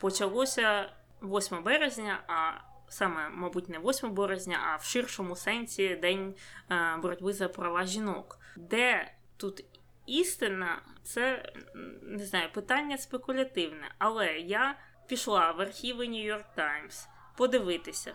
Почалося 0.00 0.92
8 1.22 1.62
березня, 1.62 2.24
а 2.28 2.52
саме, 2.88 3.28
мабуть, 3.28 3.68
не 3.68 3.78
8 3.78 4.14
березня, 4.14 4.58
а 4.66 4.76
в 4.76 4.84
ширшому 4.84 5.36
сенсі 5.36 5.96
День 5.96 6.34
е, 6.70 6.96
боротьби 7.02 7.32
за 7.32 7.48
права 7.48 7.84
жінок, 7.84 8.38
де 8.56 9.12
тут 9.36 9.64
істина 10.08 10.82
це 11.02 11.52
не 12.02 12.24
знаю, 12.24 12.52
питання 12.52 12.98
спекулятивне. 12.98 13.94
Але 13.98 14.38
я 14.38 14.78
пішла 15.06 15.52
в 15.52 15.60
архіви 15.60 16.06
York 16.06 16.44
Times 16.56 17.06
подивитися, 17.36 18.14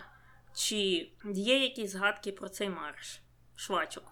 чи 0.54 0.76
є 1.24 1.58
якісь 1.58 1.90
згадки 1.90 2.32
про 2.32 2.48
цей 2.48 2.68
марш 2.68 3.20
швачок 3.56 4.04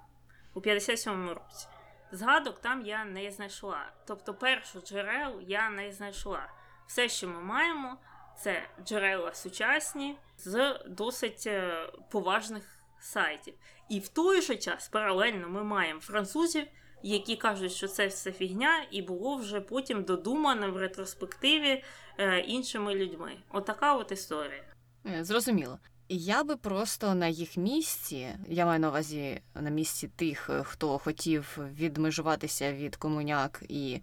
у 0.55 0.61
57-му 0.61 1.35
році. 1.35 1.67
Згадок 2.13 2.61
там 2.61 2.87
я 2.87 3.05
не 3.05 3.31
знайшла. 3.31 3.93
Тобто, 4.07 4.35
першу 4.35 4.81
джерел 4.81 5.41
я 5.41 5.71
не 5.71 5.93
знайшла. 5.93 6.53
Все, 6.87 7.09
що 7.09 7.29
ми 7.29 7.41
маємо, 7.41 7.99
це 8.39 8.69
джерела 8.85 9.35
сучасні 9.35 10.19
з 10.39 10.79
досить 10.87 11.47
е, 11.47 11.87
поважних 12.11 12.83
сайтів. 13.01 13.55
І 13.89 14.01
в 14.01 14.09
той 14.09 14.43
же 14.43 14.57
час 14.57 14.89
паралельно 14.89 15.49
ми 15.49 15.65
маємо 15.65 16.01
французів, 16.01 16.67
які 17.03 17.37
кажуть, 17.37 17.73
що 17.73 17.89
це 17.89 18.07
все 18.07 18.33
фігня, 18.33 18.85
і 18.91 19.03
було 19.03 19.37
вже 19.37 19.61
потім 19.61 20.03
додумано 20.03 20.73
в 20.73 20.77
ретроспективі 20.77 21.85
е, 22.19 22.41
іншими 22.41 22.95
людьми. 22.95 23.33
Отака 23.51 23.95
от 23.95 24.13
історія. 24.13 24.65
Е, 25.07 25.25
зрозуміло. 25.25 25.79
Я 26.09 26.45
би 26.45 26.57
просто 26.57 27.15
на 27.15 27.29
їх 27.29 27.57
місці, 27.57 28.29
я 28.49 28.67
маю 28.67 28.81
на 28.81 28.89
увазі 28.89 29.41
на 29.55 29.71
місці 29.71 30.09
тих, 30.09 30.51
е, 30.51 30.63
хто 30.63 30.99
хотів 30.99 31.59
відмежуватися 31.79 32.73
від 32.73 32.97
комуняк 32.97 33.63
і 33.69 34.01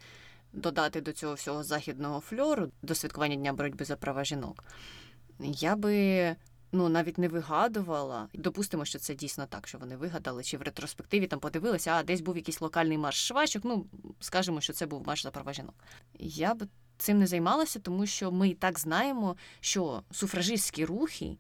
додати 0.54 1.02
до 1.02 1.12
цього 1.12 1.34
всього 1.34 1.64
західного 1.64 2.20
фльору 2.20 2.72
до 2.82 2.96
святкування 2.96 3.36
Дня 3.36 3.54
боротьби 3.54 3.86
за 3.86 3.96
права 3.96 4.24
жінок. 4.24 4.64
Я 5.40 5.76
би 5.76 6.36
ну 6.72 6.90
навіть 6.90 7.18
не 7.18 7.28
вигадувала. 7.28 8.28
Допустимо, 8.34 8.86
що 8.86 9.00
це 9.00 9.16
дійсно 9.16 9.46
так, 9.46 9.68
що 9.68 9.78
вони 9.78 9.98
вигадали, 9.98 10.44
чи 10.44 10.58
в 10.58 10.62
ретроспективі 10.62 11.28
там 11.28 11.40
подивилися, 11.40 11.92
а 11.92 12.04
десь 12.04 12.22
був 12.22 12.38
якийсь 12.38 12.62
локальний 12.62 12.98
марш 12.98 13.28
швачок. 13.28 13.64
Ну 13.66 13.86
скажемо, 14.20 14.62
що 14.62 14.74
це 14.74 14.86
був 14.86 15.08
марш 15.08 15.24
за 15.24 15.32
права 15.32 15.54
жінок. 15.54 15.76
Я 16.20 16.54
б 16.54 16.68
цим 16.98 17.20
не 17.20 17.28
займалася, 17.28 17.80
тому 17.80 18.06
що 18.06 18.32
ми 18.32 18.50
і 18.50 18.54
так 18.54 18.80
знаємо, 18.80 19.36
що 19.60 20.04
суфражистські 20.12 20.86
рухи 20.86 21.38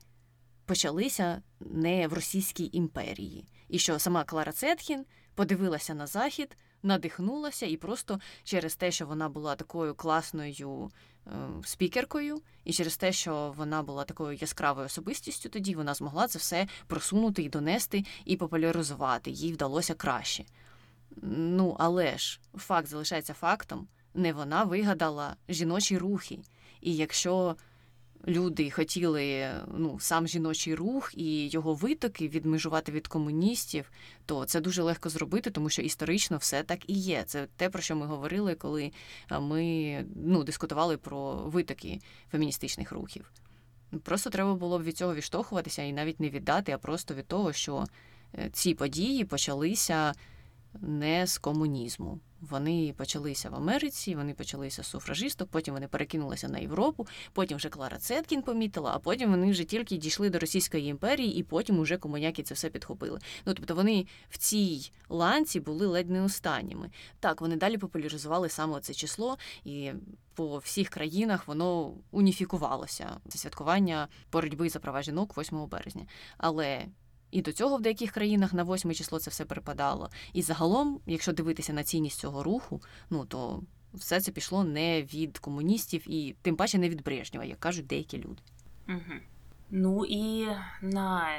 почалися 0.65 1.41
не 1.59 2.07
в 2.07 2.13
Російській 2.13 2.69
імперії, 2.73 3.47
і 3.69 3.79
що 3.79 3.99
сама 3.99 4.23
Клара 4.23 4.51
Цеткін 4.51 5.05
подивилася 5.35 5.93
на 5.93 6.07
захід 6.07 6.57
надихнулася, 6.83 7.65
і 7.65 7.77
просто 7.77 8.19
через 8.43 8.75
те, 8.75 8.91
що 8.91 9.05
вона 9.05 9.29
була 9.29 9.55
такою 9.55 9.95
класною 9.95 10.91
е, 11.27 11.31
спікеркою, 11.63 12.41
і 12.63 12.73
через 12.73 12.97
те, 12.97 13.11
що 13.11 13.53
вона 13.57 13.83
була 13.83 14.03
такою 14.03 14.37
яскравою 14.37 14.85
особистістю, 14.85 15.49
тоді 15.49 15.75
вона 15.75 15.93
змогла 15.93 16.27
це 16.27 16.39
все 16.39 16.67
просунути 16.87 17.43
і 17.43 17.49
донести 17.49 18.05
і 18.25 18.37
популяризувати. 18.37 19.31
Їй 19.31 19.53
вдалося 19.53 19.93
краще. 19.93 20.45
Ну, 21.21 21.75
але 21.79 22.17
ж 22.17 22.39
факт 22.57 22.87
залишається 22.87 23.33
фактом, 23.33 23.87
не 24.13 24.33
вона 24.33 24.63
вигадала 24.63 25.35
жіночі 25.49 25.97
рухи. 25.97 26.39
І 26.81 26.95
якщо 26.95 27.55
люди 28.27 28.69
хотіли 28.69 29.51
ну, 29.77 29.99
сам 29.99 30.27
жіночий 30.27 30.75
рух 30.75 31.11
і 31.15 31.47
його 31.47 31.73
витоки 31.73 32.27
відмежувати 32.27 32.91
від 32.91 33.07
комуністів, 33.07 33.91
то 34.25 34.45
це 34.45 34.61
дуже 34.61 34.83
легко 34.83 35.09
зробити, 35.09 35.49
тому 35.49 35.69
що 35.69 35.81
історично 35.81 36.37
все 36.37 36.63
так 36.63 36.89
і 36.89 36.93
є. 36.93 37.23
Це 37.25 37.47
те, 37.55 37.69
про 37.69 37.81
що 37.81 37.95
ми 37.95 38.05
говорили, 38.05 38.55
коли 38.55 38.91
ми 39.41 40.05
ну, 40.15 40.43
дискутували 40.43 40.97
про 40.97 41.33
витоки 41.33 41.99
феміністичних 42.31 42.91
рухів. 42.91 43.31
Просто 44.03 44.29
треба 44.29 44.55
було 44.55 44.79
б 44.79 44.83
від 44.83 44.97
цього 44.97 45.15
відштовхуватися 45.15 45.83
і 45.83 45.93
навіть 45.93 46.19
не 46.19 46.29
віддати, 46.29 46.71
а 46.71 46.77
просто 46.77 47.13
від 47.13 47.27
того, 47.27 47.53
що 47.53 47.85
е, 48.35 48.49
ці 48.53 48.73
події 48.73 49.25
почалися 49.25 50.13
не 50.81 51.27
з 51.27 51.37
комунізму. 51.37 52.19
Вони 52.41 52.93
почалися 52.97 53.49
в 53.49 53.55
Америці, 53.55 54.15
вони 54.15 54.33
почалися 54.33 54.83
з 54.83 54.87
суфражисток, 54.87 55.49
потім 55.49 55.73
вони 55.73 55.87
перекинулися 55.87 56.47
на 56.47 56.59
Європу, 56.59 57.07
потім 57.33 57.57
вже 57.57 57.69
Клара 57.69 57.97
Цеткін 57.97 58.41
помітила, 58.41 58.91
а 58.95 58.99
потім 58.99 59.29
вони 59.29 59.51
вже 59.51 59.63
тільки 59.63 59.97
дійшли 59.97 60.29
до 60.29 60.39
Російської 60.39 60.87
імперії, 60.87 61.35
і 61.35 61.43
потім 61.43 61.79
уже 61.79 61.97
комуняки 61.97 62.43
це 62.43 62.53
все 62.53 62.69
підхопили. 62.69 63.19
Ну 63.45 63.53
тобто 63.53 63.75
вони 63.75 64.05
в 64.29 64.37
цій 64.37 64.91
ланці 65.09 65.59
були 65.59 65.87
ледь 65.87 66.09
не 66.09 66.21
останніми. 66.21 66.89
Так, 67.19 67.41
вони 67.41 67.55
далі 67.55 67.77
популяризували 67.77 68.49
саме 68.49 68.79
це 68.79 68.93
число, 68.93 69.37
і 69.65 69.91
по 70.33 70.57
всіх 70.57 70.89
країнах 70.89 71.47
воно 71.47 71.93
уніфікувалося. 72.11 73.09
Це 73.27 73.37
святкування 73.37 74.07
боротьби 74.31 74.69
за 74.69 74.79
права 74.79 75.01
жінок 75.01 75.37
8 75.37 75.67
березня. 75.67 76.05
Але 76.37 76.85
і 77.31 77.41
до 77.41 77.51
цього 77.51 77.77
в 77.77 77.81
деяких 77.81 78.11
країнах 78.11 78.53
на 78.53 78.63
восьме 78.63 78.93
число 78.93 79.19
це 79.19 79.31
все 79.31 79.45
припадало. 79.45 80.09
І 80.33 80.41
загалом, 80.41 80.99
якщо 81.05 81.33
дивитися 81.33 81.73
на 81.73 81.83
цінність 81.83 82.19
цього 82.19 82.43
руху, 82.43 82.81
ну 83.09 83.25
то 83.25 83.63
все 83.93 84.21
це 84.21 84.31
пішло 84.31 84.63
не 84.63 85.03
від 85.03 85.37
комуністів 85.37 86.03
і 86.07 86.35
тим 86.41 86.55
паче 86.55 86.77
не 86.77 86.89
від 86.89 87.03
Брежнєва, 87.03 87.45
як 87.45 87.59
кажуть 87.59 87.87
деякі 87.87 88.17
люди. 88.17 88.41
Угу. 88.87 89.19
Ну 89.69 90.05
і 90.05 90.47
на 90.81 91.29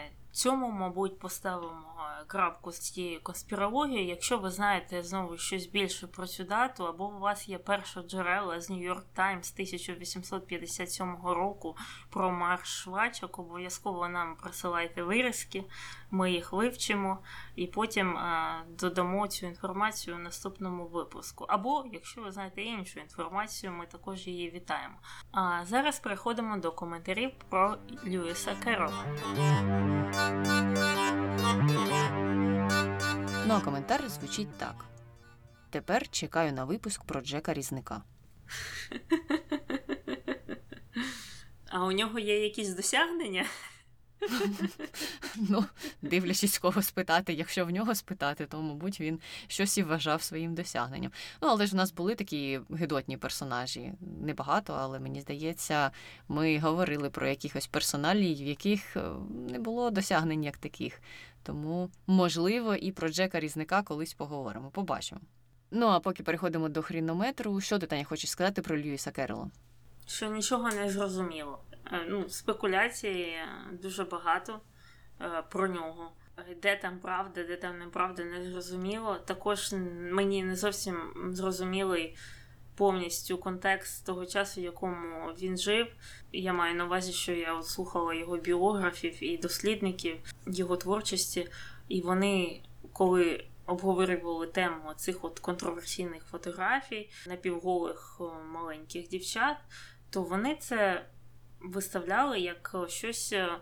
цьому, 0.40 0.70
мабуть, 0.70 1.18
поставимо 1.18 1.94
крапку 2.26 2.72
з 2.72 2.78
цією 2.78 3.20
конспірологією. 3.22 4.08
Якщо 4.08 4.38
ви 4.38 4.50
знаєте 4.50 5.02
знову 5.02 5.38
щось 5.38 5.66
більше 5.66 6.06
про 6.06 6.26
цю 6.26 6.44
дату, 6.44 6.86
або 6.86 7.08
у 7.08 7.18
вас 7.18 7.48
є 7.48 7.58
перша 7.58 8.02
джерела 8.02 8.60
з 8.60 8.70
Нью-Йорк 8.70 9.04
Таймс 9.14 9.52
1857 9.52 11.16
року 11.22 11.76
про 12.10 12.30
марш 12.30 12.68
швачок, 12.68 13.38
обов'язково 13.38 14.08
нам 14.08 14.36
присилайте 14.36 15.02
вирізки, 15.02 15.64
ми 16.10 16.32
їх 16.32 16.52
вивчимо 16.52 17.18
і 17.56 17.66
потім 17.66 18.18
додамо 18.68 19.28
цю 19.28 19.46
інформацію 19.46 20.16
в 20.16 20.18
наступному 20.18 20.86
випуску. 20.86 21.44
Або, 21.48 21.84
якщо 21.92 22.22
ви 22.22 22.32
знаєте 22.32 22.62
іншу 22.62 23.00
інформацію, 23.00 23.72
ми 23.72 23.86
також 23.86 24.26
її 24.26 24.50
вітаємо. 24.50 24.94
А 25.32 25.64
зараз 25.64 25.98
переходимо 25.98 26.56
до 26.56 26.72
коментарів 26.72 27.30
про 27.48 27.76
Льюіса 28.06 28.54
Керрола. 28.64 29.04
Ну 33.46 33.54
а 33.54 33.60
коментар 33.60 34.08
звучить 34.08 34.58
так: 34.58 34.84
тепер 35.70 36.08
чекаю 36.08 36.52
на 36.52 36.64
випуск 36.64 37.04
про 37.04 37.20
Джека 37.20 37.54
Різника. 37.54 38.02
А 41.72 41.84
у 41.84 41.92
нього 41.92 42.18
є 42.18 42.44
якісь 42.44 42.68
досягнення? 42.68 43.46
Ну, 45.36 45.64
дивлячись, 46.02 46.58
кого 46.58 46.82
спитати, 46.82 47.32
якщо 47.32 47.66
в 47.66 47.70
нього 47.70 47.94
спитати, 47.94 48.46
то, 48.46 48.62
мабуть, 48.62 49.00
він 49.00 49.20
щось 49.46 49.78
і 49.78 49.82
вважав 49.82 50.22
своїм 50.22 50.54
досягненням. 50.54 51.12
Ну, 51.42 51.48
але 51.48 51.66
ж 51.66 51.72
в 51.72 51.76
нас 51.76 51.92
були 51.92 52.14
такі 52.14 52.60
гидотні 52.70 53.16
персонажі. 53.16 53.92
Небагато, 54.22 54.76
але 54.80 55.00
мені 55.00 55.20
здається, 55.20 55.90
ми 56.28 56.58
говорили 56.58 57.10
про 57.10 57.28
якихось 57.28 57.66
персоналій, 57.66 58.34
в 58.34 58.46
яких 58.46 58.96
е, 58.96 59.02
не 59.50 59.58
було 59.58 59.90
досягнень 59.90 60.44
як 60.44 60.56
таких. 60.56 61.02
Тому, 61.42 61.90
можливо, 62.06 62.74
і 62.74 62.92
про 62.92 63.08
Джека 63.08 63.40
Різника 63.40 63.82
колись 63.82 64.14
поговоримо. 64.14 64.70
Побачимо. 64.70 65.20
Ну, 65.70 65.86
а 65.86 66.00
поки 66.00 66.22
переходимо 66.22 66.68
до 66.68 66.82
хрінометру, 66.82 67.60
що 67.60 67.78
ти 67.78 67.86
Таня, 67.86 68.04
хочеш 68.04 68.30
сказати 68.30 68.62
про 68.62 68.78
Льюіса 68.78 69.10
Керрола? 69.10 69.50
Що 70.06 70.26
нічого 70.26 70.68
не 70.68 70.90
зрозуміло. 70.90 71.58
Е, 71.92 72.04
ну, 72.08 72.28
спекуляцій 72.28 73.34
дуже 73.72 74.04
багато 74.04 74.60
е, 75.20 75.42
про 75.50 75.68
нього. 75.68 76.12
Де 76.62 76.76
там 76.76 76.98
правда, 76.98 77.44
де 77.44 77.56
там 77.56 77.78
неправда, 77.78 78.24
не 78.24 78.50
зрозуміло. 78.50 79.16
Також 79.16 79.72
мені 80.12 80.44
не 80.44 80.56
зовсім 80.56 80.96
зрозумілий 81.32 82.16
повністю 82.74 83.38
контекст 83.38 84.06
того 84.06 84.26
часу, 84.26 84.60
в 84.60 84.64
якому 84.64 85.32
він 85.40 85.58
жив. 85.58 85.86
Я 86.32 86.52
маю 86.52 86.74
на 86.74 86.84
увазі, 86.84 87.12
що 87.12 87.32
я 87.32 87.62
слухала 87.62 88.14
його 88.14 88.36
біографів 88.36 89.24
і 89.24 89.38
дослідників 89.38 90.16
його 90.46 90.76
творчості, 90.76 91.48
і 91.88 92.00
вони, 92.00 92.62
коли 92.92 93.44
обговорювали 93.66 94.46
тему 94.46 94.92
цих 94.96 95.24
от 95.24 95.38
контроверсійних 95.38 96.24
фотографій 96.24 97.10
напівголих 97.26 98.20
маленьких 98.52 99.08
дівчат, 99.08 99.56
то 100.10 100.22
вони 100.22 100.56
це 100.60 101.04
виставляли 101.60 102.40
як 102.40 102.76
щось 102.88 103.32
е, 103.32 103.58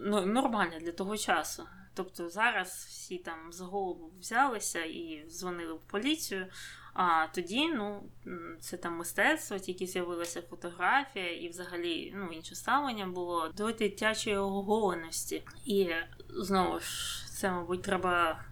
ну, 0.00 0.26
нормальне 0.26 0.78
для 0.80 0.92
того 0.92 1.16
часу. 1.16 1.66
Тобто 1.94 2.28
зараз 2.28 2.68
всі 2.88 3.18
там 3.18 3.52
за 3.52 3.64
голову 3.64 4.12
взялися 4.20 4.84
і 4.84 5.24
дзвонили 5.28 5.74
в 5.74 5.80
поліцію. 5.80 6.46
А 6.94 7.26
тоді, 7.26 7.68
ну, 7.68 8.02
це 8.60 8.76
там 8.76 8.96
мистецтво, 8.96 9.58
тільки 9.58 9.86
з'явилася 9.86 10.42
фотографія, 10.42 11.36
і 11.36 11.48
взагалі 11.48 12.12
ну, 12.16 12.26
інше 12.32 12.54
ставлення 12.54 13.06
було 13.06 13.48
до 13.48 13.72
дитячої 13.72 14.36
оголеності. 14.36 15.42
І 15.64 15.90
знову 16.28 16.80
ж, 16.80 16.86
це, 17.28 17.50
мабуть, 17.50 17.82
треба 17.82 18.44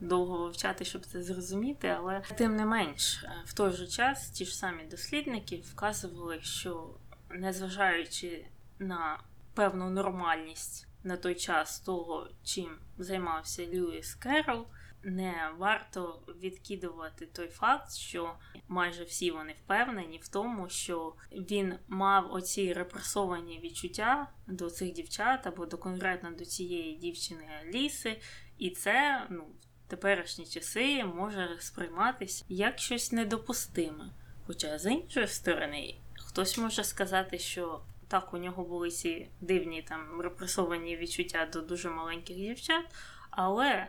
довго 0.00 0.38
вивчати, 0.38 0.84
щоб 0.84 1.06
це 1.06 1.22
зрозуміти, 1.22 1.88
але 1.88 2.22
тим 2.38 2.56
не 2.56 2.66
менш, 2.66 3.24
в 3.44 3.52
той 3.52 3.72
же 3.72 3.86
час 3.86 4.30
ті 4.30 4.44
ж 4.44 4.56
самі 4.56 4.84
дослідники 4.84 5.62
вказували, 5.72 6.40
що 6.42 6.90
незважаючи 7.30 8.46
на 8.78 9.20
певну 9.54 9.90
нормальність 9.90 10.86
на 11.04 11.16
той 11.16 11.34
час 11.34 11.80
того, 11.80 12.28
чим 12.44 12.78
займався 12.98 13.66
Льюіс 13.66 14.14
Керрол, 14.14 14.66
не 15.02 15.50
варто 15.58 16.22
відкидувати 16.42 17.26
той 17.26 17.48
факт, 17.48 17.92
що 17.92 18.34
майже 18.68 19.04
всі 19.04 19.30
вони 19.30 19.54
впевнені 19.64 20.18
в 20.22 20.28
тому, 20.28 20.68
що 20.68 21.14
він 21.32 21.74
мав 21.88 22.32
оці 22.32 22.72
репресовані 22.72 23.60
відчуття 23.64 24.30
до 24.46 24.70
цих 24.70 24.92
дівчат 24.92 25.46
або 25.46 25.66
до 25.66 25.78
конкретно 25.78 26.30
до 26.30 26.44
цієї 26.44 26.96
дівчини 26.96 27.44
Аліси, 27.62 28.20
і 28.58 28.70
це 28.70 29.26
ну, 29.30 29.44
в 29.86 29.90
теперішні 29.90 30.46
часи 30.46 31.04
може 31.04 31.56
сприйматися 31.60 32.44
як 32.48 32.78
щось 32.78 33.12
недопустиме. 33.12 34.10
Хоча 34.46 34.78
з 34.78 34.90
іншої 34.90 35.26
сторони, 35.26 35.94
хтось 36.30 36.58
може 36.58 36.84
сказати, 36.84 37.38
що 37.38 37.80
так, 38.08 38.34
у 38.34 38.38
нього 38.38 38.64
були 38.64 38.90
ці 38.90 39.28
дивні 39.40 39.82
там 39.82 40.20
репресовані 40.20 40.96
відчуття 40.96 41.48
до 41.52 41.60
дуже 41.60 41.90
маленьких 41.90 42.36
дівчат, 42.36 42.84
але 43.30 43.88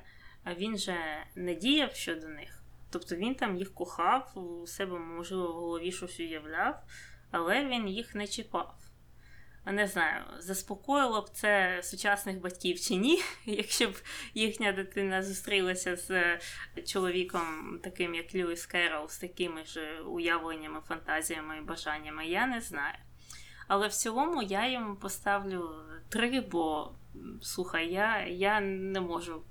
він 0.58 0.78
же 0.78 0.98
не 1.36 1.56
діяв 1.56 1.96
щодо 1.96 2.28
них. 2.28 2.64
Тобто 2.90 3.16
він 3.16 3.36
там 3.36 3.58
їх 3.58 3.74
кохав, 3.74 4.32
у 4.36 4.68
себе, 4.68 5.00
можливо, 5.00 5.48
в 5.48 5.56
голові 5.56 5.92
щось 5.92 6.20
уявляв, 6.20 6.84
але 7.32 7.66
він 7.66 7.88
їх 7.88 8.16
не 8.16 8.28
чіпав. 8.28 8.76
Не 9.66 9.88
знаю, 9.88 10.24
заспокоїло 10.40 11.22
б 11.22 11.30
це 11.30 11.80
сучасних 11.84 12.42
батьків 12.42 12.80
чи 12.80 12.96
ні, 12.96 13.22
якщо 13.46 13.88
б 13.88 13.96
їхня 14.34 14.72
дитина 14.72 15.24
зустрілася 15.24 15.96
з 15.96 16.40
чоловіком, 16.86 17.80
таким 17.84 18.16
як 18.16 18.36
Льюіс 18.36 18.66
Керрол, 18.66 19.08
з 19.08 19.18
такими 19.18 19.66
ж 19.66 20.02
уявленнями, 20.02 20.80
фантазіями 20.88 21.58
і 21.58 21.62
бажаннями, 21.62 22.26
я 22.26 22.48
не 22.48 22.62
знаю. 22.62 22.96
Але 23.68 23.88
в 23.88 23.94
цілому 23.94 24.42
я 24.42 24.72
йому 24.72 24.96
поставлю 24.96 25.70
три, 26.10 26.42
бо 26.42 26.92
слухай, 27.42 27.94
я 27.94 28.26
я 28.26 28.60
не 28.62 29.02
можу 29.02 29.44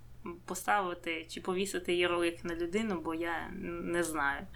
поставити 0.47 1.27
чи 1.29 1.41
повісити 1.41 1.95
ярлик 1.95 2.45
на 2.45 2.55
людину, 2.55 3.01
бо 3.05 3.15
я 3.15 3.49
не 3.83 4.03
знаю. 4.03 4.47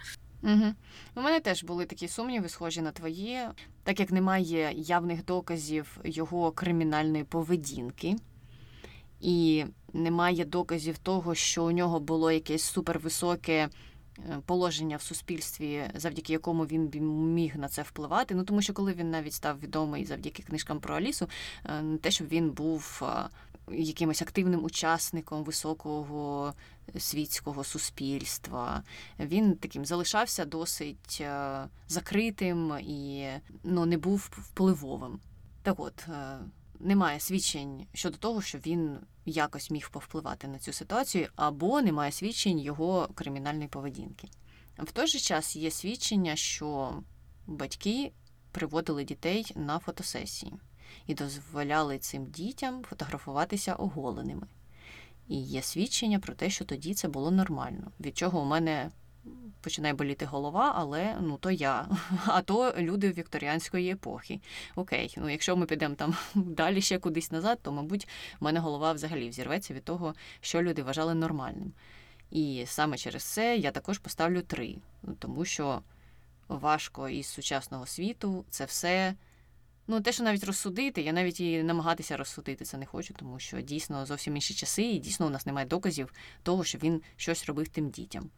Угу. 0.45 0.73
У 1.15 1.21
мене 1.21 1.39
теж 1.39 1.63
були 1.63 1.85
такі 1.85 2.07
сумніви, 2.07 2.49
схожі 2.49 2.81
на 2.81 2.91
твої, 2.91 3.39
так 3.83 3.99
як 3.99 4.11
немає 4.11 4.73
явних 4.77 5.25
доказів 5.25 5.97
його 6.03 6.51
кримінальної 6.51 7.23
поведінки, 7.23 8.15
і 9.21 9.65
немає 9.93 10.45
доказів 10.45 10.97
того, 10.97 11.35
що 11.35 11.65
у 11.65 11.71
нього 11.71 11.99
було 11.99 12.31
якесь 12.31 12.63
супервисоке 12.63 13.69
Е, 14.19 14.37
положення 14.45 14.97
в 14.97 15.01
суспільстві, 15.01 15.83
завдяки 15.95 16.33
якому 16.33 16.65
він 16.65 16.89
міг 17.33 17.57
на 17.57 17.67
це 17.67 17.81
впливати. 17.81 18.35
Ну 18.35 18.43
тому 18.43 18.61
що 18.61 18.73
коли 18.73 18.93
він 18.93 19.11
навіть 19.11 19.33
став 19.33 19.59
відомий 19.59 20.05
завдяки 20.05 20.43
книжкам 20.43 20.79
про 20.79 20.95
Алісу, 20.95 21.29
не 21.83 21.97
те, 21.97 22.11
щоб 22.11 22.27
він 22.27 22.49
був 22.51 23.01
е, 23.03 23.29
якимось 23.71 24.21
активним 24.21 24.63
учасником 24.63 25.43
високого 25.43 26.53
світського 26.99 27.63
суспільства, 27.63 28.83
він 29.19 29.55
таким 29.55 29.85
залишався 29.85 30.45
досить 30.45 31.23
закритим 31.87 32.77
і 32.79 33.27
ну, 33.63 33.85
не 33.85 33.97
був 33.97 34.29
впливовим. 34.31 35.19
Так 35.63 35.79
от 35.79 36.07
немає 36.79 37.19
свідчень 37.19 37.87
щодо 37.93 38.17
того, 38.17 38.41
що 38.41 38.57
він 38.57 38.97
якось 39.25 39.71
міг 39.71 39.89
повпливати 39.89 40.47
на 40.47 40.59
цю 40.59 40.73
ситуацію, 40.73 41.27
або 41.35 41.81
немає 41.81 42.11
свідчень 42.11 42.59
його 42.59 43.09
кримінальної 43.15 43.67
поведінки. 43.67 44.27
В 44.77 44.91
той 44.91 45.07
же 45.07 45.19
час 45.19 45.55
є 45.55 45.71
свідчення, 45.71 46.35
що 46.35 46.99
батьки 47.47 48.11
приводили 48.51 49.03
дітей 49.03 49.51
на 49.55 49.79
фотосесії 49.79 50.53
і 51.07 51.13
дозволяли 51.13 51.97
цим 51.97 52.25
дітям 52.25 52.83
фотографуватися 52.83 53.73
оголеними. 53.73 54.47
І 55.27 55.41
є 55.41 55.61
свідчення 55.61 56.19
про 56.19 56.33
те, 56.33 56.49
що 56.49 56.65
тоді 56.65 56.93
це 56.93 57.07
було 57.07 57.31
нормально. 57.31 57.91
Від 57.99 58.17
чого 58.17 58.41
у 58.41 58.45
мене 58.45 58.91
починає 59.61 59.93
боліти 59.93 60.25
голова, 60.25 60.73
але 60.75 61.17
ну 61.21 61.37
то 61.37 61.51
я, 61.51 61.87
а 62.25 62.41
то 62.41 62.73
люди 62.77 63.11
вікторіанської 63.11 63.91
епохи. 63.91 64.39
Окей, 64.75 65.15
ну 65.17 65.29
якщо 65.29 65.55
ми 65.55 65.65
підемо 65.65 65.95
там 65.95 66.15
далі 66.35 66.81
ще 66.81 66.99
кудись 66.99 67.31
назад, 67.31 67.59
то 67.61 67.71
мабуть 67.71 68.07
в 68.39 68.43
мене 68.43 68.59
голова 68.59 68.93
взагалі 68.93 69.29
взірветься 69.29 69.73
від 69.73 69.83
того, 69.83 70.13
що 70.41 70.61
люди 70.61 70.83
вважали 70.83 71.13
нормальним. 71.13 71.73
І 72.31 72.63
саме 72.67 72.97
через 72.97 73.23
це 73.23 73.57
я 73.57 73.71
також 73.71 73.97
поставлю 73.97 74.41
три, 74.41 74.75
тому 75.19 75.45
що 75.45 75.81
важко 76.47 77.09
із 77.09 77.27
сучасного 77.27 77.85
світу 77.85 78.45
це 78.49 78.65
все. 78.65 79.15
Ну, 79.87 80.01
те, 80.01 80.11
що 80.11 80.23
навіть 80.23 80.43
розсудити, 80.43 81.01
я 81.01 81.13
навіть 81.13 81.39
і 81.39 81.63
намагатися 81.63 82.17
розсудити 82.17 82.65
це 82.65 82.77
не 82.77 82.85
хочу, 82.85 83.13
тому 83.13 83.39
що 83.39 83.61
дійсно 83.61 84.05
зовсім 84.05 84.35
інші 84.35 84.53
часи, 84.53 84.83
і 84.83 84.99
дійсно 84.99 85.27
у 85.27 85.29
нас 85.29 85.45
немає 85.45 85.67
доказів 85.67 86.13
того, 86.43 86.63
що 86.63 86.77
він 86.77 87.01
щось 87.15 87.45
робив 87.45 87.67
тим 87.67 87.89
дітям. 87.89 88.29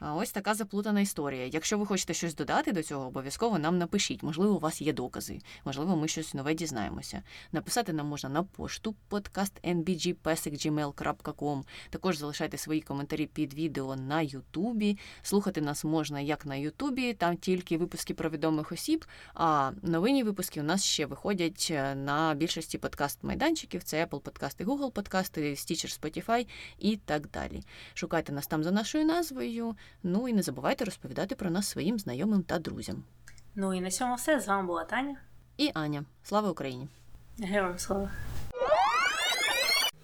Ось 0.00 0.32
така 0.32 0.54
заплутана 0.54 1.00
історія. 1.00 1.46
Якщо 1.46 1.78
ви 1.78 1.86
хочете 1.86 2.14
щось 2.14 2.34
додати 2.34 2.72
до 2.72 2.82
цього, 2.82 3.06
обов'язково 3.06 3.58
нам 3.58 3.78
напишіть. 3.78 4.22
Можливо, 4.22 4.54
у 4.54 4.58
вас 4.58 4.82
є 4.82 4.92
докази, 4.92 5.38
можливо, 5.64 5.96
ми 5.96 6.08
щось 6.08 6.34
нове 6.34 6.54
дізнаємося. 6.54 7.22
Написати 7.52 7.92
нам 7.92 8.06
можна 8.06 8.30
на 8.30 8.42
пошту 8.42 8.94
podcast.nbgpesik.gmail.com. 9.10 11.62
Також 11.90 12.16
залишайте 12.16 12.58
свої 12.58 12.80
коментарі 12.80 13.26
під 13.26 13.54
відео 13.54 13.96
на 13.96 14.20
Ютубі. 14.20 14.98
Слухати 15.22 15.60
нас 15.60 15.84
можна 15.84 16.20
як 16.20 16.46
на 16.46 16.56
Ютубі, 16.56 17.14
там 17.14 17.36
тільки 17.36 17.78
випуски 17.78 18.14
про 18.14 18.30
відомих 18.30 18.72
осіб. 18.72 19.04
А 19.34 19.72
новинні 19.82 20.22
випуски 20.22 20.60
у 20.60 20.64
нас 20.64 20.84
ще 20.84 21.06
виходять 21.06 21.68
е, 21.70 21.94
на 21.94 22.34
більшості 22.34 22.78
подкаст-майданчиків: 22.78 23.82
це 23.82 24.04
Apple 24.04 24.20
подкасти, 24.20 24.64
Google 24.64 24.90
подкасти, 24.90 25.50
Stitcher, 25.50 26.00
Spotify 26.00 26.46
і 26.78 26.96
так 26.96 27.30
далі. 27.30 27.62
Шукайте 27.94 28.32
нас 28.32 28.46
там 28.46 28.64
за 28.64 28.70
нашою 28.70 29.04
назвою. 29.04 29.76
Ну 30.02 30.28
і 30.28 30.32
не 30.32 30.42
забувайте 30.42 30.84
розповідати 30.84 31.34
про 31.34 31.50
нас 31.50 31.68
своїм 31.68 31.98
знайомим 31.98 32.42
та 32.42 32.58
друзям. 32.58 33.04
Ну 33.54 33.74
і 33.74 33.80
на 33.80 33.90
цьому 33.90 34.14
все. 34.14 34.40
З 34.40 34.46
вами 34.48 34.66
була 34.66 34.84
Таня. 34.84 35.16
І 35.56 35.70
Аня. 35.74 36.04
Слава 36.22 36.50
Україні! 36.50 36.88
Героям 37.38 37.78
слава. 37.78 38.10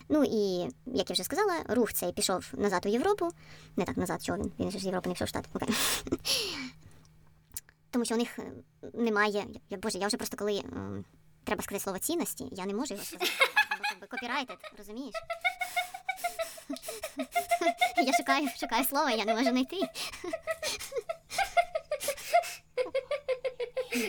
Ну 0.09 0.25
і 0.25 0.71
як 0.87 1.11
я 1.11 1.15
вже 1.15 1.25
сказала, 1.25 1.63
рух 1.69 1.93
цей 1.93 2.13
пішов 2.13 2.53
назад 2.53 2.87
у 2.87 2.89
Європу. 2.89 3.31
Не 3.77 3.85
так 3.85 3.97
назад, 3.97 4.25
чого 4.25 4.39
він? 4.39 4.53
Він 4.59 4.71
же 4.71 4.79
з 4.79 4.85
Європи 4.85 5.09
не 5.09 5.15
пішов 5.15 5.27
в 5.27 5.29
Штати. 5.29 5.49
Окей. 5.53 5.75
Тому 7.91 8.05
що 8.05 8.15
у 8.15 8.19
них 8.19 8.39
е, 8.39 8.43
немає. 8.95 9.47
Я 9.71 9.79
боже, 9.79 9.99
я 9.99 10.07
вже 10.07 10.17
просто 10.17 10.37
коли 10.37 10.59
ем, 10.59 11.05
треба 11.45 11.63
сказати 11.63 11.83
слово 11.83 11.99
цінності, 11.99 12.49
я 12.53 12.67
не 12.67 12.75
можу 12.75 12.95
його 12.95 13.07
сказати. 13.07 13.33
Копірайтед, 14.11 14.59
розумієш? 14.79 15.15
Я 17.97 18.13
шукаю, 18.13 18.49
шукаю 18.61 18.85
слово, 18.85 19.11
я 19.11 19.25
не 19.25 19.35
можу 19.35 19.51
знайти. 19.51 19.77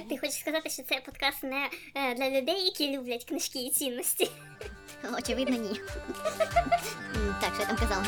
Ти 0.10 0.18
хочеш 0.18 0.40
сказати, 0.40 0.70
що 0.70 0.84
це 0.84 1.02
подкаст 1.06 1.44
не 1.44 1.70
е, 1.96 2.16
для 2.16 2.30
людей, 2.30 2.66
які 2.66 2.98
люблять 2.98 3.26
книжки 3.26 3.60
і 3.60 3.70
цінності? 3.70 4.32
Очевидно, 5.18 5.58
ні. 5.58 5.82
Так, 7.42 7.54
що 7.54 7.62
я 7.62 7.66
там 7.68 7.78
казала? 7.78 8.04